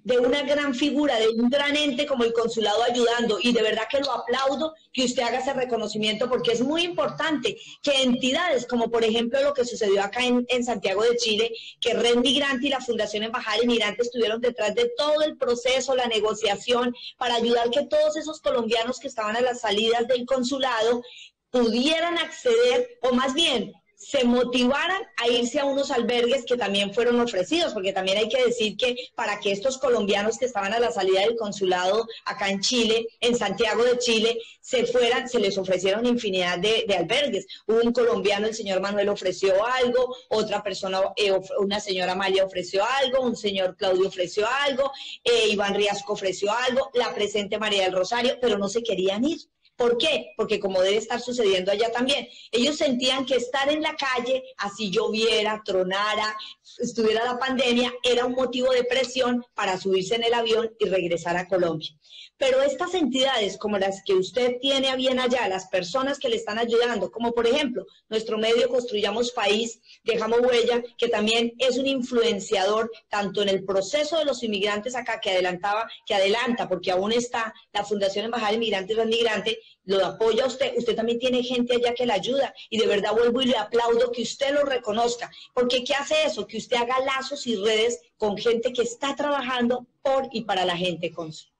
de 0.04 0.18
una 0.18 0.42
gran 0.42 0.74
figura, 0.74 1.18
de 1.18 1.28
un 1.30 1.48
gran 1.48 1.76
ente 1.76 2.06
como 2.06 2.24
el 2.24 2.32
consulado 2.32 2.82
ayudando. 2.84 3.38
Y 3.40 3.52
de 3.52 3.62
verdad 3.62 3.84
que 3.90 4.00
lo 4.00 4.12
aplaudo 4.12 4.74
que 4.92 5.04
usted 5.04 5.22
haga 5.22 5.38
ese 5.38 5.54
reconocimiento 5.54 6.28
porque 6.28 6.52
es 6.52 6.60
muy 6.60 6.82
importante 6.82 7.56
que 7.82 8.02
entidades 8.02 8.66
como 8.66 8.90
por 8.90 9.02
ejemplo 9.02 9.42
lo 9.42 9.54
que 9.54 9.64
sucedió 9.64 10.02
acá 10.02 10.24
en, 10.24 10.44
en 10.48 10.62
Santiago 10.62 11.02
de 11.02 11.16
Chile, 11.16 11.50
que 11.80 11.94
Red 11.94 12.16
Migrante 12.16 12.66
y 12.66 12.70
la 12.70 12.80
Fundación 12.80 13.24
Embajada 13.24 13.58
de 13.58 13.66
Migrantes 13.66 14.06
estuvieron 14.06 14.40
detrás 14.40 14.74
de 14.74 14.92
todo 14.96 15.22
el 15.22 15.36
proceso, 15.38 15.94
la 15.94 16.06
negociación, 16.06 16.94
para 17.16 17.36
ayudar 17.36 17.70
que 17.70 17.86
todos 17.86 18.16
esos 18.16 18.40
colombianos 18.40 19.00
que 19.00 19.08
estaban 19.08 19.36
a 19.36 19.40
las 19.40 19.60
salidas 19.62 20.06
del 20.06 20.26
consulado 20.26 21.02
pudieran 21.50 22.18
acceder, 22.18 22.98
o 23.00 23.14
más 23.14 23.32
bien 23.32 23.72
se 23.96 24.24
motivaran 24.24 25.02
a 25.16 25.28
irse 25.28 25.61
a 25.61 25.64
unos 25.64 25.90
albergues 25.90 26.44
que 26.44 26.57
también 26.57 26.92
fueron 26.92 27.20
ofrecidos, 27.20 27.72
porque 27.72 27.92
también 27.92 28.18
hay 28.18 28.28
que 28.28 28.44
decir 28.44 28.76
que 28.76 28.96
para 29.14 29.40
que 29.40 29.52
estos 29.52 29.78
colombianos 29.78 30.38
que 30.38 30.46
estaban 30.46 30.72
a 30.72 30.80
la 30.80 30.90
salida 30.90 31.20
del 31.20 31.37
consulado 31.37 32.07
acá 32.24 32.48
en 32.48 32.61
Chile, 32.61 33.07
en 33.20 33.37
Santiago 33.37 33.85
de 33.85 33.98
Chile, 33.98 34.38
se 34.61 34.87
fueran, 34.87 35.28
se 35.28 35.38
les 35.38 35.57
ofrecieron 35.59 36.07
infinidad 36.07 36.59
de, 36.59 36.87
albergues. 36.98 37.46
Un 37.66 37.92
colombiano, 37.92 38.46
el 38.46 38.54
señor 38.54 38.80
Manuel 38.80 39.09
ofreció 39.09 39.64
algo, 39.66 40.16
otra 40.30 40.62
persona, 40.62 41.00
eh, 41.16 41.33
una 41.59 41.80
señora 41.80 42.12
Amalia 42.12 42.44
ofreció 42.44 42.85
algo, 43.02 43.22
un 43.22 43.37
señor 43.37 43.76
Claudio 43.76 44.09
ofreció 44.09 44.46
algo, 44.64 44.90
eh, 45.22 45.48
Iván 45.50 45.74
Riasco 45.74 46.12
ofreció 46.14 46.52
algo, 46.52 46.90
la 46.94 47.14
presente 47.14 47.59
María 47.59 47.85
del 47.85 47.92
Rosario, 47.92 48.38
pero 48.40 48.59
no 48.59 48.68
se 48.68 48.83
querían 48.83 49.24
ir. 49.24 49.40
¿Por 49.76 49.98
qué? 49.98 50.32
Porque 50.37 50.60
como 50.60 50.80
debe 50.82 50.98
estar 50.98 51.20
sucediendo 51.20 51.72
allá 51.72 51.90
también, 51.90 52.28
ellos 52.52 52.76
sentían 52.76 53.26
que 53.26 53.34
estar 53.34 53.68
en 53.68 53.82
la 53.82 53.96
calle, 53.96 54.42
así 54.56 54.90
lloviera, 54.90 55.62
tronara, 55.64 56.37
estuviera 56.78 57.24
la 57.24 57.38
pandemia, 57.38 57.92
era 58.04 58.24
un 58.24 58.34
motivo 58.34 58.70
de 58.70 58.84
presión 58.84 59.44
para 59.54 59.78
subirse 59.78 60.14
en 60.14 60.24
el 60.24 60.34
avión 60.34 60.70
y 60.78 60.84
regresar 60.87 61.37
a 61.37 61.48
Colombia. 61.48 61.90
Pero 62.36 62.62
estas 62.62 62.94
entidades 62.94 63.56
como 63.56 63.78
las 63.78 64.02
que 64.04 64.14
usted 64.14 64.58
tiene 64.60 64.88
a 64.88 64.96
bien 64.96 65.20
allá, 65.20 65.48
las 65.48 65.68
personas 65.68 66.18
que 66.18 66.28
le 66.28 66.36
están 66.36 66.58
ayudando, 66.58 67.10
como 67.10 67.32
por 67.32 67.46
ejemplo 67.46 67.86
nuestro 68.08 68.38
medio 68.38 68.68
Construyamos 68.68 69.30
País, 69.30 69.80
Dejamos 70.02 70.40
Huella, 70.40 70.82
que 70.98 71.08
también 71.08 71.52
es 71.58 71.78
un 71.78 71.86
influenciador 71.86 72.90
tanto 73.08 73.40
en 73.42 73.48
el 73.48 73.64
proceso 73.64 74.18
de 74.18 74.24
los 74.24 74.42
inmigrantes 74.42 74.96
acá 74.96 75.20
que 75.20 75.30
adelantaba, 75.30 75.88
que 76.06 76.14
adelanta, 76.14 76.68
porque 76.68 76.90
aún 76.90 77.12
está 77.12 77.54
la 77.72 77.84
Fundación 77.84 78.24
Embajada 78.26 78.50
de 78.50 78.56
Inmigrantes 78.56 78.96
Migrante, 79.06 79.58
lo 79.84 80.04
apoya 80.04 80.46
usted, 80.46 80.76
usted 80.76 80.96
también 80.96 81.18
tiene 81.18 81.42
gente 81.42 81.74
allá 81.74 81.94
que 81.94 82.06
le 82.06 82.12
ayuda 82.12 82.54
y 82.70 82.78
de 82.78 82.86
verdad 82.86 83.12
vuelvo 83.12 83.42
y 83.42 83.46
le 83.46 83.56
aplaudo 83.56 84.10
que 84.10 84.22
usted 84.22 84.52
lo 84.54 84.64
reconozca, 84.64 85.30
porque 85.52 85.84
¿qué 85.84 85.94
hace 85.94 86.24
eso? 86.24 86.46
Que 86.46 86.58
usted 86.58 86.76
haga 86.76 87.00
lazos 87.00 87.46
y 87.46 87.56
redes 87.56 88.00
con 88.16 88.36
gente 88.36 88.72
que 88.72 88.82
está 88.82 89.14
trabajando 89.14 89.86
por 90.02 90.28
y 90.32 90.42
para 90.42 90.64
la 90.64 90.76
gente, 90.76 91.12
Cónsul. 91.12 91.53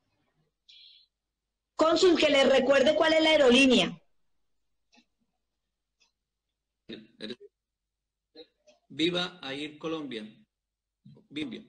Cónsul, 1.76 2.18
que 2.18 2.30
le 2.30 2.44
recuerde 2.44 2.94
cuál 2.94 3.14
es 3.14 3.22
la 3.22 3.30
aerolínea. 3.30 4.00
Viva 8.88 9.40
Air 9.42 9.78
Colombia. 9.78 10.24
Viva. 11.28 11.64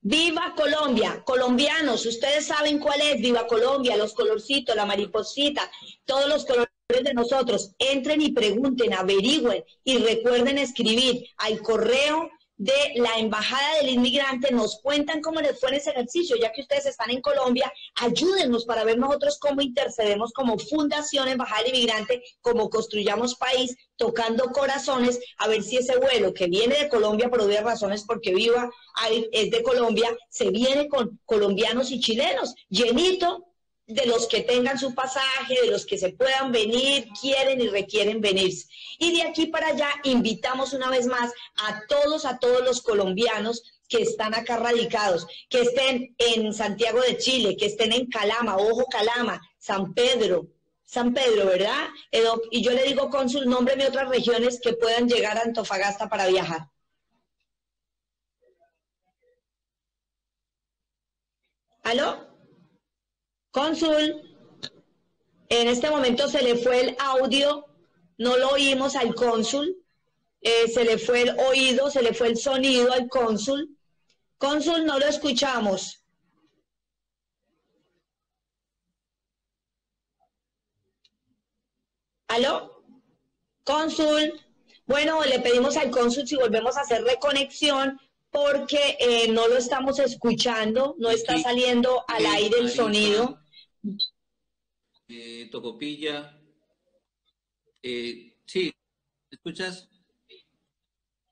Viva 0.00 0.54
Colombia, 0.56 1.22
colombianos, 1.24 2.06
ustedes 2.06 2.46
saben 2.46 2.78
cuál 2.78 3.00
es 3.02 3.20
Viva 3.20 3.46
Colombia, 3.46 3.96
los 3.96 4.14
colorcitos, 4.14 4.74
la 4.74 4.86
mariposita, 4.86 5.70
todos 6.06 6.28
los 6.28 6.46
colores 6.46 6.70
de 6.88 7.12
nosotros. 7.12 7.74
Entren 7.78 8.22
y 8.22 8.32
pregunten, 8.32 8.94
averigüen 8.94 9.64
y 9.84 9.98
recuerden 9.98 10.56
escribir 10.56 11.26
al 11.36 11.60
correo 11.60 12.30
de 12.58 12.92
la 12.96 13.18
Embajada 13.18 13.76
del 13.76 13.90
Inmigrante 13.90 14.52
nos 14.52 14.80
cuentan 14.82 15.22
cómo 15.22 15.40
les 15.40 15.58
fue 15.58 15.70
en 15.70 15.76
ese 15.76 15.90
ejercicio, 15.90 16.36
ya 16.36 16.52
que 16.52 16.62
ustedes 16.62 16.86
están 16.86 17.10
en 17.10 17.22
Colombia, 17.22 17.72
ayúdenos 17.94 18.64
para 18.64 18.84
ver 18.84 18.98
nosotros 18.98 19.38
cómo 19.38 19.62
intercedemos 19.62 20.32
como 20.32 20.58
Fundación 20.58 21.28
Embajada 21.28 21.62
del 21.62 21.76
Inmigrante, 21.76 22.22
como 22.40 22.68
construyamos 22.68 23.36
país, 23.36 23.76
tocando 23.96 24.46
corazones, 24.46 25.20
a 25.38 25.48
ver 25.48 25.62
si 25.62 25.76
ese 25.76 25.96
vuelo 25.98 26.34
que 26.34 26.48
viene 26.48 26.76
de 26.76 26.88
Colombia 26.88 27.30
por 27.30 27.40
obvias 27.40 27.64
razones, 27.64 28.04
porque 28.04 28.34
viva 28.34 28.68
es 29.32 29.50
de 29.50 29.62
Colombia, 29.62 30.16
se 30.28 30.50
viene 30.50 30.88
con 30.88 31.20
colombianos 31.24 31.92
y 31.92 32.00
chilenos, 32.00 32.54
llenito 32.68 33.44
de 33.88 34.06
los 34.06 34.28
que 34.28 34.42
tengan 34.42 34.78
su 34.78 34.94
pasaje, 34.94 35.60
de 35.62 35.70
los 35.70 35.86
que 35.86 35.98
se 35.98 36.10
puedan 36.10 36.52
venir, 36.52 37.08
quieren 37.20 37.60
y 37.60 37.68
requieren 37.68 38.20
venirse. 38.20 38.68
Y 38.98 39.16
de 39.16 39.22
aquí 39.22 39.46
para 39.46 39.68
allá 39.68 39.88
invitamos 40.04 40.74
una 40.74 40.90
vez 40.90 41.06
más 41.06 41.32
a 41.56 41.82
todos, 41.88 42.26
a 42.26 42.38
todos 42.38 42.62
los 42.62 42.82
colombianos 42.82 43.62
que 43.88 44.02
están 44.02 44.34
acá 44.34 44.58
radicados, 44.58 45.26
que 45.48 45.62
estén 45.62 46.14
en 46.18 46.52
Santiago 46.52 47.00
de 47.00 47.16
Chile, 47.16 47.56
que 47.56 47.64
estén 47.64 47.92
en 47.92 48.06
Calama, 48.06 48.56
ojo 48.56 48.84
Calama, 48.90 49.40
San 49.58 49.94
Pedro, 49.94 50.46
San 50.84 51.14
Pedro, 51.14 51.46
¿verdad? 51.46 51.88
Y 52.50 52.62
yo 52.62 52.72
le 52.72 52.84
digo, 52.84 53.08
cónsul, 53.08 53.48
nómbreme 53.48 53.86
otras 53.86 54.10
regiones 54.10 54.60
que 54.60 54.74
puedan 54.74 55.08
llegar 55.08 55.38
a 55.38 55.42
Antofagasta 55.42 56.10
para 56.10 56.26
viajar. 56.26 56.68
¿Aló? 61.82 62.27
Cónsul, 63.50 64.36
en 65.48 65.68
este 65.68 65.90
momento 65.90 66.28
se 66.28 66.42
le 66.42 66.56
fue 66.56 66.80
el 66.80 66.96
audio, 66.98 67.64
no 68.18 68.36
lo 68.36 68.50
oímos 68.50 68.94
al 68.96 69.14
cónsul, 69.14 69.76
eh, 70.40 70.68
se 70.68 70.84
le 70.84 70.98
fue 70.98 71.22
el 71.22 71.38
oído, 71.38 71.90
se 71.90 72.02
le 72.02 72.14
fue 72.14 72.28
el 72.28 72.36
sonido 72.36 72.92
al 72.92 73.08
cónsul. 73.08 73.76
Cónsul, 74.36 74.84
no 74.84 74.98
lo 74.98 75.06
escuchamos. 75.06 76.04
¿Aló? 82.28 82.84
Cónsul. 83.64 84.40
Bueno, 84.86 85.24
le 85.24 85.40
pedimos 85.40 85.76
al 85.76 85.90
cónsul 85.90 86.26
si 86.26 86.36
volvemos 86.36 86.76
a 86.76 86.82
hacer 86.82 87.02
reconexión 87.02 87.98
porque 88.30 88.96
eh, 89.00 89.28
no 89.28 89.48
lo 89.48 89.56
estamos 89.56 89.98
escuchando, 89.98 90.94
no 90.98 91.10
está 91.10 91.38
saliendo 91.38 92.04
al 92.08 92.26
aire 92.26 92.58
el 92.58 92.70
sonido. 92.70 93.40
Eh, 95.08 95.48
Tocopilla. 95.50 96.38
Eh, 97.82 98.36
sí, 98.44 98.74
¿escuchas? 99.30 99.88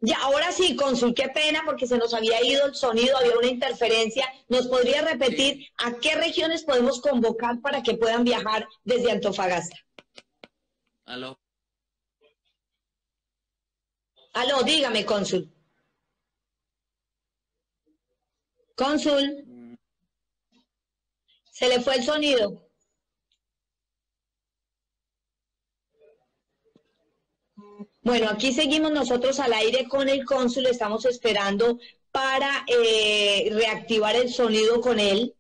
Ya, 0.01 0.19
ahora 0.19 0.53
sí, 0.53 0.77
Consul, 0.77 1.15
qué 1.15 1.29
pena 1.29 1.63
porque 1.65 1.87
se 1.87 1.97
nos 1.97 2.13
había 2.15 2.45
ido 2.45 2.67
el 2.67 2.75
sonido, 2.75 3.17
había 3.17 3.37
una 3.37 3.49
interferencia. 3.49 4.27
¿Nos 4.49 4.69
podría 4.69 5.03
repetir 5.03 5.69
a 5.79 5.97
qué 5.99 6.15
regiones 6.15 6.65
podemos 6.65 7.01
convocar 7.01 7.61
para 7.61 7.83
que 7.83 7.95
puedan 7.95 8.23
viajar 8.23 8.69
desde 8.85 9.11
Antofagasta? 9.11 9.77
Aló. 11.07 11.39
Aló, 14.35 14.63
dígame, 14.63 15.07
Cónsul. 15.07 15.56
Cónsul. 18.77 19.79
Se 21.51 21.69
le 21.69 21.81
fue 21.81 21.97
el 21.97 22.05
sonido. 22.05 22.63
Bueno, 28.03 28.29
aquí 28.31 28.53
seguimos 28.53 28.93
nosotros 28.93 29.41
al 29.41 29.53
aire 29.55 29.89
con 29.89 30.09
el 30.09 30.25
cónsul, 30.25 30.67
estamos 30.67 31.07
esperando 31.07 31.81
para 32.13 32.65
eh, 32.69 33.49
reactivar 33.51 34.15
el 34.15 34.33
sonido 34.33 34.81
con 34.81 35.01
él, 35.01 35.35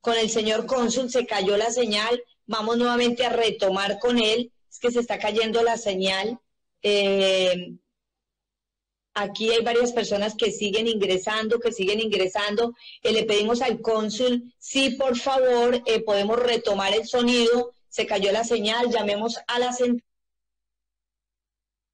con 0.00 0.14
el 0.18 0.28
señor 0.28 0.66
cónsul, 0.66 1.08
se 1.08 1.24
cayó 1.24 1.56
la 1.56 1.70
señal, 1.70 2.22
vamos 2.46 2.76
nuevamente 2.76 3.24
a 3.24 3.30
retomar 3.30 3.98
con 3.98 4.18
él, 4.18 4.52
es 4.68 4.78
que 4.78 4.90
se 4.90 5.00
está 5.00 5.18
cayendo 5.18 5.62
la 5.62 5.78
señal. 5.78 6.38
Eh, 6.82 7.78
Aquí 9.14 9.50
hay 9.50 9.62
varias 9.64 9.92
personas 9.92 10.34
que 10.36 10.52
siguen 10.52 10.86
ingresando, 10.86 11.58
que 11.58 11.72
siguen 11.72 12.00
ingresando. 12.00 12.74
Eh, 13.02 13.12
le 13.12 13.24
pedimos 13.24 13.60
al 13.60 13.80
cónsul, 13.80 14.52
si 14.58 14.90
por 14.90 15.16
favor 15.16 15.82
eh, 15.86 16.00
podemos 16.00 16.38
retomar 16.38 16.94
el 16.94 17.06
sonido. 17.06 17.72
Se 17.88 18.06
cayó 18.06 18.30
la 18.30 18.44
señal, 18.44 18.90
llamemos 18.90 19.38
a 19.46 19.58
la 19.58 19.72
central 19.72 20.04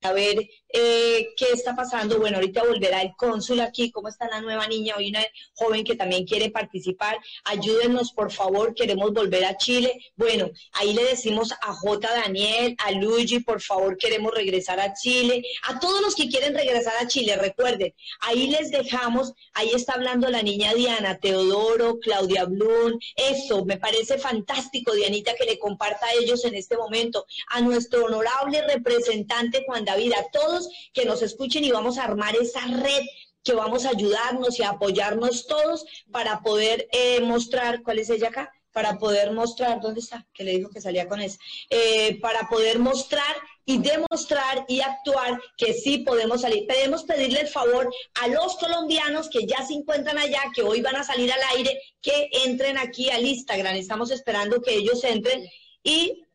a 0.03 0.13
ver 0.13 0.49
eh, 0.69 1.29
qué 1.37 1.47
está 1.53 1.75
pasando. 1.75 2.19
Bueno, 2.19 2.37
ahorita 2.37 2.63
volverá 2.65 3.03
el 3.03 3.15
cónsul 3.17 3.61
aquí. 3.61 3.91
¿Cómo 3.91 4.09
está 4.09 4.29
la 4.29 4.41
nueva 4.41 4.67
niña? 4.67 4.95
Hoy 4.97 5.11
una 5.11 5.25
joven 5.55 5.85
que 5.85 5.97
también 5.97 6.27
quiere 6.27 6.51
participar. 6.51 7.19
Ayúdenos, 7.45 8.13
por 8.13 8.33
favor. 8.33 8.75
Queremos 8.75 9.13
volver 9.13 9.45
a 9.45 9.57
Chile. 9.57 9.93
Bueno, 10.17 10.51
ahí 10.73 10.93
le 10.93 11.05
decimos 11.05 11.53
a 11.61 11.73
J. 11.73 12.09
Daniel, 12.09 12.77
a 12.79 12.91
Luigi, 12.93 13.41
por 13.41 13.61
favor, 13.61 13.97
queremos 13.97 14.33
regresar 14.35 14.81
a 14.81 14.93
Chile. 14.95 15.43
A 15.69 15.79
todos 15.79 16.01
los 16.01 16.15
que 16.15 16.29
quieren 16.29 16.55
regresar 16.55 16.95
a 17.01 17.07
Chile, 17.07 17.37
recuerden, 17.37 17.95
ahí 18.21 18.49
les 18.49 18.71
dejamos. 18.71 19.33
Ahí 19.55 19.71
está 19.75 19.95
hablando 19.95 20.29
la 20.29 20.43
niña 20.43 20.75
Diana, 20.75 21.19
Teodoro, 21.19 21.99
Claudia 22.01 22.45
Blum. 22.45 22.99
Eso, 23.15 23.65
me 23.65 23.79
parece 23.79 24.19
fantástico, 24.19 24.93
Dianita, 24.93 25.35
que 25.35 25.45
le 25.45 25.59
comparta 25.59 26.07
a 26.07 26.15
ellos 26.15 26.45
en 26.45 26.55
este 26.55 26.77
momento. 26.77 27.27
A 27.49 27.61
nuestro 27.61 28.07
honorable 28.07 28.63
representante 28.67 29.65
Juan 29.67 29.85
David, 29.85 30.13
a 30.15 30.31
todos 30.31 30.56
que 30.93 31.05
nos 31.05 31.23
escuchen 31.23 31.65
y 31.65 31.71
vamos 31.71 31.99
a 31.99 32.05
armar 32.05 32.35
esa 32.37 32.67
red 32.67 33.05
que 33.47 33.55
vamos 33.55 33.85
a 33.85 33.91
ayudarnos 33.91 34.59
y 34.59 34.65
a 34.65 34.71
apoyarnos 34.71 35.47
todos 35.47 35.87
para 36.11 36.41
poder 36.41 36.89
eh, 36.93 37.21
mostrar, 37.21 37.83
¿cuál 37.83 38.01
es 38.01 38.11
ella 38.11 38.29
acá? 38.29 38.53
Para 38.73 38.99
poder 38.99 39.33
mostrar, 39.33 39.81
¿dónde 39.81 40.01
está? 40.01 40.27
Que 40.35 40.43
le 40.45 40.59
dijo 40.59 40.69
que 40.69 40.81
salía 40.81 41.09
con 41.09 41.21
eso. 41.21 41.39
Eh, 41.71 42.19
para 42.21 42.49
poder 42.49 42.81
mostrar 42.81 43.35
y 43.65 43.79
demostrar 43.79 44.65
y 44.69 44.81
actuar 44.81 45.41
que 45.57 45.73
sí 45.75 45.99
podemos 45.99 46.43
salir. 46.43 46.67
Podemos 46.67 47.05
pedirle 47.05 47.41
el 47.43 47.49
favor 47.49 47.89
a 48.15 48.29
los 48.29 48.57
colombianos 48.57 49.31
que 49.31 49.47
ya 49.47 49.65
se 49.65 49.75
encuentran 49.75 50.19
allá, 50.19 50.43
que 50.55 50.63
hoy 50.63 50.83
van 50.83 50.97
a 50.97 51.05
salir 51.05 51.33
al 51.33 51.57
aire, 51.57 51.81
que 52.03 52.29
entren 52.45 52.79
aquí 52.79 53.11
al 53.11 53.25
Instagram. 53.25 53.77
Estamos 53.77 54.11
esperando 54.11 54.61
que 54.61 54.75
ellos 54.75 55.05
entren 55.05 55.49
y 55.85 56.26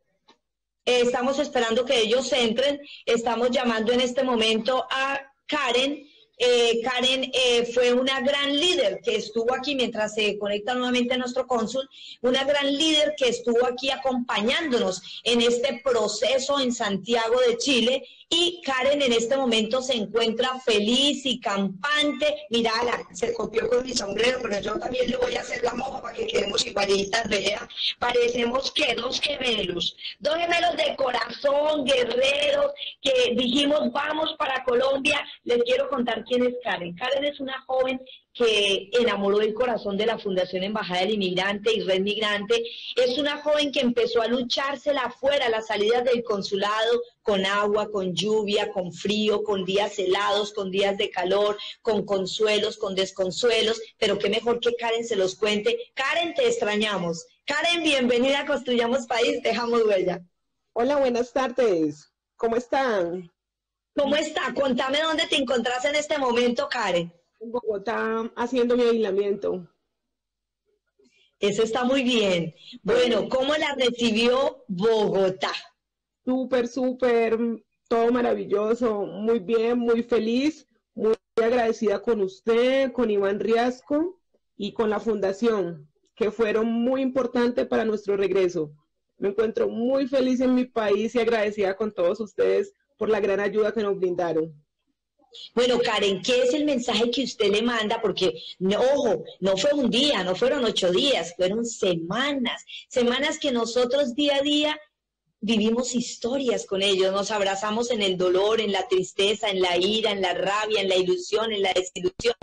estamos 0.85 1.39
esperando 1.39 1.85
que 1.85 1.99
ellos 1.99 2.31
entren. 2.33 2.79
Estamos 3.05 3.51
llamando 3.51 3.91
en 3.91 4.01
este 4.01 4.23
momento 4.23 4.85
a 4.89 5.19
Karen. 5.47 6.03
Eh, 6.43 6.81
Karen 6.83 7.29
eh, 7.35 7.69
fue 7.71 7.93
una 7.93 8.19
gran 8.21 8.59
líder 8.59 8.99
que 9.03 9.15
estuvo 9.15 9.53
aquí 9.53 9.75
mientras 9.75 10.15
se 10.15 10.39
conecta 10.39 10.73
nuevamente 10.73 11.15
nuestro 11.15 11.45
cónsul, 11.45 11.87
una 12.21 12.43
gran 12.43 12.65
líder 12.75 13.13
que 13.15 13.29
estuvo 13.29 13.63
aquí 13.67 13.91
acompañándonos 13.91 15.21
en 15.23 15.41
este 15.41 15.81
proceso 15.83 16.59
en 16.59 16.73
Santiago 16.73 17.39
de 17.47 17.57
Chile 17.57 18.03
y 18.33 18.61
Karen 18.61 19.01
en 19.01 19.11
este 19.11 19.35
momento 19.35 19.81
se 19.81 19.93
encuentra 19.93 20.57
feliz 20.61 21.25
y 21.25 21.41
campante. 21.41 22.47
Mira, 22.49 22.71
se 23.11 23.33
copió 23.33 23.67
con 23.69 23.83
mi 23.83 23.93
sombrero, 23.93 24.39
pero 24.41 24.61
yo 24.61 24.79
también 24.79 25.11
le 25.11 25.17
voy 25.17 25.35
a 25.35 25.41
hacer 25.41 25.61
la 25.61 25.73
moja 25.73 26.01
para 26.01 26.15
que 26.15 26.27
quedemos 26.27 26.65
igualitas, 26.65 27.27
vea. 27.27 27.67
Parecemos 27.99 28.71
que 28.71 28.95
dos 28.95 29.19
gemelos, 29.19 29.97
dos 30.19 30.35
gemelos 30.37 30.77
de 30.77 30.95
corazón, 30.95 31.83
guerreros, 31.83 32.71
que 33.01 33.33
dijimos 33.35 33.91
vamos 33.91 34.33
para 34.39 34.63
Colombia. 34.63 35.21
Les 35.43 35.61
quiero 35.63 35.89
contar 35.89 36.23
quién 36.31 36.45
es 36.45 36.55
Karen. 36.63 36.95
Karen 36.95 37.25
es 37.25 37.41
una 37.41 37.59
joven 37.67 38.01
que 38.33 38.89
enamoró 38.93 39.41
el 39.41 39.53
corazón 39.53 39.97
de 39.97 40.05
la 40.05 40.17
Fundación 40.17 40.63
Embajada 40.63 41.01
del 41.01 41.15
Inmigrante 41.15 41.73
y 41.73 41.81
Red 41.81 41.99
Migrante. 41.99 42.63
Es 42.95 43.17
una 43.17 43.41
joven 43.41 43.73
que 43.73 43.81
empezó 43.81 44.21
a 44.21 44.27
luchársela 44.27 45.01
afuera, 45.01 45.49
las 45.49 45.67
salidas 45.67 46.05
del 46.05 46.23
consulado, 46.23 47.01
con 47.21 47.45
agua, 47.45 47.91
con 47.91 48.15
lluvia, 48.15 48.71
con 48.71 48.93
frío, 48.93 49.43
con 49.43 49.65
días 49.65 49.99
helados, 49.99 50.53
con 50.53 50.71
días 50.71 50.97
de 50.97 51.09
calor, 51.09 51.57
con 51.81 52.05
consuelos, 52.05 52.77
con 52.77 52.95
desconsuelos, 52.95 53.81
pero 53.97 54.17
qué 54.17 54.29
mejor 54.29 54.61
que 54.61 54.73
Karen 54.75 55.05
se 55.05 55.17
los 55.17 55.35
cuente. 55.35 55.77
Karen, 55.93 56.33
te 56.33 56.47
extrañamos. 56.47 57.25
Karen, 57.43 57.83
bienvenida 57.83 58.39
a 58.39 58.45
Construyamos 58.45 59.05
País, 59.05 59.43
dejamos 59.43 59.83
huella. 59.83 60.21
Hola, 60.71 60.95
buenas 60.95 61.33
tardes. 61.33 62.09
¿Cómo 62.37 62.55
están? 62.55 63.29
¿Cómo 63.95 64.15
está? 64.15 64.53
Contame 64.53 65.01
dónde 65.01 65.27
te 65.27 65.37
encontrás 65.37 65.85
en 65.85 65.95
este 65.95 66.17
momento, 66.17 66.67
Karen 66.69 67.13
en 67.41 67.51
Bogotá 67.51 68.31
haciendo 68.35 68.77
mi 68.77 68.83
aislamiento. 68.83 69.67
Eso 71.39 71.63
está 71.63 71.83
muy 71.83 72.03
bien. 72.03 72.53
Bueno, 72.83 73.27
¿cómo 73.29 73.55
la 73.55 73.75
recibió 73.75 74.63
Bogotá? 74.67 75.51
Súper, 76.23 76.67
súper, 76.67 77.37
todo 77.87 78.11
maravilloso, 78.11 79.05
muy 79.05 79.39
bien, 79.39 79.79
muy 79.79 80.03
feliz, 80.03 80.67
muy 80.93 81.15
agradecida 81.35 81.99
con 81.99 82.21
usted, 82.21 82.91
con 82.91 83.09
Iván 83.09 83.39
Riasco 83.39 84.19
y 84.55 84.73
con 84.73 84.91
la 84.91 84.99
fundación, 84.99 85.89
que 86.13 86.29
fueron 86.29 86.67
muy 86.67 87.01
importantes 87.01 87.65
para 87.65 87.85
nuestro 87.85 88.15
regreso. 88.17 88.71
Me 89.17 89.29
encuentro 89.29 89.67
muy 89.67 90.07
feliz 90.07 90.41
en 90.41 90.53
mi 90.53 90.65
país 90.65 91.15
y 91.15 91.19
agradecida 91.19 91.75
con 91.75 91.91
todos 91.91 92.19
ustedes 92.19 92.75
por 93.01 93.09
la 93.09 93.19
gran 93.19 93.39
ayuda 93.39 93.73
que 93.73 93.81
nos 93.81 93.97
brindaron. 93.97 94.53
Bueno, 95.55 95.79
Karen, 95.79 96.21
¿qué 96.21 96.43
es 96.43 96.53
el 96.53 96.65
mensaje 96.65 97.09
que 97.09 97.23
usted 97.23 97.49
le 97.49 97.63
manda? 97.63 97.99
Porque, 97.99 98.31
ojo, 98.93 99.23
no 99.39 99.57
fue 99.57 99.73
un 99.73 99.89
día, 99.89 100.23
no 100.23 100.35
fueron 100.35 100.63
ocho 100.65 100.91
días, 100.91 101.33
fueron 101.35 101.65
semanas, 101.65 102.63
semanas 102.89 103.39
que 103.39 103.51
nosotros 103.51 104.13
día 104.13 104.35
a 104.35 104.41
día 104.43 104.79
vivimos 105.39 105.95
historias 105.95 106.67
con 106.67 106.83
ellos, 106.83 107.11
nos 107.11 107.31
abrazamos 107.31 107.89
en 107.89 108.03
el 108.03 108.17
dolor, 108.17 108.61
en 108.61 108.71
la 108.71 108.87
tristeza, 108.87 109.49
en 109.49 109.63
la 109.63 109.77
ira, 109.77 110.11
en 110.11 110.21
la 110.21 110.35
rabia, 110.35 110.81
en 110.81 110.89
la 110.89 110.97
ilusión, 110.97 111.51
en 111.51 111.63
la 111.63 111.73
desilusión. 111.73 112.35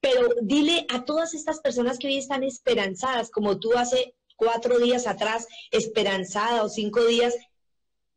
Pero 0.00 0.30
dile 0.40 0.86
a 0.88 1.04
todas 1.04 1.34
estas 1.34 1.60
personas 1.60 1.98
que 1.98 2.06
hoy 2.06 2.16
están 2.16 2.42
esperanzadas, 2.42 3.30
como 3.30 3.60
tú 3.60 3.74
hace 3.76 4.14
cuatro 4.36 4.78
días 4.78 5.06
atrás, 5.06 5.46
esperanzada 5.70 6.64
o 6.64 6.70
cinco 6.70 7.04
días, 7.04 7.36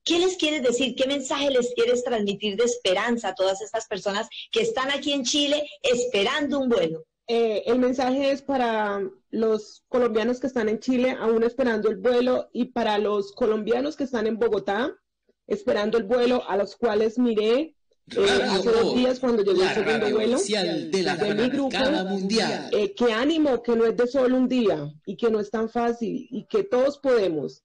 ¿Qué 0.03 0.19
les 0.19 0.35
quieres 0.37 0.63
decir? 0.63 0.95
¿Qué 0.95 1.07
mensaje 1.07 1.49
les 1.49 1.73
quieres 1.73 2.03
transmitir 2.03 2.57
de 2.57 2.65
esperanza 2.65 3.29
a 3.29 3.35
todas 3.35 3.61
estas 3.61 3.87
personas 3.87 4.27
que 4.51 4.61
están 4.61 4.91
aquí 4.91 5.13
en 5.13 5.23
Chile 5.23 5.63
esperando 5.81 6.59
un 6.59 6.69
vuelo? 6.69 7.05
Eh, 7.27 7.63
el 7.67 7.79
mensaje 7.79 8.31
es 8.31 8.41
para 8.41 9.01
los 9.29 9.83
colombianos 9.87 10.41
que 10.41 10.47
están 10.47 10.67
en 10.67 10.79
Chile 10.79 11.15
aún 11.17 11.43
esperando 11.43 11.89
el 11.89 11.95
vuelo 11.95 12.49
y 12.51 12.65
para 12.65 12.97
los 12.97 13.31
colombianos 13.31 13.95
que 13.95 14.03
están 14.03 14.27
en 14.27 14.37
Bogotá 14.37 14.93
esperando 15.47 15.97
el 15.97 16.03
vuelo 16.03 16.47
a 16.49 16.57
los 16.57 16.75
cuales 16.75 17.17
miré 17.17 17.77
eh, 18.11 18.27
hace 18.49 18.69
dos 18.69 18.95
días 18.95 19.21
cuando 19.21 19.41
llegó 19.41 19.63
el 19.63 19.69
segundo 19.69 20.09
vuelo 20.11 20.37
de, 20.37 21.03
la 21.03 21.15
mi 21.15 21.49
grupo, 21.49 21.77
mundial. 22.09 22.69
Eh, 22.73 22.93
que 22.93 23.13
ánimo, 23.13 23.63
que 23.63 23.75
no 23.77 23.85
es 23.85 23.95
de 23.95 24.07
solo 24.07 24.35
un 24.35 24.49
día 24.49 24.91
y 25.05 25.15
que 25.15 25.31
no 25.31 25.39
es 25.39 25.49
tan 25.49 25.69
fácil 25.69 26.27
y 26.29 26.45
que 26.47 26.63
todos 26.63 26.97
podemos 26.97 27.63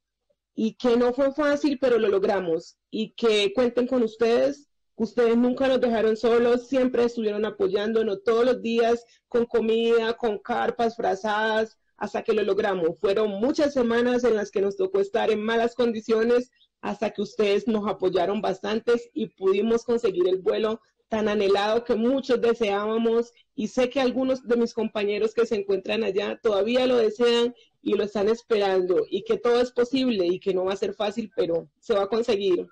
y 0.61 0.75
que 0.75 0.97
no 0.97 1.12
fue 1.12 1.33
fácil, 1.33 1.79
pero 1.81 2.01
lo 2.01 2.09
logramos 2.09 2.77
y 2.90 3.12
que 3.12 3.53
cuenten 3.55 3.87
con 3.87 4.03
ustedes. 4.03 4.68
Ustedes 4.97 5.37
nunca 5.37 5.68
nos 5.68 5.81
dejaron 5.81 6.16
solos, 6.16 6.66
siempre 6.66 7.05
estuvieron 7.05 7.44
apoyándonos 7.44 8.25
todos 8.25 8.44
los 8.44 8.61
días 8.61 9.05
con 9.29 9.47
comida, 9.47 10.14
con 10.14 10.38
carpas, 10.38 10.97
frazadas, 10.97 11.79
hasta 11.97 12.25
que 12.25 12.33
lo 12.33 12.42
logramos. 12.42 12.99
Fueron 12.99 13.38
muchas 13.38 13.73
semanas 13.73 14.25
en 14.25 14.35
las 14.35 14.51
que 14.51 14.61
nos 14.61 14.77
tocó 14.77 14.99
estar 14.99 15.31
en 15.31 15.44
malas 15.44 15.77
condiciones 15.77 16.51
hasta 16.81 17.11
que 17.11 17.23
ustedes 17.23 17.68
nos 17.68 17.87
apoyaron 17.87 18.40
bastantes 18.40 19.11
y 19.14 19.29
pudimos 19.29 19.85
conseguir 19.85 20.27
el 20.27 20.38
vuelo 20.38 20.81
tan 21.09 21.29
anhelado 21.29 21.85
que 21.85 21.94
muchos 21.94 22.40
deseábamos 22.40 23.33
y 23.55 23.68
sé 23.68 23.90
que 23.90 24.01
algunos 24.01 24.42
de 24.42 24.57
mis 24.57 24.75
compañeros 24.75 25.35
que 25.35 25.47
se 25.47 25.55
encuentran 25.55 26.03
allá 26.03 26.38
todavía 26.42 26.85
lo 26.88 26.97
desean 26.97 27.55
y 27.83 27.95
lo 27.95 28.05
están 28.05 28.29
esperando 28.29 29.07
y 29.09 29.23
que 29.23 29.38
todo 29.38 29.61
es 29.61 29.71
posible 29.71 30.27
y 30.27 30.41
que 30.41 30.55
no 30.55 30.64
va 30.64 30.73
a 30.73 30.77
ser 30.77 30.95
fácil, 30.95 31.31
pero 31.35 31.69
se 31.81 31.95
va 31.95 32.05
a 32.05 32.09
conseguir. 32.09 32.67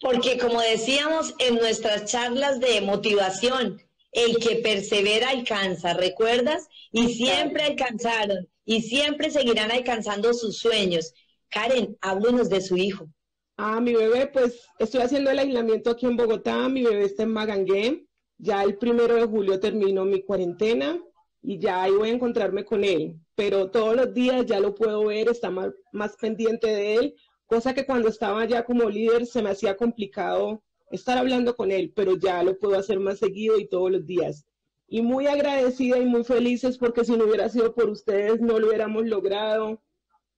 Porque 0.00 0.38
como 0.38 0.60
decíamos 0.60 1.34
en 1.38 1.56
nuestras 1.56 2.10
charlas 2.10 2.60
de 2.60 2.80
motivación, 2.80 3.80
el 4.12 4.38
que 4.38 4.56
persevera 4.56 5.30
alcanza, 5.30 5.94
¿recuerdas? 5.94 6.68
Y 6.92 7.14
siempre 7.14 7.64
alcanzaron 7.64 8.48
y 8.64 8.82
siempre 8.82 9.30
seguirán 9.30 9.72
alcanzando 9.72 10.32
sus 10.32 10.58
sueños. 10.58 11.12
Karen, 11.48 11.96
háblenos 12.00 12.48
de 12.48 12.60
su 12.60 12.76
hijo. 12.76 13.08
Ah, 13.56 13.80
mi 13.80 13.94
bebé, 13.94 14.26
pues 14.26 14.68
estoy 14.78 15.02
haciendo 15.02 15.30
el 15.30 15.38
aislamiento 15.38 15.90
aquí 15.90 16.06
en 16.06 16.16
Bogotá, 16.16 16.68
mi 16.68 16.82
bebé 16.82 17.04
está 17.04 17.22
en 17.22 17.32
Magangué, 17.32 18.06
ya 18.38 18.64
el 18.64 18.78
primero 18.78 19.14
de 19.14 19.26
julio 19.26 19.60
termino 19.60 20.04
mi 20.04 20.22
cuarentena 20.22 21.00
y 21.46 21.58
ya 21.58 21.82
ahí 21.82 21.92
voy 21.92 22.08
a 22.08 22.14
encontrarme 22.14 22.64
con 22.64 22.84
él, 22.84 23.20
pero 23.34 23.70
todos 23.70 23.94
los 23.94 24.14
días 24.14 24.46
ya 24.46 24.60
lo 24.60 24.74
puedo 24.74 25.04
ver, 25.04 25.28
está 25.28 25.50
más, 25.50 25.74
más 25.92 26.16
pendiente 26.16 26.68
de 26.68 26.94
él, 26.94 27.14
cosa 27.44 27.74
que 27.74 27.84
cuando 27.84 28.08
estaba 28.08 28.46
ya 28.46 28.64
como 28.64 28.88
líder 28.88 29.26
se 29.26 29.42
me 29.42 29.50
hacía 29.50 29.76
complicado 29.76 30.62
estar 30.90 31.18
hablando 31.18 31.54
con 31.54 31.70
él, 31.70 31.92
pero 31.94 32.16
ya 32.16 32.42
lo 32.42 32.58
puedo 32.58 32.78
hacer 32.78 32.98
más 32.98 33.18
seguido 33.18 33.58
y 33.58 33.68
todos 33.68 33.90
los 33.90 34.06
días. 34.06 34.46
Y 34.86 35.02
muy 35.02 35.26
agradecida 35.26 35.98
y 35.98 36.06
muy 36.06 36.24
felices 36.24 36.78
porque 36.78 37.04
si 37.04 37.14
no 37.14 37.24
hubiera 37.24 37.50
sido 37.50 37.74
por 37.74 37.90
ustedes 37.90 38.40
no 38.40 38.58
lo 38.58 38.68
hubiéramos 38.68 39.06
logrado 39.06 39.82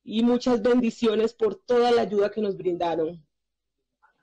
y 0.02 0.24
muchas 0.24 0.60
bendiciones 0.60 1.34
por 1.34 1.54
toda 1.54 1.92
la 1.92 2.02
ayuda 2.02 2.30
que 2.30 2.40
nos 2.40 2.56
brindaron. 2.56 3.24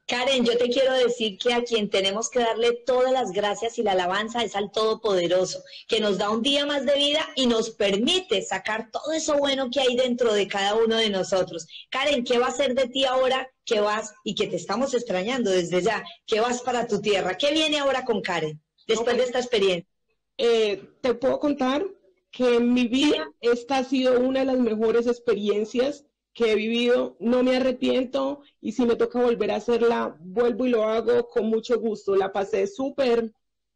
Karen, 0.06 0.44
yo 0.44 0.58
te 0.58 0.70
quiero 0.70 0.94
decir 0.94 1.38
que 1.38 1.54
a 1.54 1.64
quien 1.64 1.90
tenemos 1.90 2.30
que 2.30 2.40
darle 2.40 2.74
todas 2.86 3.14
las 3.14 3.32
gracias 3.32 3.80
y 3.80 3.84
la 3.84 3.94
alabanza 3.94 4.44
es 4.44 4.54
al 4.54 4.70
Todopoderoso, 4.70 5.64
que 5.88 6.02
nos 6.02 6.18
da 6.18 6.30
un 6.30 6.42
día 6.42 6.66
más 6.66 6.86
de 6.86 6.96
vida 6.96 7.26
y 7.36 7.48
nos 7.48 7.70
permite 7.70 8.42
sacar 8.42 8.92
todo 8.92 9.14
eso 9.14 9.38
bueno 9.38 9.70
que 9.72 9.80
hay 9.80 9.96
dentro 9.96 10.34
de 10.34 10.48
cada 10.50 10.76
uno 10.76 10.98
de 10.98 11.10
nosotros. 11.10 11.68
Karen, 11.90 12.26
¿qué 12.26 12.38
va 12.38 12.48
a 12.48 12.52
ser 12.52 12.76
de 12.76 12.90
ti 12.90 13.06
ahora 13.06 13.50
que 13.64 13.80
vas 13.80 14.14
y 14.26 14.36
que 14.36 14.48
te 14.48 14.58
estamos 14.58 14.94
extrañando 14.94 15.50
desde 15.52 15.82
ya? 15.82 16.04
¿Qué 16.28 16.42
vas 16.42 16.62
para 16.62 16.86
tu 16.86 17.00
tierra? 17.00 17.38
¿Qué 17.38 17.54
viene 17.54 17.80
ahora 17.80 18.04
con 18.04 18.22
Karen 18.22 18.62
después 18.86 19.16
de 19.16 19.24
esta 19.24 19.40
experiencia? 19.40 19.90
Eh, 20.38 20.84
te 21.00 21.14
puedo 21.14 21.40
contar 21.40 21.86
que 22.30 22.56
en 22.56 22.74
mi 22.74 22.88
vida 22.88 23.32
esta 23.40 23.78
ha 23.78 23.84
sido 23.86 24.20
una 24.20 24.42
de 24.42 24.48
las 24.48 24.58
mejores 24.58 25.08
experiencias 25.08 26.04
que 26.34 26.52
he 26.52 26.56
vivido, 26.56 27.16
no 27.20 27.44
me 27.44 27.58
arrepiento 27.58 28.42
y 28.60 28.72
si 28.72 28.86
me 28.86 28.96
toca 28.96 29.22
volver 29.22 29.52
a 29.52 29.58
hacerla, 29.58 30.18
vuelvo 30.20 30.66
y 30.66 30.70
lo 30.70 30.84
hago 30.84 31.28
con 31.28 31.46
mucho 31.46 31.80
gusto. 31.80 32.16
La 32.16 32.32
pasé 32.32 32.66
súper, 32.68 33.32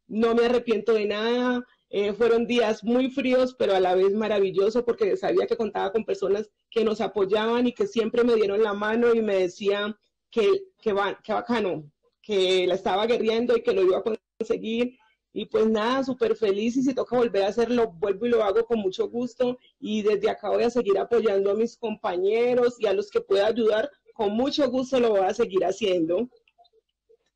no 0.08 0.34
me 0.34 0.46
arrepiento 0.46 0.92
de 0.94 1.06
nada. 1.06 1.64
Eh, 1.90 2.12
fueron 2.12 2.46
días 2.46 2.84
muy 2.84 3.10
fríos, 3.10 3.54
pero 3.58 3.74
a 3.74 3.80
la 3.80 3.94
vez 3.94 4.12
maravilloso 4.12 4.84
porque 4.84 5.16
sabía 5.16 5.46
que 5.46 5.56
contaba 5.56 5.92
con 5.92 6.04
personas 6.04 6.50
que 6.70 6.84
nos 6.84 7.00
apoyaban 7.00 7.66
y 7.66 7.72
que 7.72 7.86
siempre 7.86 8.24
me 8.24 8.34
dieron 8.34 8.62
la 8.62 8.74
mano 8.74 9.14
y 9.14 9.22
me 9.22 9.36
decían 9.36 9.96
que, 10.30 10.46
que, 10.82 10.94
que 11.22 11.32
bacano, 11.32 11.90
que 12.20 12.66
la 12.66 12.74
estaba 12.74 13.06
guerriendo 13.06 13.56
y 13.56 13.62
que 13.62 13.72
lo 13.72 13.82
iba 13.82 13.98
a 13.98 14.04
conseguir 14.38 14.98
y 15.32 15.46
pues 15.46 15.68
nada, 15.68 16.02
súper 16.04 16.36
feliz 16.36 16.76
y 16.76 16.82
si 16.82 16.94
toca 16.94 17.16
volver 17.16 17.44
a 17.44 17.48
hacerlo, 17.48 17.92
vuelvo 17.92 18.26
y 18.26 18.30
lo 18.30 18.42
hago 18.42 18.64
con 18.64 18.78
mucho 18.80 19.08
gusto 19.08 19.58
y 19.78 20.02
desde 20.02 20.30
acá 20.30 20.48
voy 20.48 20.64
a 20.64 20.70
seguir 20.70 20.98
apoyando 20.98 21.50
a 21.50 21.54
mis 21.54 21.76
compañeros 21.76 22.76
y 22.80 22.86
a 22.86 22.92
los 22.92 23.10
que 23.10 23.20
pueda 23.20 23.46
ayudar, 23.46 23.90
con 24.14 24.32
mucho 24.32 24.68
gusto 24.70 24.98
lo 24.98 25.10
voy 25.10 25.20
a 25.20 25.34
seguir 25.34 25.64
haciendo. 25.64 26.28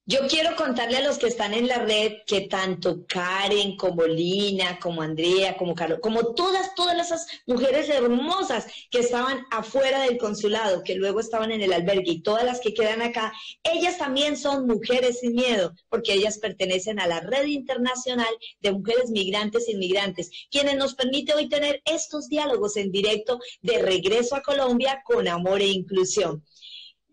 Yo 0.04 0.26
quiero 0.26 0.56
contarle 0.56 0.96
a 0.96 1.04
los 1.04 1.16
que 1.16 1.28
están 1.28 1.54
en 1.54 1.68
la 1.68 1.78
red 1.78 2.14
que 2.26 2.40
tanto 2.48 3.06
Karen 3.06 3.76
como 3.76 4.04
Lina, 4.04 4.80
como 4.80 5.00
Andrea, 5.00 5.56
como 5.56 5.76
Carlos, 5.76 6.00
como 6.02 6.34
todas, 6.34 6.74
todas 6.74 6.98
esas 6.98 7.24
mujeres 7.46 7.88
hermosas 7.88 8.66
que 8.90 8.98
estaban 8.98 9.44
afuera 9.52 10.02
del 10.02 10.18
consulado, 10.18 10.82
que 10.82 10.96
luego 10.96 11.20
estaban 11.20 11.52
en 11.52 11.62
el 11.62 11.72
albergue 11.72 12.10
y 12.10 12.22
todas 12.22 12.44
las 12.44 12.58
que 12.58 12.74
quedan 12.74 13.00
acá, 13.00 13.32
ellas 13.62 13.96
también 13.96 14.36
son 14.36 14.66
mujeres 14.66 15.20
sin 15.20 15.34
miedo, 15.34 15.72
porque 15.88 16.14
ellas 16.14 16.38
pertenecen 16.38 16.98
a 16.98 17.06
la 17.06 17.20
red 17.20 17.44
internacional 17.46 18.34
de 18.58 18.72
mujeres 18.72 19.08
migrantes 19.10 19.68
e 19.68 19.72
inmigrantes, 19.72 20.32
quienes 20.50 20.76
nos 20.76 20.96
permite 20.96 21.32
hoy 21.32 21.48
tener 21.48 21.80
estos 21.84 22.28
diálogos 22.28 22.76
en 22.76 22.90
directo 22.90 23.38
de 23.60 23.78
regreso 23.78 24.34
a 24.34 24.42
Colombia 24.42 25.00
con 25.04 25.28
amor 25.28 25.60
e 25.60 25.68
inclusión. 25.68 26.44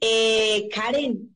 Eh, 0.02 0.70
Karen, 0.74 1.36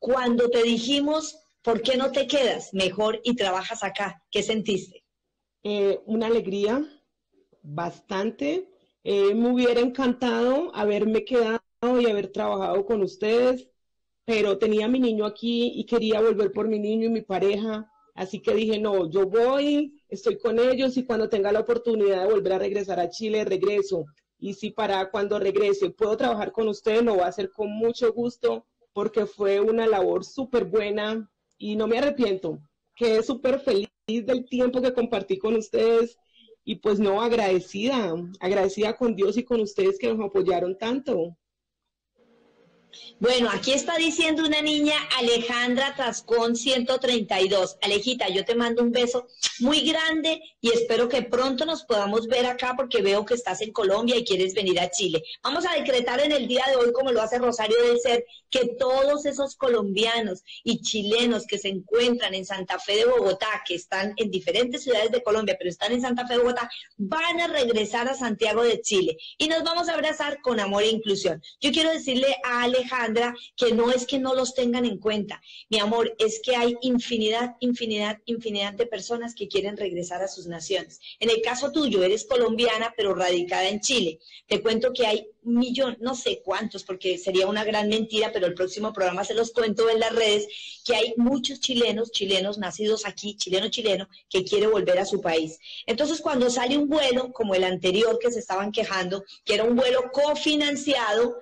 cuando 0.00 0.48
te 0.48 0.62
dijimos, 0.62 1.38
¿por 1.62 1.82
qué 1.82 1.96
no 1.96 2.10
te 2.10 2.26
quedas 2.26 2.72
mejor 2.72 3.20
y 3.22 3.36
trabajas 3.36 3.84
acá? 3.84 4.24
¿Qué 4.30 4.42
sentiste? 4.42 5.04
Eh, 5.62 6.00
una 6.06 6.26
alegría, 6.26 6.82
bastante. 7.62 8.70
Eh, 9.04 9.34
me 9.34 9.52
hubiera 9.52 9.80
encantado 9.80 10.74
haberme 10.74 11.24
quedado 11.24 11.60
y 12.00 12.06
haber 12.06 12.32
trabajado 12.32 12.84
con 12.86 13.02
ustedes, 13.02 13.68
pero 14.24 14.56
tenía 14.56 14.86
a 14.86 14.88
mi 14.88 15.00
niño 15.00 15.26
aquí 15.26 15.72
y 15.74 15.84
quería 15.84 16.22
volver 16.22 16.50
por 16.50 16.66
mi 16.66 16.78
niño 16.78 17.06
y 17.06 17.10
mi 17.10 17.22
pareja. 17.22 17.90
Así 18.14 18.40
que 18.40 18.54
dije, 18.54 18.78
no, 18.78 19.10
yo 19.10 19.26
voy, 19.26 20.02
estoy 20.08 20.38
con 20.38 20.58
ellos 20.58 20.96
y 20.96 21.04
cuando 21.04 21.28
tenga 21.28 21.52
la 21.52 21.60
oportunidad 21.60 22.26
de 22.26 22.32
volver 22.32 22.54
a 22.54 22.58
regresar 22.58 23.00
a 23.00 23.10
Chile, 23.10 23.44
regreso. 23.44 24.06
Y 24.38 24.54
si 24.54 24.70
para 24.70 25.10
cuando 25.10 25.38
regrese 25.38 25.90
puedo 25.90 26.16
trabajar 26.16 26.52
con 26.52 26.68
ustedes, 26.68 27.02
lo 27.02 27.16
voy 27.16 27.24
a 27.24 27.26
hacer 27.26 27.50
con 27.52 27.70
mucho 27.70 28.14
gusto 28.14 28.64
porque 28.92 29.26
fue 29.26 29.60
una 29.60 29.86
labor 29.86 30.24
súper 30.24 30.64
buena 30.64 31.30
y 31.58 31.76
no 31.76 31.86
me 31.86 31.98
arrepiento. 31.98 32.60
Quedé 32.96 33.22
súper 33.22 33.60
feliz 33.60 33.88
del 34.06 34.44
tiempo 34.46 34.82
que 34.82 34.92
compartí 34.92 35.38
con 35.38 35.56
ustedes 35.56 36.18
y 36.64 36.76
pues 36.76 36.98
no, 37.00 37.22
agradecida, 37.22 38.14
agradecida 38.40 38.96
con 38.96 39.14
Dios 39.14 39.36
y 39.36 39.44
con 39.44 39.60
ustedes 39.60 39.98
que 39.98 40.12
nos 40.12 40.24
apoyaron 40.24 40.76
tanto. 40.76 41.36
Bueno, 43.18 43.50
aquí 43.50 43.72
está 43.72 43.96
diciendo 43.96 44.44
una 44.44 44.62
niña 44.62 44.96
Alejandra 45.18 45.94
Trascón 45.94 46.56
132. 46.56 47.76
Alejita, 47.82 48.28
yo 48.28 48.44
te 48.44 48.54
mando 48.54 48.82
un 48.82 48.92
beso 48.92 49.26
muy 49.60 49.82
grande 49.82 50.40
y 50.60 50.70
espero 50.70 51.08
que 51.08 51.22
pronto 51.22 51.66
nos 51.66 51.84
podamos 51.84 52.26
ver 52.26 52.46
acá 52.46 52.74
porque 52.76 53.02
veo 53.02 53.24
que 53.24 53.34
estás 53.34 53.60
en 53.60 53.72
Colombia 53.72 54.16
y 54.16 54.24
quieres 54.24 54.54
venir 54.54 54.80
a 54.80 54.90
Chile. 54.90 55.22
Vamos 55.42 55.64
a 55.66 55.78
decretar 55.78 56.20
en 56.20 56.32
el 56.32 56.48
día 56.48 56.64
de 56.68 56.76
hoy, 56.76 56.92
como 56.92 57.12
lo 57.12 57.20
hace 57.20 57.38
Rosario 57.38 57.76
del 57.82 58.00
Ser, 58.00 58.24
que 58.48 58.74
todos 58.78 59.26
esos 59.26 59.54
colombianos 59.54 60.42
y 60.64 60.80
chilenos 60.80 61.46
que 61.46 61.58
se 61.58 61.68
encuentran 61.68 62.34
en 62.34 62.44
Santa 62.44 62.78
Fe 62.78 62.96
de 62.96 63.04
Bogotá, 63.04 63.62
que 63.66 63.74
están 63.74 64.14
en 64.16 64.30
diferentes 64.30 64.82
ciudades 64.82 65.10
de 65.12 65.22
Colombia, 65.22 65.56
pero 65.58 65.70
están 65.70 65.92
en 65.92 66.00
Santa 66.00 66.26
Fe 66.26 66.34
de 66.34 66.40
Bogotá, 66.40 66.70
van 66.96 67.40
a 67.40 67.46
regresar 67.46 68.08
a 68.08 68.14
Santiago 68.14 68.62
de 68.62 68.80
Chile 68.80 69.16
y 69.38 69.48
nos 69.48 69.62
vamos 69.62 69.88
a 69.88 69.94
abrazar 69.94 70.40
con 70.40 70.58
amor 70.58 70.82
e 70.82 70.88
inclusión. 70.88 71.42
Yo 71.60 71.70
quiero 71.70 71.90
decirle 71.90 72.36
a 72.44 72.62
Alejandra 72.80 73.34
que 73.56 73.72
no 73.72 73.90
es 73.90 74.06
que 74.06 74.18
no 74.18 74.34
los 74.34 74.54
tengan 74.54 74.84
en 74.84 74.98
cuenta, 74.98 75.40
mi 75.68 75.78
amor, 75.78 76.14
es 76.18 76.40
que 76.42 76.56
hay 76.56 76.76
infinidad, 76.82 77.56
infinidad, 77.60 78.18
infinidad 78.26 78.72
de 78.74 78.86
personas 78.86 79.34
que 79.34 79.48
quieren 79.48 79.76
regresar 79.76 80.22
a 80.22 80.28
sus 80.28 80.46
naciones. 80.46 81.00
En 81.18 81.30
el 81.30 81.42
caso 81.42 81.72
tuyo, 81.72 82.02
eres 82.02 82.24
colombiana, 82.24 82.94
pero 82.96 83.14
radicada 83.14 83.68
en 83.68 83.80
Chile. 83.80 84.18
Te 84.46 84.62
cuento 84.62 84.92
que 84.92 85.06
hay 85.06 85.26
millón, 85.42 85.96
no 86.00 86.14
sé 86.14 86.42
cuántos, 86.44 86.84
porque 86.84 87.18
sería 87.18 87.46
una 87.46 87.64
gran 87.64 87.88
mentira, 87.88 88.30
pero 88.32 88.46
el 88.46 88.54
próximo 88.54 88.92
programa 88.92 89.24
se 89.24 89.34
los 89.34 89.52
cuento 89.52 89.88
en 89.88 90.00
las 90.00 90.14
redes, 90.14 90.48
que 90.84 90.94
hay 90.94 91.14
muchos 91.16 91.60
chilenos, 91.60 92.10
chilenos 92.10 92.58
nacidos 92.58 93.06
aquí, 93.06 93.36
chileno, 93.36 93.68
chileno, 93.68 94.08
que 94.28 94.44
quiere 94.44 94.66
volver 94.66 94.98
a 94.98 95.04
su 95.04 95.20
país. 95.20 95.58
Entonces, 95.86 96.20
cuando 96.20 96.50
sale 96.50 96.76
un 96.76 96.88
vuelo, 96.88 97.32
como 97.32 97.54
el 97.54 97.64
anterior 97.64 98.18
que 98.18 98.30
se 98.30 98.38
estaban 98.38 98.72
quejando, 98.72 99.24
que 99.44 99.54
era 99.54 99.64
un 99.64 99.76
vuelo 99.76 100.10
cofinanciado, 100.12 101.36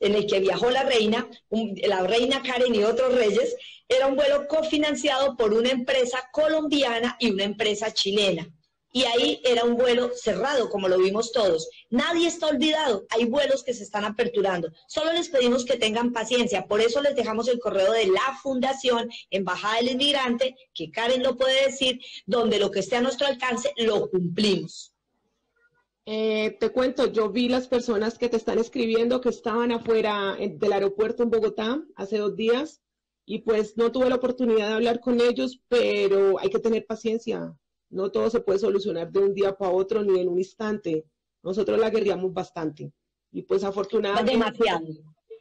en 0.00 0.14
el 0.14 0.26
que 0.26 0.40
viajó 0.40 0.70
la 0.70 0.82
reina, 0.82 1.28
la 1.50 2.02
reina 2.02 2.42
Karen 2.42 2.74
y 2.74 2.84
otros 2.84 3.14
reyes, 3.14 3.56
era 3.88 4.06
un 4.06 4.16
vuelo 4.16 4.48
cofinanciado 4.48 5.36
por 5.36 5.52
una 5.54 5.70
empresa 5.70 6.28
colombiana 6.32 7.16
y 7.20 7.30
una 7.30 7.44
empresa 7.44 7.92
chilena. 7.92 8.48
Y 8.92 9.04
ahí 9.04 9.42
era 9.44 9.64
un 9.64 9.76
vuelo 9.76 10.10
cerrado, 10.14 10.70
como 10.70 10.88
lo 10.88 10.96
vimos 10.98 11.30
todos. 11.30 11.68
Nadie 11.90 12.28
está 12.28 12.46
olvidado, 12.46 13.04
hay 13.10 13.26
vuelos 13.26 13.62
que 13.62 13.74
se 13.74 13.82
están 13.82 14.06
aperturando. 14.06 14.72
Solo 14.88 15.12
les 15.12 15.28
pedimos 15.28 15.66
que 15.66 15.76
tengan 15.76 16.14
paciencia, 16.14 16.66
por 16.66 16.80
eso 16.80 17.02
les 17.02 17.14
dejamos 17.14 17.46
el 17.48 17.58
correo 17.58 17.92
de 17.92 18.06
la 18.06 18.38
Fundación 18.42 19.10
Embajada 19.30 19.76
del 19.76 19.90
Inmigrante, 19.90 20.56
que 20.72 20.90
Karen 20.90 21.22
lo 21.22 21.36
puede 21.36 21.66
decir, 21.66 22.00
donde 22.24 22.58
lo 22.58 22.70
que 22.70 22.80
esté 22.80 22.96
a 22.96 23.02
nuestro 23.02 23.26
alcance 23.26 23.72
lo 23.76 24.08
cumplimos. 24.08 24.95
Eh, 26.08 26.56
te 26.60 26.70
cuento, 26.70 27.10
yo 27.10 27.30
vi 27.30 27.48
las 27.48 27.66
personas 27.66 28.16
que 28.16 28.28
te 28.28 28.36
están 28.36 28.60
escribiendo 28.60 29.20
que 29.20 29.28
estaban 29.28 29.72
afuera 29.72 30.36
del 30.38 30.72
aeropuerto 30.72 31.24
en 31.24 31.30
Bogotá 31.30 31.82
hace 31.96 32.18
dos 32.18 32.36
días 32.36 32.80
y 33.24 33.40
pues 33.40 33.76
no 33.76 33.90
tuve 33.90 34.08
la 34.08 34.14
oportunidad 34.14 34.68
de 34.68 34.74
hablar 34.74 35.00
con 35.00 35.20
ellos, 35.20 35.60
pero 35.66 36.38
hay 36.38 36.48
que 36.48 36.60
tener 36.60 36.86
paciencia. 36.86 37.52
No 37.90 38.12
todo 38.12 38.30
se 38.30 38.38
puede 38.38 38.60
solucionar 38.60 39.10
de 39.10 39.18
un 39.18 39.34
día 39.34 39.56
para 39.56 39.72
otro 39.72 40.04
ni 40.04 40.20
en 40.20 40.28
un 40.28 40.38
instante. 40.38 41.04
Nosotros 41.42 41.76
la 41.76 41.90
guerríamos 41.90 42.32
bastante 42.32 42.92
y 43.32 43.42
pues 43.42 43.64
afortunadamente, 43.64 44.48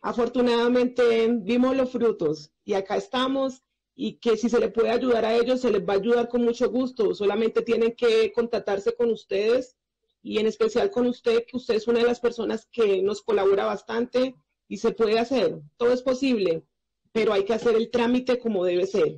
afortunadamente 0.01 1.27
vimos 1.43 1.77
los 1.77 1.91
frutos 1.91 2.51
y 2.63 2.73
acá 2.73 2.97
estamos 2.97 3.61
y 3.93 4.17
que 4.17 4.35
si 4.35 4.49
se 4.49 4.59
le 4.59 4.69
puede 4.69 4.89
ayudar 4.89 5.25
a 5.25 5.35
ellos, 5.35 5.61
se 5.61 5.69
les 5.69 5.87
va 5.87 5.93
a 5.93 5.97
ayudar 5.97 6.27
con 6.27 6.43
mucho 6.43 6.71
gusto. 6.71 7.13
Solamente 7.13 7.61
tienen 7.61 7.93
que 7.95 8.31
contactarse 8.33 8.95
con 8.95 9.11
ustedes 9.11 9.77
y 10.25 10.39
en 10.39 10.47
especial 10.47 10.89
con 10.89 11.05
usted, 11.05 11.45
que 11.45 11.55
usted 11.55 11.75
es 11.75 11.87
una 11.87 11.99
de 11.99 12.07
las 12.07 12.19
personas 12.19 12.67
que 12.71 13.03
nos 13.03 13.21
colabora 13.21 13.65
bastante 13.65 14.33
y 14.67 14.77
se 14.77 14.91
puede 14.91 15.19
hacer. 15.19 15.61
Todo 15.77 15.93
es 15.93 16.01
posible, 16.01 16.63
pero 17.11 17.31
hay 17.31 17.45
que 17.45 17.53
hacer 17.53 17.75
el 17.75 17.91
trámite 17.91 18.39
como 18.39 18.65
debe 18.65 18.87
ser. 18.87 19.17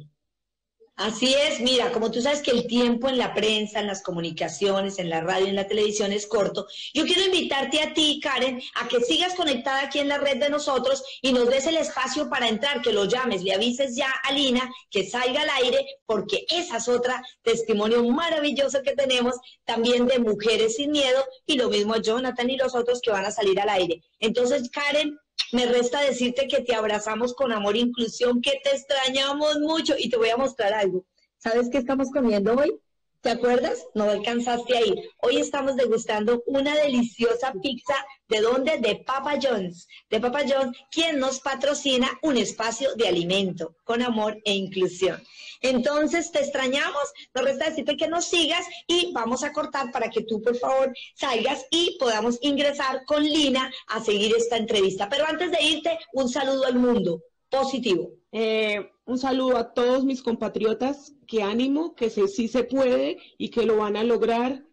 Así 0.98 1.32
es, 1.32 1.60
mira, 1.60 1.92
como 1.92 2.10
tú 2.10 2.20
sabes 2.24 2.42
que 2.42 2.50
el 2.50 2.66
tiempo 2.66 3.08
en 3.08 3.20
la 3.20 3.36
prensa, 3.36 3.80
en 3.80 3.86
las 3.86 4.02
comunicaciones, 4.02 4.98
en 4.98 5.12
la 5.12 5.22
radio, 5.22 5.46
en 5.46 5.56
la 5.56 5.68
televisión 5.68 6.12
es 6.12 6.26
corto, 6.26 6.66
yo 6.92 7.06
quiero 7.06 7.24
invitarte 7.24 7.84
a 7.84 7.94
ti, 7.94 8.20
Karen, 8.20 8.60
a 8.74 8.88
que 8.88 9.02
sigas 9.02 9.36
conectada 9.36 9.84
aquí 9.84 10.00
en 10.00 10.08
la 10.08 10.18
red 10.18 10.38
de 10.38 10.50
nosotros 10.50 11.04
y 11.22 11.34
nos 11.34 11.52
des 11.52 11.68
el 11.68 11.78
espacio 11.78 12.32
para 12.32 12.48
entrar, 12.48 12.82
que 12.82 12.94
lo 12.94 13.06
llames, 13.06 13.44
le 13.44 13.54
avises 13.54 13.96
ya 13.96 14.10
a 14.24 14.34
Lina 14.34 14.68
que 14.90 15.08
salga 15.08 15.44
al 15.44 15.50
aire, 15.64 15.86
porque 16.08 16.48
esa 16.50 16.78
es 16.78 16.88
otra 16.88 17.22
testimonio 17.44 18.04
maravilloso 18.04 18.82
que 18.82 18.96
tenemos 18.96 19.36
también 19.66 20.08
de 20.08 20.18
Mujeres 20.18 20.78
sin 20.78 20.90
Miedo 20.90 21.24
y 21.46 21.58
lo 21.58 21.70
mismo 21.70 21.98
Jonathan 21.98 22.50
y 22.50 22.58
los 22.58 22.74
otros 22.74 23.02
que 23.02 23.12
van 23.12 23.26
a 23.26 23.32
salir 23.32 23.60
al 23.60 23.70
aire. 23.70 24.02
Entonces, 24.20 24.68
Karen, 24.72 25.16
me 25.52 25.66
resta 25.66 26.02
decirte 26.02 26.48
que 26.48 26.62
te 26.62 26.76
abrazamos 26.76 27.34
con 27.34 27.52
amor 27.52 27.76
e 27.76 27.80
inclusión, 27.80 28.42
que 28.42 28.60
te 28.64 28.72
extrañamos 28.72 29.60
mucho 29.60 29.96
y 29.98 30.10
te 30.10 30.18
voy 30.18 30.30
a 30.30 30.38
mostrar 30.38 30.74
algo. 30.74 31.06
¿Sabes 31.38 31.70
qué 31.70 31.78
estamos 31.78 32.10
comiendo 32.12 32.56
hoy? 32.56 32.80
¿Te 33.22 33.32
acuerdas? 33.32 33.84
No 33.96 34.04
alcanzaste 34.06 34.78
ahí. 34.78 35.10
Hoy 35.22 35.38
estamos 35.38 35.76
degustando 35.76 36.44
una 36.46 36.76
deliciosa 36.76 37.52
pizza. 37.62 37.96
¿De 38.30 38.42
dónde? 38.42 38.78
De 38.78 38.96
Papa 38.96 39.40
John's. 39.42 39.88
De 40.10 40.20
Papa 40.20 40.42
John's, 40.48 40.78
quien 40.92 41.20
nos 41.20 41.40
patrocina 41.40 42.08
un 42.22 42.38
espacio 42.38 42.94
de 42.96 43.08
alimento 43.08 43.76
con 43.84 44.04
amor 44.04 44.38
e 44.46 44.54
inclusión. 44.54 45.22
Entonces, 45.62 46.32
te 46.32 46.40
extrañamos. 46.40 47.02
Nos 47.34 47.44
resta 47.44 47.70
decirte 47.70 47.98
que 47.98 48.08
nos 48.08 48.26
sigas 48.26 48.66
y 48.86 49.12
vamos 49.14 49.44
a 49.44 49.52
cortar 49.52 49.92
para 49.92 50.10
que 50.10 50.24
tú, 50.24 50.42
por 50.42 50.56
favor, 50.56 50.94
salgas 51.16 51.66
y 51.72 51.98
podamos 52.00 52.38
ingresar 52.42 53.04
con 53.06 53.24
Lina 53.24 53.72
a 53.88 54.04
seguir 54.04 54.36
esta 54.36 54.58
entrevista. 54.58 55.10
Pero 55.10 55.26
antes 55.28 55.52
de 55.52 55.64
irte, 55.64 55.98
un 56.14 56.30
saludo 56.30 56.66
al 56.66 56.76
mundo 56.76 57.24
positivo. 57.50 58.12
Eh, 58.32 58.92
un 59.08 59.18
saludo 59.18 59.58
a 59.58 59.74
todos 59.74 60.04
mis 60.04 60.22
compatriotas, 60.22 61.14
que 61.28 61.42
ánimo, 61.42 61.96
que 61.96 62.10
sí 62.10 62.48
se 62.50 62.64
puede 62.66 63.18
y 63.38 63.50
que 63.50 63.66
lo 63.66 63.78
van 63.78 63.96
a 63.96 64.04
lograr 64.04 64.66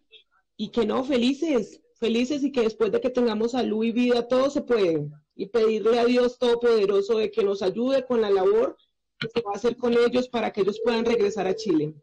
y 0.57 0.71
que 0.71 0.85
no, 0.85 1.05
felices, 1.05 1.81
felices 1.95 2.43
y 2.43 2.51
que 2.51 2.61
después 2.61 2.91
de 2.91 2.99
que 2.99 3.09
tengamos 3.09 3.51
salud 3.51 3.85
y 3.85 3.93
vida, 3.93 4.27
todo 4.27 4.49
se 4.49 4.61
puede. 4.61 5.07
Y 5.35 5.47
pedirle 5.47 5.99
a 5.99 6.05
Dios 6.05 6.37
Todopoderoso 6.37 7.17
de 7.17 7.31
que 7.31 7.43
nos 7.43 7.61
ayude 7.61 8.05
con 8.05 8.21
la 8.21 8.29
labor 8.29 8.77
que 9.19 9.29
se 9.29 9.41
va 9.41 9.53
a 9.53 9.55
hacer 9.55 9.77
con 9.77 9.93
ellos 9.93 10.27
para 10.27 10.51
que 10.51 10.61
ellos 10.61 10.81
puedan 10.83 11.05
regresar 11.05 11.47
a 11.47 11.55
Chile. 11.55 11.93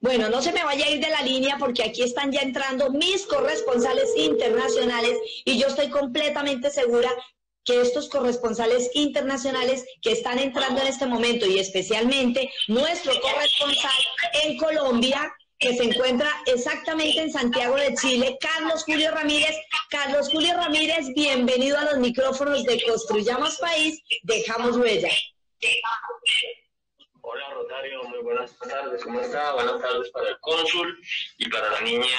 Bueno, 0.00 0.28
no 0.28 0.42
se 0.42 0.52
me 0.52 0.64
vaya 0.64 0.84
a 0.84 0.90
ir 0.90 1.00
de 1.00 1.10
la 1.10 1.22
línea 1.22 1.56
porque 1.58 1.84
aquí 1.84 2.02
están 2.02 2.32
ya 2.32 2.40
entrando 2.40 2.90
mis 2.90 3.24
corresponsales 3.24 4.12
internacionales 4.16 5.16
y 5.46 5.58
yo 5.58 5.68
estoy 5.68 5.88
completamente 5.88 6.70
segura 6.70 7.08
que 7.64 7.80
estos 7.80 8.08
corresponsales 8.08 8.90
internacionales 8.94 9.84
que 10.00 10.12
están 10.12 10.38
entrando 10.38 10.80
en 10.80 10.88
este 10.88 11.06
momento 11.06 11.46
y 11.46 11.58
especialmente 11.58 12.50
nuestro 12.68 13.12
corresponsal 13.20 13.92
en 14.44 14.56
Colombia, 14.56 15.32
que 15.58 15.76
se 15.76 15.84
encuentra 15.84 16.28
exactamente 16.46 17.20
en 17.20 17.32
Santiago 17.32 17.76
de 17.76 17.94
Chile, 17.94 18.36
Carlos 18.40 18.82
Julio 18.84 19.12
Ramírez. 19.12 19.56
Carlos 19.90 20.28
Julio 20.30 20.54
Ramírez, 20.54 21.06
bienvenido 21.14 21.78
a 21.78 21.84
los 21.84 21.98
micrófonos 21.98 22.64
de 22.64 22.82
Construyamos 22.82 23.58
País, 23.58 24.02
Dejamos 24.24 24.76
Huella. 24.76 25.10
Hola 27.20 27.48
Rotario, 27.54 28.02
muy 28.04 28.18
buenas 28.22 28.58
tardes, 28.58 29.04
¿cómo 29.04 29.20
está? 29.20 29.52
Buenas 29.52 29.80
tardes 29.80 30.10
para 30.10 30.30
el 30.30 30.40
cónsul 30.40 30.98
y 31.38 31.48
para 31.48 31.70
la 31.70 31.80
niña 31.82 32.18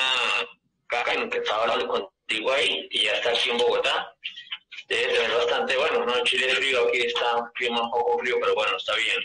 Caca, 0.88 1.12
que 1.30 1.38
estaba 1.38 1.64
hablando 1.64 1.88
contigo 1.88 2.52
ahí, 2.54 2.88
y 2.92 3.04
ya 3.04 3.14
está 3.16 3.32
aquí 3.32 3.50
en 3.50 3.58
Bogotá 3.58 4.16
debe 4.88 5.14
tener 5.14 5.32
bastante, 5.32 5.78
bueno, 5.78 6.06
no, 6.06 6.24
Chile 6.24 6.50
es 6.50 6.58
frío, 6.58 6.88
aquí 6.88 7.02
está 7.02 7.36
un 7.38 7.50
clima 7.54 7.90
poco 7.92 8.20
frío, 8.20 8.38
pero 8.40 8.56
bueno, 8.56 8.78
está 8.78 8.96
bien. 8.96 9.24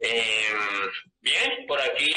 Em, 0.00 0.90
bien, 1.20 1.66
por 1.66 1.80
aquí 1.80 2.12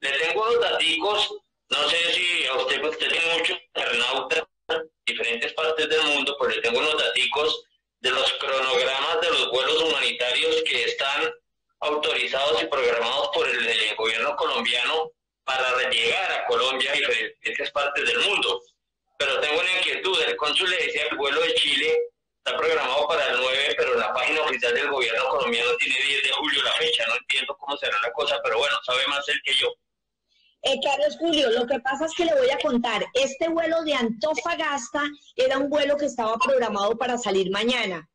le 0.00 0.10
tengo 0.12 0.44
dos 0.44 0.60
daticos, 0.60 1.34
no 1.70 1.88
sé 1.88 1.96
si 2.12 2.46
a 2.46 2.54
usted, 2.54 2.84
usted 2.84 3.08
tiene 3.08 3.38
muchos 3.38 3.58
internautas 3.58 4.44
en 4.68 4.90
diferentes 5.06 5.52
partes 5.54 5.88
del 5.88 6.02
mundo, 6.02 6.36
pues 6.38 6.56
le 6.56 6.62
tengo 6.62 6.78
unos 6.78 7.02
daticos 7.02 7.64
de 8.00 8.10
los 8.10 8.32
cronogramas 8.34 9.20
de 9.22 9.30
los 9.30 9.50
vuelos 9.50 9.82
humanitarios 9.82 10.62
que 10.64 10.84
están 10.84 11.32
autorizados 11.80 12.62
y 12.62 12.66
programados 12.66 13.28
por 13.34 13.48
el, 13.48 13.66
el 13.66 13.96
gobierno 13.96 14.36
colombiano 14.36 15.10
para 15.44 15.88
llegar 15.90 16.32
a 16.32 16.46
Colombia 16.46 16.94
y 16.94 16.98
diferentes 16.98 17.70
partes 17.70 18.06
del 18.06 18.18
mundo 18.20 18.60
pero 19.18 19.40
tengo 19.40 19.60
una 19.60 19.78
inquietud. 19.78 20.20
El 20.22 20.36
cónsul 20.36 20.70
le 20.70 20.76
decía 20.76 21.02
que 21.04 21.08
el 21.08 21.16
vuelo 21.16 21.40
de 21.40 21.54
Chile 21.54 21.98
está 22.38 22.56
programado 22.56 23.08
para 23.08 23.26
el 23.30 23.38
9, 23.40 23.74
pero 23.76 23.94
la 23.94 24.12
página 24.12 24.42
oficial 24.42 24.74
del 24.74 24.90
gobierno 24.90 25.28
colombiano 25.30 25.76
tiene 25.78 25.96
10 26.06 26.22
de 26.22 26.30
julio 26.30 26.62
la 26.62 26.72
fecha. 26.72 27.06
No 27.06 27.16
entiendo 27.16 27.56
cómo 27.58 27.76
será 27.76 27.96
la 28.02 28.12
cosa, 28.12 28.38
pero 28.42 28.58
bueno, 28.58 28.76
sabe 28.84 29.06
más 29.08 29.28
él 29.28 29.40
que 29.44 29.54
yo. 29.54 29.68
Eh, 30.62 30.80
Carlos 30.82 31.16
Julio, 31.18 31.50
lo 31.50 31.66
que 31.66 31.78
pasa 31.80 32.06
es 32.06 32.14
que 32.14 32.24
le 32.24 32.34
voy 32.34 32.50
a 32.50 32.58
contar, 32.58 33.04
este 33.14 33.48
vuelo 33.48 33.84
de 33.84 33.94
Antofagasta 33.94 35.04
era 35.36 35.58
un 35.58 35.68
vuelo 35.68 35.96
que 35.96 36.06
estaba 36.06 36.36
programado 36.38 36.96
para 36.96 37.18
salir 37.18 37.52
mañana, 37.52 38.08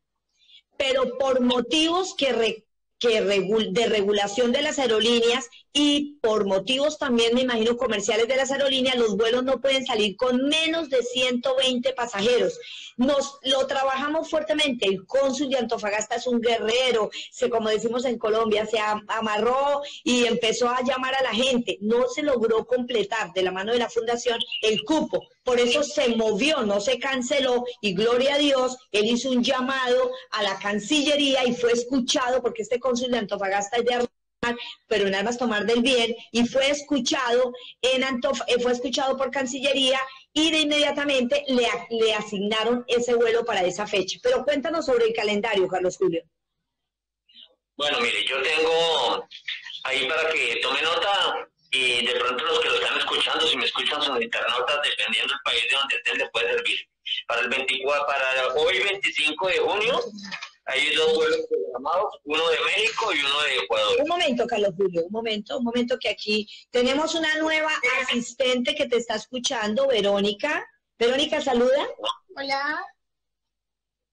pero 0.76 1.16
por 1.16 1.40
motivos 1.40 2.14
que, 2.14 2.66
que 2.98 3.22
de 3.22 3.86
regulación 3.86 4.52
de 4.52 4.60
las 4.60 4.78
aerolíneas 4.78 5.48
y 5.72 6.18
por 6.20 6.44
motivos 6.44 6.98
también, 6.98 7.34
me 7.34 7.42
imagino, 7.42 7.76
comerciales 7.78 8.28
de 8.28 8.36
las 8.36 8.50
aerolíneas, 8.50 8.96
los 8.96 9.16
vuelos 9.16 9.42
no 9.42 9.60
pueden 9.60 9.86
salir 9.86 10.16
con 10.16 10.46
menos 10.46 10.90
de 10.90 11.02
120 11.02 11.94
pasajeros. 11.94 12.58
Nos 12.98 13.38
lo 13.42 13.66
trabajamos 13.66 14.28
fuertemente. 14.28 14.86
El 14.86 15.06
cónsul 15.06 15.48
de 15.48 15.58
Antofagasta 15.58 16.16
es 16.16 16.26
un 16.26 16.40
guerrero, 16.40 17.10
se, 17.30 17.48
como 17.48 17.70
decimos 17.70 18.04
en 18.04 18.18
Colombia, 18.18 18.66
se 18.66 18.78
amarró 18.78 19.80
y 20.04 20.26
empezó 20.26 20.68
a 20.68 20.82
llamar 20.82 21.14
a 21.14 21.22
la 21.22 21.32
gente. 21.32 21.78
No 21.80 22.06
se 22.08 22.22
logró 22.22 22.66
completar 22.66 23.32
de 23.32 23.42
la 23.42 23.50
mano 23.50 23.72
de 23.72 23.78
la 23.78 23.88
fundación 23.88 24.38
el 24.60 24.84
cupo. 24.84 25.26
Por 25.42 25.58
eso 25.58 25.82
se 25.82 26.08
movió, 26.16 26.62
no 26.64 26.80
se 26.80 26.98
canceló 26.98 27.64
y 27.80 27.94
gloria 27.94 28.34
a 28.34 28.38
Dios, 28.38 28.76
él 28.92 29.06
hizo 29.06 29.30
un 29.30 29.42
llamado 29.42 30.10
a 30.30 30.42
la 30.42 30.58
Cancillería 30.58 31.44
y 31.46 31.54
fue 31.54 31.72
escuchado 31.72 32.42
porque 32.42 32.62
este 32.62 32.78
cónsul 32.78 33.10
de 33.10 33.18
Antofagasta 33.18 33.78
es 33.78 33.84
de 33.86 33.94
pero 34.86 35.06
en 35.06 35.14
Armas 35.14 35.38
Tomar 35.38 35.66
del 35.66 35.82
Bien, 35.82 36.14
y 36.32 36.46
fue 36.46 36.68
escuchado, 36.70 37.52
en 37.80 38.04
Antof 38.04 38.40
eh, 38.46 38.60
fue 38.60 38.72
escuchado 38.72 39.16
por 39.16 39.30
Cancillería 39.30 40.00
y 40.32 40.50
de 40.50 40.60
inmediatamente 40.60 41.44
le, 41.48 41.68
le 41.90 42.14
asignaron 42.14 42.84
ese 42.88 43.14
vuelo 43.14 43.44
para 43.44 43.62
esa 43.62 43.86
fecha. 43.86 44.18
Pero 44.22 44.44
cuéntanos 44.44 44.86
sobre 44.86 45.06
el 45.06 45.14
calendario, 45.14 45.68
Carlos 45.68 45.96
Julio. 45.96 46.22
Bueno, 47.76 48.00
mire, 48.00 48.24
yo 48.26 48.40
tengo 48.42 49.26
ahí 49.84 50.06
para 50.06 50.28
que 50.30 50.58
tome 50.62 50.82
nota 50.82 51.48
y 51.70 52.04
de 52.04 52.14
pronto 52.16 52.44
los 52.44 52.60
que 52.60 52.68
lo 52.68 52.74
están 52.74 52.98
escuchando, 52.98 53.46
si 53.46 53.56
me 53.56 53.64
escuchan 53.64 54.02
son 54.02 54.22
internautas, 54.22 54.80
dependiendo 54.82 55.32
del 55.32 55.42
país 55.42 55.62
de 55.70 55.76
donde 55.76 55.96
estén, 55.96 56.18
les 56.18 56.30
puede 56.30 56.52
servir. 56.52 56.88
Para 57.26 57.40
el 57.42 57.48
24, 57.48 58.06
para 58.06 58.54
hoy 58.54 58.78
25 58.78 59.48
de 59.48 59.58
junio, 59.58 60.00
hay 60.64 60.94
dos 60.94 61.14
vuelos 61.14 61.40
programados, 61.48 62.14
uno 62.24 62.48
de 62.48 62.56
México 62.60 63.12
y 63.12 63.18
uno 63.18 63.42
de 63.42 63.56
Ecuador. 63.56 63.96
Un 64.00 64.08
momento, 64.08 64.46
Carlos 64.46 64.74
Julio, 64.76 65.04
un 65.04 65.12
momento, 65.12 65.58
un 65.58 65.64
momento 65.64 65.98
que 65.98 66.08
aquí 66.08 66.48
tenemos 66.70 67.14
una 67.14 67.34
nueva 67.36 67.70
asistente 68.08 68.74
que 68.74 68.86
te 68.86 68.96
está 68.96 69.16
escuchando, 69.16 69.88
Verónica. 69.88 70.64
Verónica, 70.98 71.40
saluda. 71.40 71.88
Hola. 72.36 72.86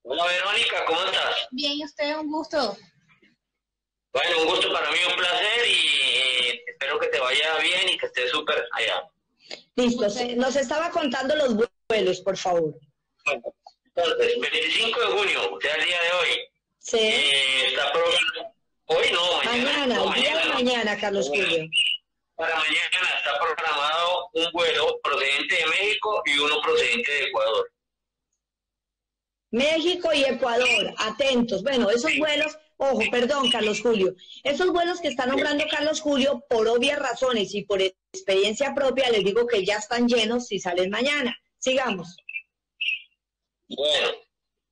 Hola, 0.04 0.26
Verónica, 0.26 0.86
¿cómo 0.86 1.04
estás? 1.04 1.47
Bien, 1.52 1.74
¿y 1.74 1.86
usted? 1.86 2.18
Un 2.18 2.32
gusto. 2.32 2.78
Bueno, 4.12 4.41
un 4.41 4.47
gusto 4.47 4.72
para 4.74 4.89
mí, 4.91 4.97
un 5.08 5.16
placer 5.18 5.68
y 5.68 6.62
espero 6.68 7.00
que 7.00 7.08
te 7.08 7.20
vaya 7.20 7.58
bien 7.60 7.89
y 7.89 7.97
que 7.97 8.08
estés 8.08 8.32
súper 8.32 8.68
allá. 8.72 9.08
Listo, 9.76 10.08
nos 10.36 10.56
estaba 10.56 10.89
contando 10.89 11.36
los 11.36 11.56
vuelos, 11.88 12.22
por 12.22 12.38
favor. 12.38 12.74
Entonces, 14.00 14.39
25 14.39 15.00
de 15.00 15.06
junio, 15.08 15.54
o 15.54 15.62
sea, 15.62 15.76
el 15.76 15.86
día 15.86 15.97
de 16.02 16.12
hoy. 16.12 16.39
Sí. 16.80 16.97
Eh, 16.97 17.68
está 17.68 17.91
programado. 17.91 18.56
Hoy 18.86 19.06
no, 19.12 19.43
mañana. 19.43 20.04
Mañana, 20.04 20.16
el 20.16 20.22
día 20.22 20.38
de 20.38 20.50
mañana, 20.54 21.00
Carlos 21.00 21.28
Julio. 21.28 21.70
Para 22.36 22.56
mañana 22.56 23.18
está 23.18 23.38
programado 23.39 24.30
un 24.34 24.52
vuelo 24.54 25.00
procedente 25.04 25.56
de 25.56 25.66
México 25.66 26.24
y 26.26 26.39
uno 26.39 26.62
procedente 26.62 27.12
de 27.12 27.24
Ecuador. 27.26 27.72
México 29.52 30.14
y 30.14 30.24
Ecuador, 30.24 30.93
atentos. 30.97 31.64
Bueno, 31.64 31.89
esos 31.89 32.18
vuelos, 32.18 32.58
ojo, 32.78 33.02
perdón, 33.12 33.52
Carlos 33.52 33.82
Julio, 33.82 34.16
esos 34.43 34.72
vuelos 34.72 35.02
que 35.02 35.10
está 35.10 35.26
nombrando 35.26 35.66
Carlos 35.70 36.02
Julio, 36.02 36.45
por 36.50 36.68
obvias 36.68 37.00
razones 37.00 37.54
y 37.54 37.64
por 37.64 37.82
experiencia 37.82 38.74
propia, 38.74 39.10
les 39.10 39.24
digo 39.24 39.45
que 39.47 39.66
ya 39.66 39.78
están 39.78 40.08
llenos 40.08 40.47
si 40.47 40.60
salen 40.60 40.89
mañana. 40.89 41.36
Sigamos. 41.58 42.16
Bueno, 43.70 44.10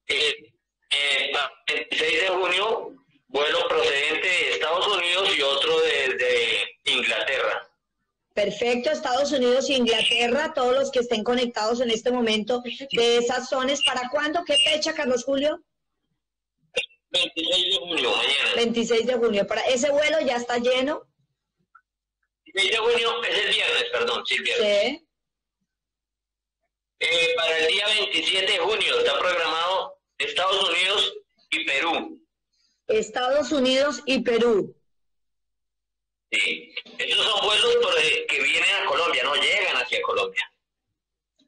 eh, 0.07 0.53
eh, 0.89 1.31
el 1.67 1.87
6 1.97 2.21
de 2.21 2.27
junio, 2.29 2.95
vuelo 3.27 3.67
procedente 3.67 4.27
de 4.27 4.51
Estados 4.53 4.87
Unidos 4.87 5.37
y 5.37 5.41
otro 5.41 5.79
desde 5.81 6.75
Inglaterra. 6.85 7.69
Perfecto, 8.33 8.89
Estados 8.89 9.31
Unidos 9.31 9.69
e 9.69 9.73
Inglaterra, 9.73 10.53
todos 10.53 10.75
los 10.75 10.91
que 10.91 10.99
estén 10.99 11.23
conectados 11.23 11.81
en 11.81 11.91
este 11.91 12.11
momento 12.11 12.61
de 12.91 13.17
esas 13.17 13.49
zonas. 13.49 13.81
¿Para 13.83 14.09
cuándo? 14.09 14.43
¿Qué 14.45 14.55
fecha, 14.57 14.93
Carlos 14.93 15.23
Julio? 15.23 15.63
26 17.09 17.65
de 17.71 17.77
junio, 17.79 18.11
mañana. 18.11 18.55
26 18.55 19.07
de 19.07 19.13
junio. 19.13 19.47
Para 19.47 19.61
ese 19.61 19.89
vuelo 19.91 20.19
ya 20.21 20.35
está 20.35 20.57
lleno. 20.57 21.07
26 22.53 22.71
de 22.71 22.77
junio 22.77 23.23
es 23.23 23.37
el 23.37 23.49
viernes, 23.49 23.85
perdón, 23.91 24.23
sí, 24.25 24.35
el 24.35 24.43
viernes. 24.43 24.89
Sí. 24.89 25.06
Eh, 26.99 27.33
para 27.35 27.57
el 27.59 27.67
día 27.67 27.85
27 27.87 28.51
de 28.51 28.57
junio 28.57 28.99
está 28.99 29.19
programado 29.19 29.99
Estados 30.17 30.69
Unidos 30.69 31.13
y 31.51 31.65
Perú. 31.65 32.21
Estados 32.87 33.51
Unidos 33.51 34.01
y 34.05 34.19
Perú. 34.21 34.75
Sí, 36.31 36.73
esos 36.97 37.25
son 37.25 37.45
vuelos 37.45 37.77
que 38.27 38.41
vienen 38.41 38.75
a 38.83 38.85
Colombia, 38.85 39.23
no 39.23 39.35
llegan 39.35 39.77
hacia 39.77 40.01
Colombia. 40.01 40.51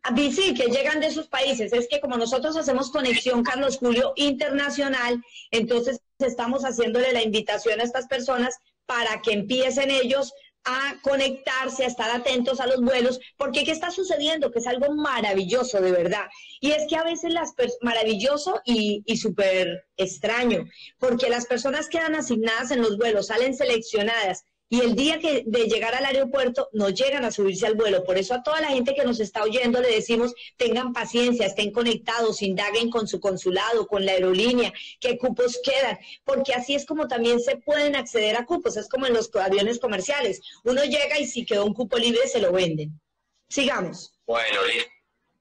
Ah, 0.04 0.16
sí, 0.16 0.54
que 0.54 0.68
llegan 0.68 1.02
de 1.02 1.08
esos 1.08 1.28
países. 1.28 1.74
Es 1.74 1.88
que 1.90 2.00
como 2.00 2.16
nosotros 2.16 2.56
hacemos 2.56 2.92
conexión, 2.92 3.44
Carlos 3.44 3.78
Julio, 3.78 4.14
internacional, 4.16 5.22
entonces 5.52 6.00
estamos 6.20 6.64
haciéndole 6.64 7.12
la 7.12 7.22
invitación 7.22 7.80
a 7.80 7.84
estas 7.84 8.08
personas 8.08 8.58
para 8.86 9.22
que 9.22 9.34
empiecen 9.34 9.92
ellos 9.92 10.34
a 10.66 10.96
conectarse, 11.02 11.84
a 11.84 11.88
estar 11.88 12.10
atentos 12.12 12.60
a 12.60 12.68
los 12.68 12.82
vuelos, 12.82 13.20
porque 13.38 13.64
¿qué 13.64 13.72
está 13.72 13.92
sucediendo? 13.92 14.52
Que 14.52 14.60
es 14.60 14.68
algo 14.68 14.94
maravilloso, 14.94 15.82
de 15.82 15.92
verdad. 15.92 16.28
Y 16.60 16.72
es 16.72 16.88
que 16.88 16.96
a 16.96 17.04
veces 17.04 17.34
las 17.34 17.54
maravilloso 17.82 18.62
y, 18.66 19.04
y 19.06 19.18
súper 19.18 19.86
extraño, 19.98 20.66
porque 20.98 21.30
las 21.30 21.46
personas 21.46 21.90
quedan 21.90 22.16
asignadas 22.16 22.72
en 22.72 22.82
los 22.82 22.98
vuelos, 22.98 23.28
salen 23.28 23.56
seleccionadas 23.56 24.44
y 24.70 24.82
el 24.82 24.96
día 24.96 25.18
que 25.18 25.44
de 25.46 25.66
llegar 25.66 25.96
al 25.96 26.06
aeropuerto 26.06 26.70
no 26.74 26.90
llegan 26.90 27.26
a 27.26 27.32
subirse 27.32 27.66
al 27.66 27.74
vuelo. 27.74 28.04
Por 28.04 28.18
eso 28.18 28.36
a 28.36 28.44
toda 28.44 28.62
la 28.62 28.68
gente 28.68 28.94
que 28.94 29.04
nos 29.04 29.20
está 29.20 29.44
oyendo 29.44 29.82
le 29.82 29.90
decimos, 29.90 30.36
tengan 30.58 30.94
paciencia, 30.94 31.48
estén 31.48 31.72
conectados, 31.72 32.44
indaguen 32.44 32.92
con 32.92 33.08
su 33.08 33.20
consulado, 33.20 33.88
con 33.88 34.06
la 34.06 34.12
aerolínea, 34.12 34.72
qué 35.00 35.18
cupos 35.18 35.60
quedan, 35.64 35.98
porque 36.24 36.54
así 36.54 36.76
es 36.76 36.86
como 36.86 37.08
también 37.08 37.40
se 37.40 37.58
pueden 37.58 37.96
acceder 37.96 38.38
a 38.38 38.46
cupos, 38.46 38.78
es 38.78 38.88
como 38.88 39.08
en 39.08 39.14
los 39.14 39.36
aviones 39.36 39.80
comerciales. 39.80 40.42
Uno 40.64 40.84
llega 40.84 41.18
y 41.20 41.26
si 41.26 41.46
quedó 41.46 41.66
un 41.66 41.74
cupo 41.74 41.98
libre 41.98 42.28
se 42.28 42.40
lo 42.40 42.52
venden. 42.52 43.00
Sigamos. 43.48 44.14
Bueno, 44.28 44.64
listo. 44.66 44.92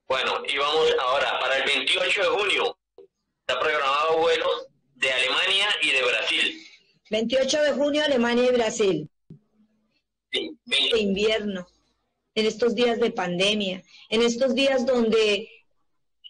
Bueno, 0.07 0.41
y 0.47 0.57
vamos 0.57 0.87
ahora 1.05 1.39
para 1.39 1.57
el 1.57 1.65
28 1.65 2.21
de 2.21 2.27
junio. 2.29 2.77
Está 3.41 3.59
programado 3.59 4.17
vuelos 4.17 4.67
de 4.95 5.11
Alemania 5.11 5.67
y 5.83 5.91
de 5.91 6.01
Brasil. 6.01 6.67
28 7.11 7.61
de 7.61 7.71
junio, 7.73 8.03
Alemania 8.03 8.45
y 8.45 8.53
Brasil 8.53 9.09
de 10.69 10.99
invierno, 10.99 11.67
en 12.35 12.45
estos 12.45 12.75
días 12.75 12.99
de 12.99 13.11
pandemia, 13.11 13.83
en 14.09 14.21
estos 14.21 14.55
días 14.55 14.85
donde 14.85 15.49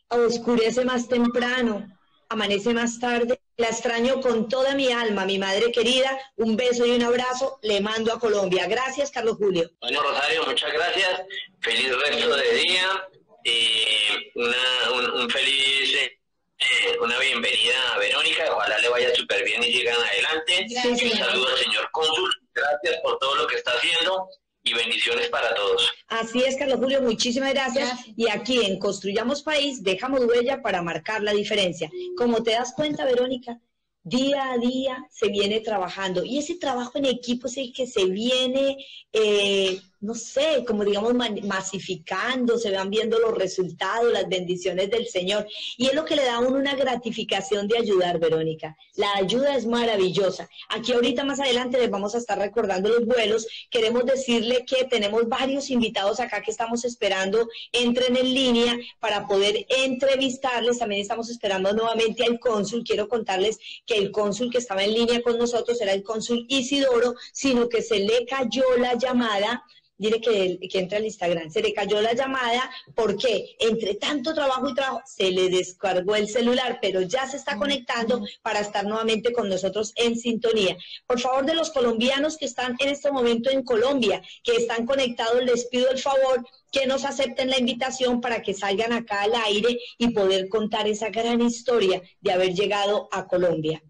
oscurece 0.10 0.86
más 0.86 1.08
temprano, 1.08 1.88
amanece 2.30 2.74
más 2.74 3.00
tarde. 3.00 3.40
La 3.58 3.68
extraño 3.68 4.22
con 4.22 4.48
toda 4.48 4.74
mi 4.74 4.92
alma, 4.92 5.26
mi 5.26 5.38
madre 5.38 5.72
querida. 5.72 6.18
Un 6.38 6.56
beso 6.56 6.86
y 6.86 6.92
un 6.92 7.04
abrazo 7.04 7.60
le 7.62 7.82
mando 7.82 8.14
a 8.14 8.20
Colombia. 8.20 8.68
Gracias, 8.68 9.12
Carlos 9.12 9.36
Julio. 9.38 9.70
Bueno, 9.82 10.02
Rosario, 10.02 10.46
muchas 10.46 10.72
gracias. 10.72 11.22
Feliz 11.60 11.92
resto 12.06 12.36
de 12.36 12.54
día. 12.54 13.08
y 13.44 14.40
una, 14.40 15.14
un, 15.16 15.30
feliz, 15.30 15.94
eh, 15.96 16.98
una 17.02 17.20
bienvenida 17.20 17.94
a 17.94 17.98
Verónica. 17.98 18.46
Ojalá 18.50 18.80
le 18.80 18.90
vaya 18.90 19.14
súper 19.14 19.44
bien 19.44 19.62
y 19.62 19.74
llegan 19.74 19.98
adelante. 20.02 20.68
un 20.88 20.98
saludo 20.98 21.48
al 21.50 21.58
señor 21.58 21.90
cónsul 21.92 22.39
Gracias 22.60 23.02
por 23.02 23.18
todo 23.20 23.36
lo 23.36 23.48
que 23.48 23.56
está 23.56 23.72
haciendo 23.72 24.30
y 24.64 24.74
bendiciones 24.74 25.30
para 25.30 25.54
todos. 25.56 25.90
Así 26.08 26.44
es, 26.44 26.58
Carlos 26.58 26.80
Julio, 26.80 27.02
muchísimas 27.02 27.54
gracias. 27.54 27.92
Y 28.16 28.30
aquí 28.30 28.66
en 28.66 28.80
Construyamos 28.80 29.42
País 29.44 29.84
dejamos 29.84 30.26
huella 30.26 30.62
para 30.62 30.82
marcar 30.82 31.24
la 31.24 31.34
diferencia. 31.34 31.90
Como 32.18 32.44
te 32.44 32.52
das 32.52 32.74
cuenta, 32.76 33.06
Verónica, 33.06 33.60
día 34.04 34.52
a 34.52 34.58
día 34.58 35.06
se 35.12 35.30
viene 35.30 35.60
trabajando 35.60 36.24
y 36.24 36.38
ese 36.40 36.56
trabajo 36.56 36.98
en 36.98 37.06
equipo 37.06 37.48
es 37.48 37.58
el 37.58 37.74
que 37.74 37.88
se 37.88 38.06
viene 38.06 38.78
eh, 39.14 39.80
no 40.02 40.16
sé, 40.16 40.64
como 40.66 40.86
digamos, 40.86 41.14
masificando, 41.44 42.58
se 42.58 42.72
van 42.72 42.90
viendo 42.90 43.20
los 43.20 43.38
resultados, 43.38 44.12
las 44.12 44.30
bendiciones 44.30 44.90
del 44.90 45.08
Señor. 45.08 45.46
Y 45.78 45.88
es 45.88 45.94
lo 45.94 46.06
que 46.06 46.16
le 46.16 46.24
da 46.24 46.36
a 46.36 46.40
uno 46.40 46.58
una 46.58 46.76
gratificación 46.76 47.68
de 47.68 47.78
ayudar, 47.78 48.18
Verónica. 48.18 48.78
La 48.96 49.14
ayuda 49.16 49.58
es 49.58 49.66
maravillosa. 49.66 50.50
Aquí 50.70 50.94
ahorita 50.94 51.26
más 51.26 51.42
adelante 51.42 51.78
les 51.78 51.90
vamos 51.90 52.16
a 52.16 52.20
estar 52.20 52.38
recordando 52.38 52.88
los 52.88 53.06
vuelos. 53.06 53.46
Queremos 53.70 54.06
decirle 54.06 54.64
que 54.66 54.86
tenemos 54.86 55.28
varios 55.28 55.70
invitados 55.70 56.22
acá 56.22 56.42
que 56.42 56.52
estamos 56.52 56.86
esperando, 56.86 57.50
entren 57.74 58.16
en 58.16 58.34
línea 58.34 58.78
para 59.02 59.28
poder 59.28 59.66
entrevistarles. 59.68 60.80
También 60.80 61.02
estamos 61.02 61.30
esperando 61.30 61.74
nuevamente 61.74 62.24
al 62.24 62.40
cónsul. 62.40 62.84
Quiero 62.86 63.10
contarles 63.10 63.60
que 63.86 63.98
el 63.98 64.12
cónsul 64.12 64.50
que 64.50 64.60
estaba 64.60 64.84
en 64.84 64.94
línea 64.94 65.22
con 65.22 65.38
nosotros 65.38 65.82
era 65.82 65.92
el 65.92 66.04
cónsul 66.04 66.46
Isidoro, 66.48 67.16
sino 67.34 67.68
que 67.68 67.82
se 67.82 68.00
le 68.00 68.26
cayó 68.26 68.64
la 68.78 68.94
llamada 68.96 69.66
dile 70.00 70.20
que, 70.20 70.58
que 70.68 70.80
entre 70.80 70.98
al 70.98 71.06
Instagram. 71.06 71.52
Se 71.52 71.62
le 71.62 71.74
cayó 71.74 72.02
la 72.02 72.14
llamada 72.14 72.72
porque 72.96 73.56
entre 73.60 73.96
tanto 73.96 74.34
trabajo 74.34 74.70
y 74.70 74.74
trabajo 74.74 75.02
se 75.06 75.30
le 75.30 75.50
descargó 75.50 76.16
el 76.16 76.28
celular, 76.28 76.80
pero 76.82 77.02
ya 77.02 77.28
se 77.28 77.38
está 77.38 77.58
conectando 77.58 78.26
para 78.42 78.62
estar 78.62 78.86
nuevamente 78.86 79.32
con 79.32 79.50
nosotros 79.50 79.92
en 79.96 80.18
sintonía. 80.18 80.76
Por 81.06 81.20
favor, 81.20 81.46
de 81.46 81.54
los 81.54 81.70
colombianos 81.70 82.38
que 82.38 82.46
están 82.46 82.76
en 82.80 82.90
este 82.90 83.12
momento 83.12 83.52
en 83.52 83.64
Colombia, 83.64 84.22
que 84.44 84.56
están 84.56 84.86
conectados, 84.86 85.44
les 85.44 85.66
pido 85.68 85.92
el 85.92 86.00
favor 86.00 86.44
que 86.72 86.88
nos 86.88 87.04
acepten 87.04 87.50
la 87.50 87.60
invitación 87.60 88.22
para 88.22 88.42
que 88.42 88.54
salgan 88.54 88.94
acá 88.94 89.24
al 89.24 89.34
aire 89.36 89.80
y 89.98 90.10
poder 90.10 90.48
contar 90.50 90.88
esa 90.88 91.10
gran 91.10 91.42
historia 91.42 92.02
de 92.22 92.32
haber 92.32 92.54
llegado 92.54 93.10
a 93.12 93.28
Colombia 93.28 93.84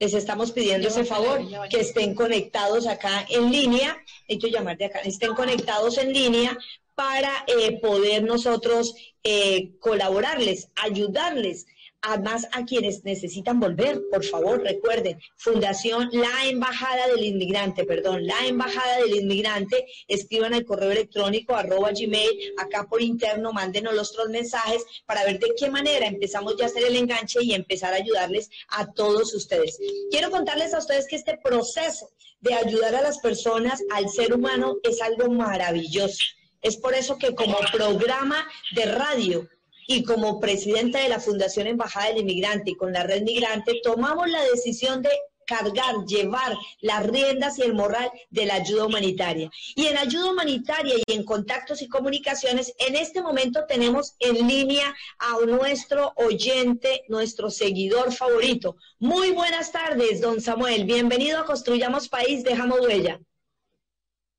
les 0.00 0.14
estamos 0.14 0.52
pidiendo 0.52 0.88
ese 0.88 1.04
favor, 1.04 1.40
que 1.70 1.80
estén 1.80 2.14
conectados 2.14 2.86
acá 2.86 3.26
en 3.28 3.50
línea, 3.50 3.96
hay 4.28 4.38
que 4.38 4.50
llamar 4.50 4.76
de 4.76 4.86
acá, 4.86 5.00
estén 5.00 5.34
conectados 5.34 5.98
en 5.98 6.12
línea 6.12 6.56
para 6.94 7.44
eh, 7.46 7.80
poder 7.80 8.22
nosotros 8.22 8.94
eh, 9.22 9.72
colaborarles, 9.80 10.68
ayudarles 10.76 11.66
además 12.04 12.46
a 12.52 12.64
quienes 12.64 13.04
necesitan 13.04 13.58
volver, 13.58 14.00
por 14.10 14.24
favor, 14.24 14.62
recuerden, 14.62 15.18
Fundación 15.36 16.10
La 16.12 16.46
Embajada 16.46 17.08
del 17.08 17.24
Inmigrante, 17.24 17.84
perdón, 17.84 18.26
La 18.26 18.46
Embajada 18.46 18.98
del 18.98 19.16
Inmigrante, 19.16 19.86
escriban 20.06 20.54
al 20.54 20.64
correo 20.64 20.92
electrónico 20.92 21.54
arroba 21.54 21.92
gmail, 21.92 22.54
acá 22.58 22.86
por 22.88 23.02
interno, 23.02 23.52
mándenos 23.52 23.94
los 23.94 24.12
otros 24.12 24.28
mensajes 24.28 24.84
para 25.06 25.24
ver 25.24 25.38
de 25.38 25.54
qué 25.56 25.70
manera 25.70 26.06
empezamos 26.06 26.56
ya 26.56 26.64
a 26.64 26.68
hacer 26.68 26.84
el 26.84 26.96
enganche 26.96 27.42
y 27.42 27.54
empezar 27.54 27.94
a 27.94 27.96
ayudarles 27.96 28.50
a 28.68 28.92
todos 28.92 29.34
ustedes. 29.34 29.78
Quiero 30.10 30.30
contarles 30.30 30.74
a 30.74 30.78
ustedes 30.78 31.06
que 31.08 31.16
este 31.16 31.38
proceso 31.42 32.10
de 32.40 32.54
ayudar 32.54 32.94
a 32.94 33.02
las 33.02 33.18
personas, 33.18 33.82
al 33.90 34.10
ser 34.10 34.34
humano, 34.34 34.76
es 34.82 35.00
algo 35.00 35.30
maravilloso. 35.30 36.22
Es 36.60 36.76
por 36.76 36.94
eso 36.94 37.18
que 37.18 37.34
como 37.34 37.56
programa 37.72 38.46
de 38.74 38.86
radio 38.86 39.48
y 39.86 40.02
como 40.04 40.40
presidenta 40.40 41.00
de 41.00 41.08
la 41.08 41.20
Fundación 41.20 41.66
Embajada 41.66 42.08
del 42.08 42.18
Inmigrante 42.18 42.72
y 42.72 42.76
con 42.76 42.92
la 42.92 43.04
Red 43.04 43.22
Migrante, 43.22 43.80
tomamos 43.82 44.28
la 44.28 44.42
decisión 44.44 45.02
de 45.02 45.10
cargar, 45.46 46.04
llevar 46.06 46.56
las 46.80 47.06
riendas 47.06 47.58
y 47.58 47.62
el 47.62 47.74
moral 47.74 48.10
de 48.30 48.46
la 48.46 48.54
ayuda 48.54 48.86
humanitaria. 48.86 49.50
Y 49.74 49.86
en 49.86 49.98
ayuda 49.98 50.30
humanitaria 50.30 50.94
y 51.06 51.12
en 51.12 51.24
contactos 51.24 51.82
y 51.82 51.88
comunicaciones, 51.88 52.74
en 52.78 52.96
este 52.96 53.22
momento 53.22 53.64
tenemos 53.68 54.14
en 54.20 54.46
línea 54.46 54.94
a 55.18 55.44
nuestro 55.46 56.12
oyente, 56.16 57.04
nuestro 57.08 57.50
seguidor 57.50 58.12
favorito. 58.12 58.76
Muy 58.98 59.30
buenas 59.32 59.72
tardes, 59.72 60.20
don 60.20 60.40
Samuel. 60.40 60.84
Bienvenido 60.84 61.38
a 61.38 61.44
Construyamos 61.44 62.08
País, 62.08 62.42
dejamos 62.42 62.80
huella. 62.80 63.20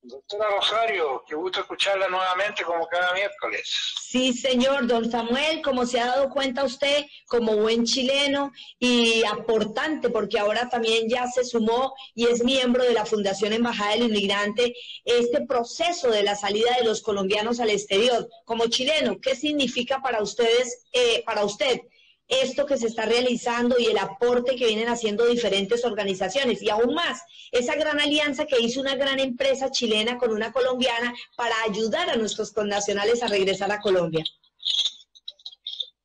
Doctora 0.08 0.48
Rosario, 0.56 1.24
qué 1.28 1.34
gusto 1.34 1.62
escucharla 1.62 2.08
nuevamente 2.08 2.64
como 2.64 2.88
cada 2.88 3.12
miércoles. 3.14 3.68
Sí, 4.00 4.34
señor, 4.34 4.86
don 4.86 5.10
Samuel, 5.10 5.64
como 5.64 5.88
se 5.88 6.00
ha 6.00 6.06
dado 6.06 6.30
cuenta 6.30 6.64
usted, 6.64 7.06
como 7.28 7.58
buen 7.58 7.86
chileno 7.86 8.52
y 8.78 9.24
aportante, 9.26 10.10
porque 10.10 10.38
ahora 10.38 10.70
también 10.70 11.10
ya 11.10 11.26
se 11.28 11.44
sumó 11.44 11.96
y 12.14 12.28
es 12.28 12.44
miembro 12.44 12.84
de 12.84 12.94
la 12.94 13.08
Fundación 13.08 13.54
Embajada 13.54 13.94
del 13.94 14.04
Inmigrante, 14.04 14.76
este 15.06 15.42
proceso 15.48 16.12
de 16.12 16.22
la 16.22 16.36
salida 16.36 16.76
de 16.78 16.86
los 16.86 17.02
colombianos 17.02 17.60
al 17.60 17.72
exterior. 17.72 18.30
Como 18.46 18.68
chileno, 18.68 19.20
¿qué 19.20 19.36
significa 19.36 20.04
para 20.04 20.22
ustedes, 20.22 20.86
eh, 20.94 21.24
para 21.26 21.44
usted? 21.44 21.82
Esto 22.28 22.66
que 22.66 22.78
se 22.78 22.88
está 22.88 23.06
realizando 23.06 23.78
y 23.80 23.86
el 23.86 23.98
aporte 23.98 24.56
que 24.56 24.68
vienen 24.68 24.90
haciendo 24.90 25.26
diferentes 25.26 25.86
organizaciones. 25.86 26.62
Y 26.62 26.70
aún 26.70 26.94
más, 26.94 27.22
esa 27.52 27.76
gran 27.76 28.00
alianza 28.00 28.46
que 28.46 28.60
hizo 28.60 28.82
una 28.82 28.96
gran 28.96 29.20
empresa 29.20 29.72
chilena 29.72 30.18
con 30.18 30.32
una 30.32 30.52
colombiana 30.52 31.14
para 31.36 31.56
ayudar 31.64 32.10
a 32.10 32.16
nuestros 32.16 32.52
connacionales 32.52 33.22
a 33.24 33.28
regresar 33.28 33.72
a 33.72 33.80
Colombia. 33.80 34.24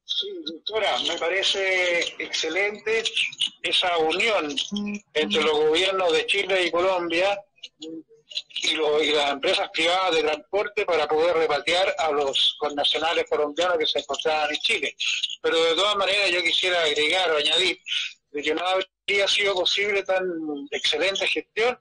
Sí, 0.04 0.28
doctora, 0.44 0.98
me 1.08 1.16
parece 1.16 2.00
excelente 2.18 3.02
esa 3.62 3.96
unión 3.98 4.54
entre 5.14 5.42
los 5.42 5.58
gobiernos 5.58 6.12
de 6.12 6.26
Chile 6.26 6.66
y 6.66 6.70
Colombia 6.70 7.42
y, 8.62 8.76
las 9.12 9.32
empresas 9.32 9.70
privadas 9.70 10.14
de 10.14 10.22
transporte 10.22 10.84
para 10.84 11.08
poder 11.08 11.36
repatriar 11.36 11.94
a 11.98 12.10
los 12.10 12.56
connacionales 12.58 13.26
colombianos 13.28 13.78
que 13.78 13.86
se 13.86 14.00
encontraban 14.00 14.50
en 14.50 14.60
Chile. 14.60 14.96
Pero 15.42 15.62
de 15.62 15.74
todas 15.74 15.96
maneras 15.96 16.30
yo 16.30 16.42
quisiera 16.42 16.82
agregar 16.82 17.30
o 17.30 17.36
añadir 17.36 17.78
de 18.30 18.42
que 18.42 18.54
no 18.54 18.62
habría 18.66 19.26
sido 19.28 19.54
posible 19.54 20.02
tan 20.04 20.24
excelente 20.70 21.26
gestión 21.26 21.78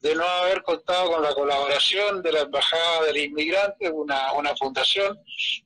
de 0.00 0.14
no 0.14 0.24
haber 0.24 0.62
contado 0.62 1.10
con 1.10 1.22
la 1.22 1.34
colaboración 1.34 2.22
de 2.22 2.32
la 2.32 2.40
Embajada 2.42 3.06
del 3.06 3.16
Inmigrante, 3.16 3.90
una, 3.90 4.32
una 4.32 4.56
fundación 4.56 5.18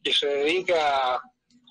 que 0.02 0.12
se 0.14 0.26
dedica 0.26 1.20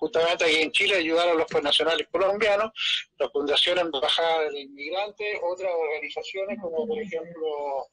justamente 0.02 0.46
aquí 0.46 0.56
en 0.58 0.72
Chile 0.72 0.96
a 0.96 0.98
ayudar 0.98 1.30
a 1.30 1.34
los 1.36 1.48
connacionales 1.48 2.08
colombianos, 2.12 2.72
la 3.20 3.30
Fundación 3.30 3.78
Embajada 3.78 4.42
del 4.44 4.58
Inmigrante, 4.58 5.40
otras 5.44 5.72
organizaciones 5.72 6.60
como 6.60 6.88
por 6.88 7.00
ejemplo 7.00 7.88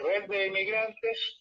red 0.00 0.28
de 0.28 0.48
inmigrantes 0.48 1.40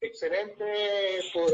Excelente 0.00 0.64
por, 1.34 1.52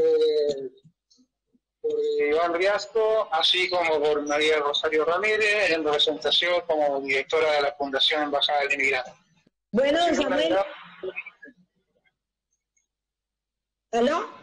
por 1.83 1.99
Iván 2.17 2.53
Riasco, 2.53 3.27
así 3.31 3.69
como 3.69 3.99
por 3.99 4.25
María 4.25 4.59
Rosario 4.59 5.03
Ramírez, 5.03 5.71
en 5.71 5.83
representación 5.83 6.61
como 6.65 7.01
directora 7.01 7.51
de 7.51 7.61
la 7.63 7.73
Fundación 7.73 8.23
Embajada 8.23 8.61
del 8.61 8.73
Inmigrante. 8.73 9.11
Bueno, 9.71 9.99
Samuel. 10.15 10.57
¿Aló? 13.91 14.42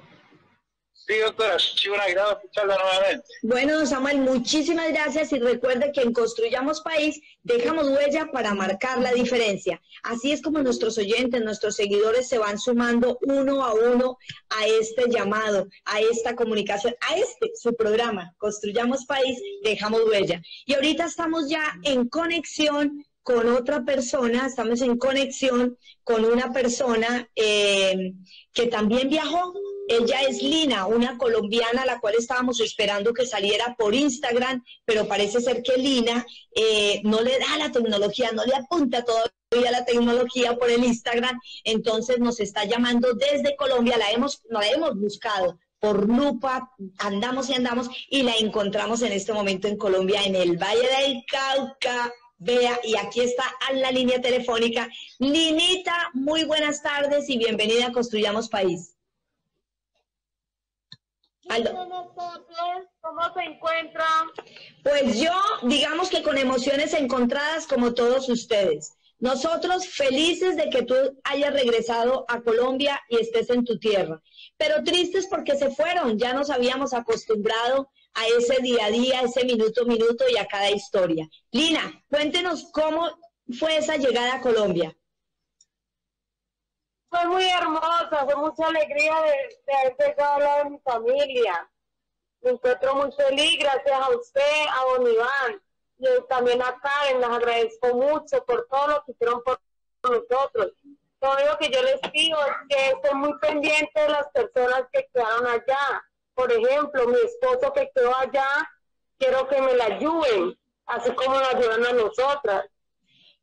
Sí, 1.11 1.19
doctora, 1.19 1.57
escucharla 1.57 2.77
nuevamente. 2.77 3.27
Bueno, 3.43 3.75
don 3.79 3.87
Samuel, 3.89 4.19
muchísimas 4.19 4.91
gracias 4.91 5.33
y 5.33 5.41
recuerde 5.41 5.91
que 5.91 6.03
en 6.03 6.13
Construyamos 6.13 6.83
País 6.83 7.21
dejamos 7.43 7.89
huella 7.89 8.31
para 8.31 8.55
marcar 8.55 9.01
la 9.01 9.13
diferencia. 9.13 9.83
Así 10.05 10.31
es 10.31 10.41
como 10.41 10.61
nuestros 10.61 10.99
oyentes, 10.99 11.43
nuestros 11.43 11.75
seguidores 11.75 12.29
se 12.29 12.39
van 12.39 12.61
sumando 12.61 13.19
uno 13.23 13.65
a 13.65 13.75
uno 13.75 14.19
a 14.51 14.69
este 14.69 15.11
llamado, 15.11 15.67
a 15.85 15.99
esta 15.99 16.37
comunicación, 16.37 16.95
a 17.01 17.17
este, 17.17 17.51
su 17.57 17.75
programa, 17.75 18.33
Construyamos 18.39 19.05
País, 19.05 19.37
dejamos 19.65 20.03
huella. 20.09 20.41
Y 20.65 20.75
ahorita 20.75 21.07
estamos 21.07 21.49
ya 21.49 21.77
en 21.83 22.09
conexión 22.09 23.05
con 23.25 23.49
otra 23.49 23.85
persona, 23.85 24.47
estamos 24.47 24.81
en 24.81 24.97
conexión 24.97 25.77
con 26.05 26.25
una 26.25 26.53
persona 26.53 27.29
eh, 27.35 28.15
que 28.53 28.67
también 28.67 29.09
viajó. 29.09 29.55
Ella 29.91 30.21
es 30.21 30.41
Lina, 30.41 30.87
una 30.87 31.19
colombiana 31.19 31.83
a 31.83 31.85
la 31.85 31.99
cual 31.99 32.15
estábamos 32.17 32.61
esperando 32.61 33.13
que 33.13 33.27
saliera 33.27 33.75
por 33.77 33.93
Instagram, 33.93 34.63
pero 34.85 35.09
parece 35.09 35.41
ser 35.41 35.65
que 35.65 35.77
Lina 35.79 36.25
eh, 36.55 37.01
no 37.03 37.21
le 37.23 37.37
da 37.41 37.59
la 37.59 37.73
tecnología, 37.73 38.31
no 38.31 38.45
le 38.45 38.55
apunta 38.55 39.05
todavía 39.05 39.73
la 39.73 39.85
tecnología 39.85 40.57
por 40.57 40.71
el 40.71 40.85
Instagram, 40.85 41.41
entonces 41.65 42.21
nos 42.21 42.39
está 42.39 42.63
llamando 42.67 43.15
desde 43.15 43.57
Colombia, 43.57 43.99
la 43.99 44.13
hemos, 44.13 44.41
la 44.49 44.65
hemos 44.69 44.95
buscado, 44.95 45.59
por 45.81 46.09
lupa, 46.09 46.71
andamos 46.99 47.51
y 47.51 47.55
andamos 47.55 47.91
y 48.09 48.23
la 48.23 48.37
encontramos 48.37 49.03
en 49.03 49.11
este 49.11 49.33
momento 49.33 49.67
en 49.67 49.77
Colombia, 49.77 50.23
en 50.23 50.37
el 50.37 50.57
Valle 50.57 50.89
del 51.01 51.25
Cauca, 51.27 52.13
Vea, 52.39 52.79
y 52.85 52.97
aquí 52.97 53.23
está 53.23 53.43
a 53.69 53.73
la 53.73 53.91
línea 53.91 54.21
telefónica. 54.21 54.89
Linita, 55.19 56.11
muy 56.15 56.45
buenas 56.45 56.81
tardes 56.81 57.29
y 57.29 57.37
bienvenida 57.39 57.89
a 57.89 57.93
Construyamos 57.93 58.49
País. 58.49 58.95
¿Cómo 63.01 63.35
se 63.35 63.43
encuentra? 63.43 64.07
Pues 64.83 65.21
yo, 65.21 65.33
digamos 65.63 66.11
que 66.11 66.23
con 66.23 66.39
emociones 66.39 66.95
encontradas 66.95 67.67
como 67.67 67.95
todos 67.95 68.29
ustedes. 68.29 68.97
Nosotros 69.19 69.87
felices 69.87 70.57
de 70.57 70.71
que 70.71 70.83
tú 70.83 70.95
hayas 71.25 71.53
regresado 71.53 72.25
a 72.29 72.41
Colombia 72.41 73.01
y 73.11 73.19
estés 73.19 73.51
en 73.51 73.65
tu 73.65 73.79
tierra, 73.79 74.23
pero 74.57 74.83
tristes 74.83 75.27
porque 75.27 75.57
se 75.57 75.71
fueron, 75.71 76.19
ya 76.19 76.33
nos 76.33 76.49
habíamos 76.49 76.95
acostumbrado 76.95 77.91
a 78.15 78.27
ese 78.39 78.63
día 78.63 78.87
a 78.87 78.91
día, 78.91 79.21
a 79.21 79.25
ese 79.25 79.45
minuto 79.45 79.83
a 79.83 79.85
minuto 79.85 80.25
y 80.33 80.39
a 80.39 80.47
cada 80.47 80.71
historia. 80.71 81.29
Lina, 81.53 82.03
cuéntenos 82.09 82.71
cómo 82.73 83.11
fue 83.59 83.77
esa 83.77 83.97
llegada 83.97 84.37
a 84.37 84.41
Colombia. 84.41 84.97
Fue 87.11 87.27
muy 87.27 87.45
hermosa, 87.49 88.25
fue 88.25 88.37
mucha 88.37 88.67
alegría 88.67 89.15
de, 89.23 89.75
haber 89.75 89.97
llegado 89.99 90.35
a 90.35 90.39
lado 90.39 90.65
de 90.65 90.71
mi 90.71 90.79
familia. 90.79 91.69
Me 92.41 92.51
encuentro 92.53 92.95
muy 92.95 93.13
feliz, 93.13 93.59
gracias 93.59 94.01
a 94.01 94.11
usted, 94.11 94.67
a 94.71 94.85
Don 94.85 95.07
Iván, 95.07 95.63
y 95.99 96.07
también 96.29 96.63
a 96.63 96.79
Karen, 96.81 97.21
les 97.21 97.29
agradezco 97.29 97.95
mucho 97.95 98.45
por 98.45 98.67
todo 98.69 98.87
lo 98.87 99.05
que 99.05 99.13
hicieron 99.13 99.43
por 99.43 99.61
nosotros. 100.05 100.73
Todo 101.19 101.35
lo 101.51 101.59
que 101.59 101.69
yo 101.69 101.83
les 101.83 102.01
pido 102.13 102.39
es 102.47 102.55
que 102.69 102.89
estén 102.91 103.19
muy 103.19 103.37
pendientes 103.41 103.93
de 103.95 104.09
las 104.09 104.29
personas 104.29 104.85
que 104.93 105.07
quedaron 105.13 105.47
allá, 105.47 106.05
por 106.35 106.51
ejemplo, 106.51 107.07
mi 107.09 107.19
esposo 107.21 107.73
que 107.75 107.91
quedó 107.95 108.17
allá, 108.17 108.47
quiero 109.19 109.47
que 109.49 109.61
me 109.61 109.75
la 109.75 109.85
ayuden, 109.87 110.59
así 110.87 111.13
como 111.13 111.39
la 111.39 111.49
ayudan 111.49 111.85
a 111.85 111.93
nosotras. 111.93 112.67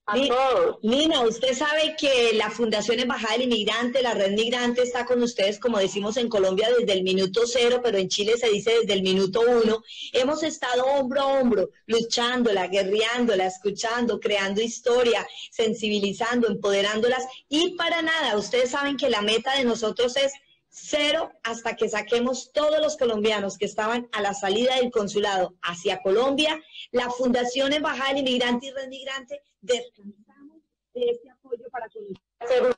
A 0.09 0.15
todos. 0.15 0.77
Nina, 0.83 1.19
usted 1.19 1.53
sabe 1.53 1.97
que 1.99 2.31
la 2.33 2.49
Fundación 2.49 2.97
Embajada 2.97 3.33
del 3.33 3.41
Inmigrante, 3.41 4.01
la 4.01 4.13
Red 4.13 4.31
Migrante, 4.31 4.81
está 4.81 5.05
con 5.05 5.21
ustedes, 5.21 5.59
como 5.59 5.79
decimos 5.79 6.15
en 6.15 6.29
Colombia, 6.29 6.69
desde 6.79 6.93
el 6.93 7.03
minuto 7.03 7.41
cero, 7.45 7.81
pero 7.83 7.97
en 7.97 8.07
Chile 8.07 8.37
se 8.37 8.49
dice 8.49 8.79
desde 8.79 8.93
el 8.93 9.01
minuto 9.01 9.41
uno. 9.41 9.83
Hemos 10.13 10.43
estado 10.43 10.85
hombro 10.85 11.21
a 11.21 11.25
hombro, 11.25 11.71
luchándola, 11.87 12.67
guerreándola, 12.67 13.47
escuchando, 13.47 14.21
creando 14.21 14.61
historia, 14.61 15.27
sensibilizando, 15.51 16.47
empoderándolas. 16.47 17.25
Y 17.49 17.71
para 17.71 18.01
nada, 18.01 18.37
ustedes 18.37 18.71
saben 18.71 18.95
que 18.95 19.09
la 19.09 19.21
meta 19.21 19.57
de 19.57 19.65
nosotros 19.65 20.15
es 20.15 20.31
cero 20.79 21.31
hasta 21.43 21.75
que 21.75 21.89
saquemos 21.89 22.51
todos 22.53 22.79
los 22.79 22.97
colombianos 22.97 23.57
que 23.57 23.65
estaban 23.65 24.07
a 24.11 24.21
la 24.21 24.33
salida 24.33 24.75
del 24.75 24.91
consulado 24.91 25.55
hacia 25.61 26.01
Colombia. 26.01 26.61
La 26.91 27.09
Fundación 27.09 27.73
Embajada 27.73 28.09
del 28.09 28.19
Inmigrante 28.19 28.67
y 28.67 28.71
Red 28.71 28.87
Migrante 28.87 29.41
descansamos 29.61 30.61
de 30.93 31.09
este 31.09 31.29
apoyo 31.29 31.65
para 31.71 31.87
conocer. 31.89 32.75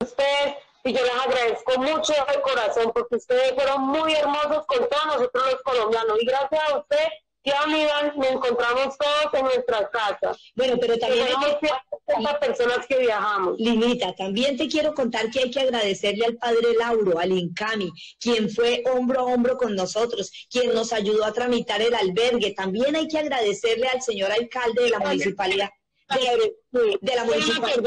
Usted 0.00 0.54
y 0.84 0.92
yo 0.92 1.00
les 1.02 1.14
agradezco 1.14 1.80
mucho 1.80 2.12
de 2.12 2.40
corazón 2.42 2.92
porque 2.94 3.16
ustedes 3.16 3.54
fueron 3.54 3.82
muy 3.82 4.12
hermosos 4.14 4.66
con 4.66 4.88
todos 4.88 5.06
nosotros 5.06 5.52
los 5.52 5.62
colombianos 5.62 6.18
y 6.20 6.26
gracias 6.26 6.62
a 6.70 6.78
usted 6.78 7.08
ya 7.44 8.12
nos 8.16 8.26
encontramos 8.26 8.96
todos 8.96 9.34
en 9.34 9.44
nuestras 9.44 9.90
casas. 9.90 10.38
Bueno, 10.54 10.76
pero 10.80 10.96
también 10.98 11.26
hay 11.28 11.56
que... 11.60 11.68
Las 12.20 12.38
personas 12.38 12.86
que 12.86 12.98
viajamos. 12.98 13.58
Limita, 13.58 14.14
también 14.14 14.56
te 14.56 14.68
quiero 14.68 14.94
contar 14.94 15.30
que 15.30 15.40
hay 15.40 15.50
que 15.50 15.60
agradecerle 15.60 16.26
al 16.26 16.36
padre 16.36 16.74
Lauro, 16.78 17.18
al 17.18 17.32
Incami, 17.32 17.90
quien 18.20 18.50
fue 18.50 18.82
hombro 18.92 19.20
a 19.20 19.24
hombro 19.24 19.56
con 19.56 19.74
nosotros, 19.74 20.30
quien 20.50 20.74
nos 20.74 20.92
ayudó 20.92 21.24
a 21.24 21.32
tramitar 21.32 21.80
el 21.80 21.94
albergue. 21.94 22.52
También 22.52 22.94
hay 22.96 23.08
que 23.08 23.18
agradecerle 23.18 23.88
al 23.88 24.02
señor 24.02 24.32
alcalde 24.32 24.82
de 24.82 24.90
la 24.90 24.98
municipalidad 24.98 25.70
de, 26.08 26.56
la 27.14 27.24
municipalidad. 27.24 27.82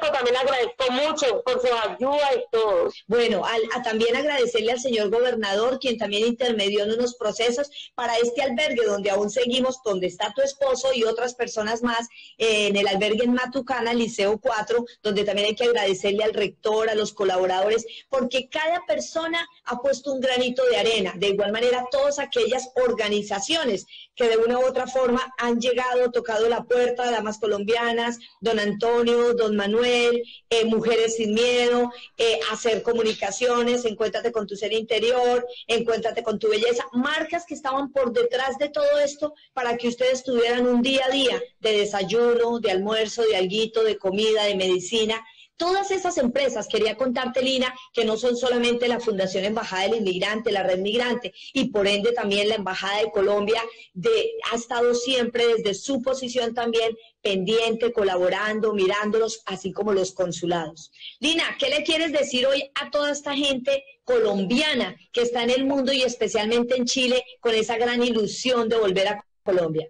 Pues 0.00 0.12
también 0.12 0.36
agradezco 0.36 0.92
mucho 0.92 1.42
por 1.42 1.60
su 1.60 1.66
ayuda 1.66 2.34
y 2.34 2.44
todo. 2.50 2.90
Bueno, 3.06 3.42
a, 3.44 3.82
también 3.82 4.16
agradecerle 4.16 4.72
al 4.72 4.80
señor 4.80 5.10
gobernador, 5.10 5.78
quien 5.78 5.98
también 5.98 6.26
intermedió 6.26 6.84
en 6.84 6.92
unos 6.92 7.14
procesos 7.14 7.70
para 7.94 8.16
este 8.16 8.42
albergue 8.42 8.84
donde 8.84 9.10
aún 9.10 9.30
seguimos, 9.30 9.80
donde 9.84 10.06
está 10.06 10.32
tu 10.34 10.42
esposo 10.42 10.88
y 10.94 11.04
otras 11.04 11.34
personas 11.34 11.82
más, 11.82 12.08
eh, 12.38 12.68
en 12.68 12.76
el 12.76 12.88
albergue 12.88 13.24
en 13.24 13.34
Matucana, 13.34 13.92
Liceo 13.92 14.38
4, 14.38 14.84
donde 15.02 15.24
también 15.24 15.48
hay 15.48 15.54
que 15.54 15.64
agradecerle 15.64 16.24
al 16.24 16.34
rector, 16.34 16.88
a 16.88 16.94
los 16.94 17.12
colaboradores, 17.12 17.86
porque 18.08 18.48
cada 18.48 18.84
persona 18.86 19.46
ha 19.64 19.80
puesto 19.80 20.12
un 20.12 20.20
granito 20.20 20.64
de 20.66 20.76
arena. 20.76 21.12
De 21.16 21.28
igual 21.28 21.52
manera, 21.52 21.86
todas 21.90 22.18
aquellas 22.18 22.70
organizaciones 22.76 23.86
que 24.14 24.28
de 24.28 24.36
una 24.36 24.58
u 24.58 24.66
otra 24.66 24.86
forma 24.86 25.32
han 25.38 25.60
llegado, 25.60 26.10
tocado 26.10 26.48
la 26.48 26.64
puerta, 26.64 27.10
damas 27.10 27.38
colombianas, 27.48 28.18
don 28.40 28.58
Antonio, 28.58 29.32
don 29.34 29.56
Manuel, 29.56 30.22
eh, 30.50 30.66
Mujeres 30.66 31.16
sin 31.16 31.32
Miedo, 31.32 31.90
eh, 32.18 32.38
hacer 32.52 32.82
comunicaciones, 32.82 33.86
encuéntrate 33.86 34.30
con 34.32 34.46
tu 34.46 34.54
ser 34.54 34.72
interior, 34.72 35.46
encuéntrate 35.66 36.22
con 36.22 36.38
tu 36.38 36.48
belleza, 36.48 36.84
marcas 36.92 37.46
que 37.46 37.54
estaban 37.54 37.90
por 37.90 38.12
detrás 38.12 38.58
de 38.58 38.68
todo 38.68 38.98
esto 39.02 39.34
para 39.54 39.78
que 39.78 39.88
ustedes 39.88 40.22
tuvieran 40.24 40.66
un 40.66 40.82
día 40.82 41.06
a 41.06 41.10
día 41.10 41.42
de 41.60 41.78
desayuno, 41.78 42.60
de 42.60 42.70
almuerzo, 42.70 43.22
de 43.22 43.36
alguito, 43.36 43.82
de 43.82 43.96
comida, 43.96 44.44
de 44.44 44.54
medicina, 44.54 45.24
Todas 45.58 45.90
esas 45.90 46.18
empresas, 46.18 46.68
quería 46.68 46.96
contarte, 46.96 47.42
Lina, 47.42 47.74
que 47.92 48.04
no 48.04 48.16
son 48.16 48.36
solamente 48.36 48.86
la 48.86 49.00
Fundación 49.00 49.44
Embajada 49.44 49.82
del 49.82 49.96
Inmigrante, 49.96 50.52
la 50.52 50.62
Red 50.62 50.78
Migrante, 50.78 51.34
y 51.52 51.70
por 51.70 51.88
ende 51.88 52.12
también 52.12 52.48
la 52.48 52.54
Embajada 52.54 53.00
de 53.00 53.10
Colombia, 53.10 53.60
de, 53.92 54.34
ha 54.52 54.54
estado 54.54 54.94
siempre 54.94 55.44
desde 55.48 55.74
su 55.74 56.00
posición 56.00 56.54
también 56.54 56.96
pendiente, 57.28 57.92
colaborando, 57.92 58.72
mirándolos, 58.72 59.42
así 59.44 59.70
como 59.70 59.92
los 59.92 60.12
consulados. 60.12 60.90
Lina, 61.20 61.44
¿qué 61.58 61.68
le 61.68 61.82
quieres 61.82 62.10
decir 62.10 62.46
hoy 62.46 62.70
a 62.80 62.90
toda 62.90 63.12
esta 63.12 63.34
gente 63.34 63.84
colombiana 64.04 64.96
que 65.12 65.20
está 65.20 65.42
en 65.42 65.50
el 65.50 65.66
mundo 65.66 65.92
y 65.92 66.02
especialmente 66.02 66.76
en 66.76 66.86
Chile 66.86 67.22
con 67.40 67.54
esa 67.54 67.76
gran 67.76 68.02
ilusión 68.02 68.70
de 68.70 68.78
volver 68.78 69.08
a 69.08 69.24
Colombia? 69.42 69.86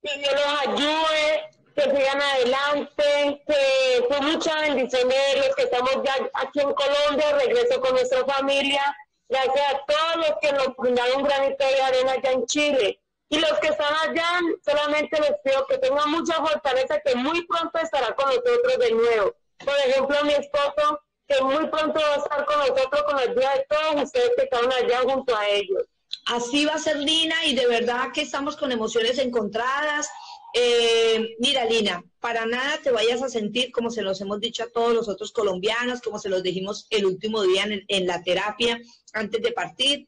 Que 0.00 0.18
Dios 0.18 0.32
los 0.32 0.60
ayude, 0.68 1.26
que 1.74 1.82
sigan 1.82 2.22
adelante, 2.22 3.42
que 3.44 4.04
fue 4.06 4.20
mucha 4.20 4.60
bendición 4.60 5.08
de 5.08 5.38
los 5.38 5.56
que 5.56 5.62
estamos 5.64 5.90
ya 6.04 6.30
aquí 6.34 6.60
en 6.60 6.72
Colombia, 6.72 7.36
regreso 7.36 7.80
con 7.80 7.92
nuestra 7.94 8.24
familia, 8.26 8.96
gracias 9.28 9.74
a 9.74 9.84
todos 9.86 10.28
los 10.28 10.36
que 10.40 10.52
nos 10.52 10.76
brindaron 10.76 11.22
un 11.22 11.24
granito 11.24 11.64
de 11.66 11.82
arena 11.82 12.12
allá 12.12 12.30
en 12.30 12.46
Chile. 12.46 13.01
Y 13.32 13.38
los 13.38 13.58
que 13.60 13.68
están 13.68 13.94
allá, 14.06 14.40
solamente 14.62 15.18
les 15.18 15.32
pido 15.42 15.66
que 15.66 15.78
tengan 15.78 16.10
mucha 16.10 16.34
fortaleza, 16.34 17.00
que 17.00 17.14
muy 17.14 17.46
pronto 17.46 17.78
estará 17.78 18.14
con 18.14 18.26
nosotros 18.26 18.78
de 18.78 18.90
nuevo. 18.92 19.34
Por 19.56 19.74
ejemplo, 19.86 20.16
mi 20.24 20.34
esposo, 20.34 21.00
que 21.26 21.42
muy 21.42 21.66
pronto 21.68 21.98
va 21.98 22.14
a 22.14 22.18
estar 22.18 22.44
con 22.44 22.58
nosotros 22.58 23.02
con 23.04 23.16
la 23.16 23.22
ayuda 23.22 23.54
de 23.54 23.66
todos 23.70 24.04
ustedes 24.04 24.32
que 24.36 24.42
están 24.42 24.70
allá 24.70 25.00
junto 25.10 25.34
a 25.34 25.48
ellos. 25.48 25.82
Así 26.26 26.66
va 26.66 26.74
a 26.74 26.78
ser 26.78 26.98
Lina 26.98 27.46
y 27.46 27.54
de 27.54 27.66
verdad 27.66 28.12
que 28.12 28.20
estamos 28.20 28.54
con 28.54 28.70
emociones 28.70 29.16
encontradas. 29.16 30.10
Eh, 30.52 31.34
mira, 31.38 31.64
Lina, 31.64 32.04
para 32.20 32.44
nada 32.44 32.80
te 32.82 32.90
vayas 32.90 33.22
a 33.22 33.30
sentir 33.30 33.72
como 33.72 33.88
se 33.88 34.02
los 34.02 34.20
hemos 34.20 34.40
dicho 34.40 34.64
a 34.64 34.70
todos 34.70 34.92
los 34.92 35.08
otros 35.08 35.32
colombianos, 35.32 36.02
como 36.02 36.18
se 36.18 36.28
los 36.28 36.42
dijimos 36.42 36.86
el 36.90 37.06
último 37.06 37.42
día 37.44 37.62
en, 37.62 37.82
en 37.88 38.06
la 38.06 38.22
terapia 38.22 38.78
antes 39.14 39.40
de 39.40 39.52
partir. 39.52 40.06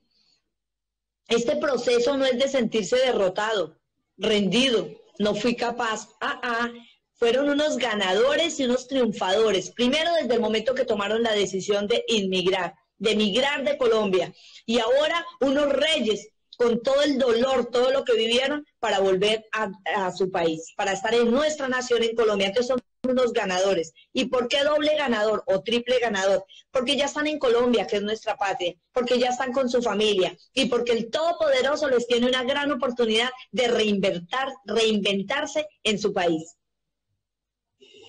Este 1.29 1.57
proceso 1.57 2.17
no 2.17 2.25
es 2.25 2.39
de 2.39 2.49
sentirse 2.49 2.97
derrotado, 2.97 3.79
rendido, 4.17 4.89
no 5.19 5.35
fui 5.35 5.57
capaz. 5.57 6.09
Ah, 6.21 6.41
ah, 6.43 6.73
fueron 7.15 7.49
unos 7.49 7.79
ganadores 7.79 8.59
y 8.61 8.65
unos 8.65 8.89
triunfadores. 8.89 9.71
Primero 9.71 10.11
desde 10.21 10.35
el 10.35 10.41
momento 10.41 10.75
que 10.75 10.85
tomaron 10.85 11.23
la 11.23 11.33
decisión 11.33 11.87
de 11.87 12.05
inmigrar, 12.09 12.75
de 12.99 13.13
emigrar 13.13 13.65
de 13.65 13.79
Colombia. 13.79 14.35
Y 14.67 14.79
ahora 14.79 15.25
unos 15.41 15.73
reyes 15.73 16.29
con 16.57 16.83
todo 16.83 17.03
el 17.03 17.19
dolor, 17.19 17.71
todo 17.71 17.91
lo 17.91 18.05
que 18.05 18.15
vivieron 18.15 18.67
para 18.79 19.01
volver 19.01 19.47
a, 19.53 19.71
a, 19.97 20.13
su 20.13 20.31
país, 20.31 20.73
para 20.77 20.93
estar 20.93 21.15
en 21.15 21.31
nuestra 21.31 21.69
nación 21.69 22.03
en 22.03 22.15
Colombia. 22.15 22.49
Entonces 22.49 22.69
son 22.69 22.83
unos 23.07 23.33
ganadores. 23.33 23.93
¿Y 24.13 24.27
por 24.27 24.49
qué 24.49 24.63
doble 24.65 24.97
ganador 24.97 25.43
o 25.47 25.63
triple 25.63 25.99
ganador? 25.99 26.45
Porque 26.71 26.97
ya 26.97 27.07
están 27.07 27.27
en 27.27 27.39
Colombia, 27.39 27.87
que 27.87 27.97
es 27.97 28.03
nuestra 28.03 28.37
patria, 28.37 28.75
porque 28.93 29.19
ya 29.19 29.29
están 29.29 29.53
con 29.53 29.69
su 29.69 29.83
familia 29.83 30.37
y 30.53 30.67
porque 30.67 30.93
el 30.93 31.11
Todopoderoso 31.11 31.89
les 31.89 32.07
tiene 32.07 32.27
una 32.27 32.45
gran 32.45 32.71
oportunidad 32.73 33.31
de 33.51 33.69
reinventar, 33.69 34.49
reinventarse 34.65 35.67
en 35.83 35.99
su 35.99 36.13
país. 36.13 36.57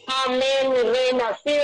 Amén, 0.07 0.69
mi 0.69 0.77
reina, 0.77 1.37
ser. 1.43 1.63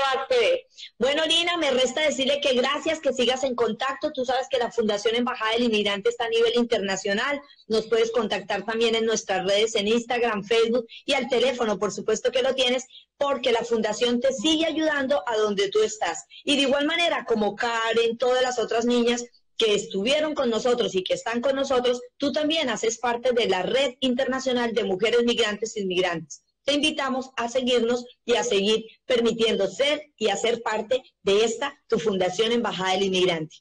Bueno, 0.98 1.26
Lina, 1.26 1.58
me 1.58 1.72
resta 1.72 2.02
decirle 2.02 2.42
que 2.42 2.54
gracias, 2.54 3.00
que 3.00 3.14
sigas 3.14 3.44
en 3.44 3.56
contacto. 3.56 4.12
Tú 4.12 4.26
sabes 4.26 4.48
que 4.50 4.58
la 4.58 4.72
Fundación 4.72 5.16
Embajada 5.16 5.52
del 5.52 5.64
Inmigrante 5.64 6.10
está 6.10 6.26
a 6.26 6.30
nivel 6.30 6.54
internacional. 6.56 7.40
Nos 7.68 7.88
puedes 7.88 8.12
contactar 8.12 8.64
también 8.64 8.96
en 8.96 9.06
nuestras 9.06 9.46
redes, 9.46 9.76
en 9.76 9.88
Instagram, 9.88 10.44
Facebook 10.44 10.88
y 11.06 11.14
al 11.14 11.30
teléfono, 11.30 11.78
por 11.78 11.92
supuesto 11.92 12.32
que 12.32 12.42
lo 12.42 12.56
tienes, 12.56 12.86
porque 13.22 13.52
la 13.52 13.64
Fundación 13.64 14.20
te 14.20 14.34
sigue 14.34 14.66
ayudando 14.66 15.24
a 15.28 15.38
donde 15.38 15.70
tú 15.70 15.84
estás. 15.84 16.26
Y 16.44 16.56
de 16.56 16.64
igual 16.64 16.88
manera, 16.88 17.24
como 17.24 17.56
Karen, 17.56 18.18
todas 18.18 18.42
las 18.42 18.58
otras 18.58 18.84
niñas 18.84 19.24
que 19.58 19.76
estuvieron 19.76 20.34
con 20.34 20.50
nosotros 20.50 20.96
y 20.96 21.04
que 21.04 21.14
están 21.14 21.40
con 21.40 21.56
nosotros, 21.56 22.02
tú 22.18 22.32
también 22.32 22.70
haces 22.70 22.98
parte 22.98 23.32
de 23.32 23.48
la 23.48 23.62
Red 23.62 23.94
Internacional 24.00 24.74
de 24.74 24.86
Mujeres 24.86 25.24
Migrantes 25.24 25.78
e 25.78 25.82
Inmigrantes 25.82 26.42
te 26.64 26.74
invitamos 26.74 27.32
a 27.38 27.50
seguirnos 27.50 28.06
y 28.24 28.36
a 28.36 28.44
seguir 28.44 28.86
permitiendo 29.06 29.68
ser 29.68 30.14
y 30.16 30.30
hacer 30.30 30.62
parte 30.62 31.02
de 31.24 31.44
esta, 31.44 31.74
tu 31.88 31.98
Fundación 31.98 32.52
Embajada 32.52 32.92
del 32.94 33.04
Inmigrante. 33.04 33.58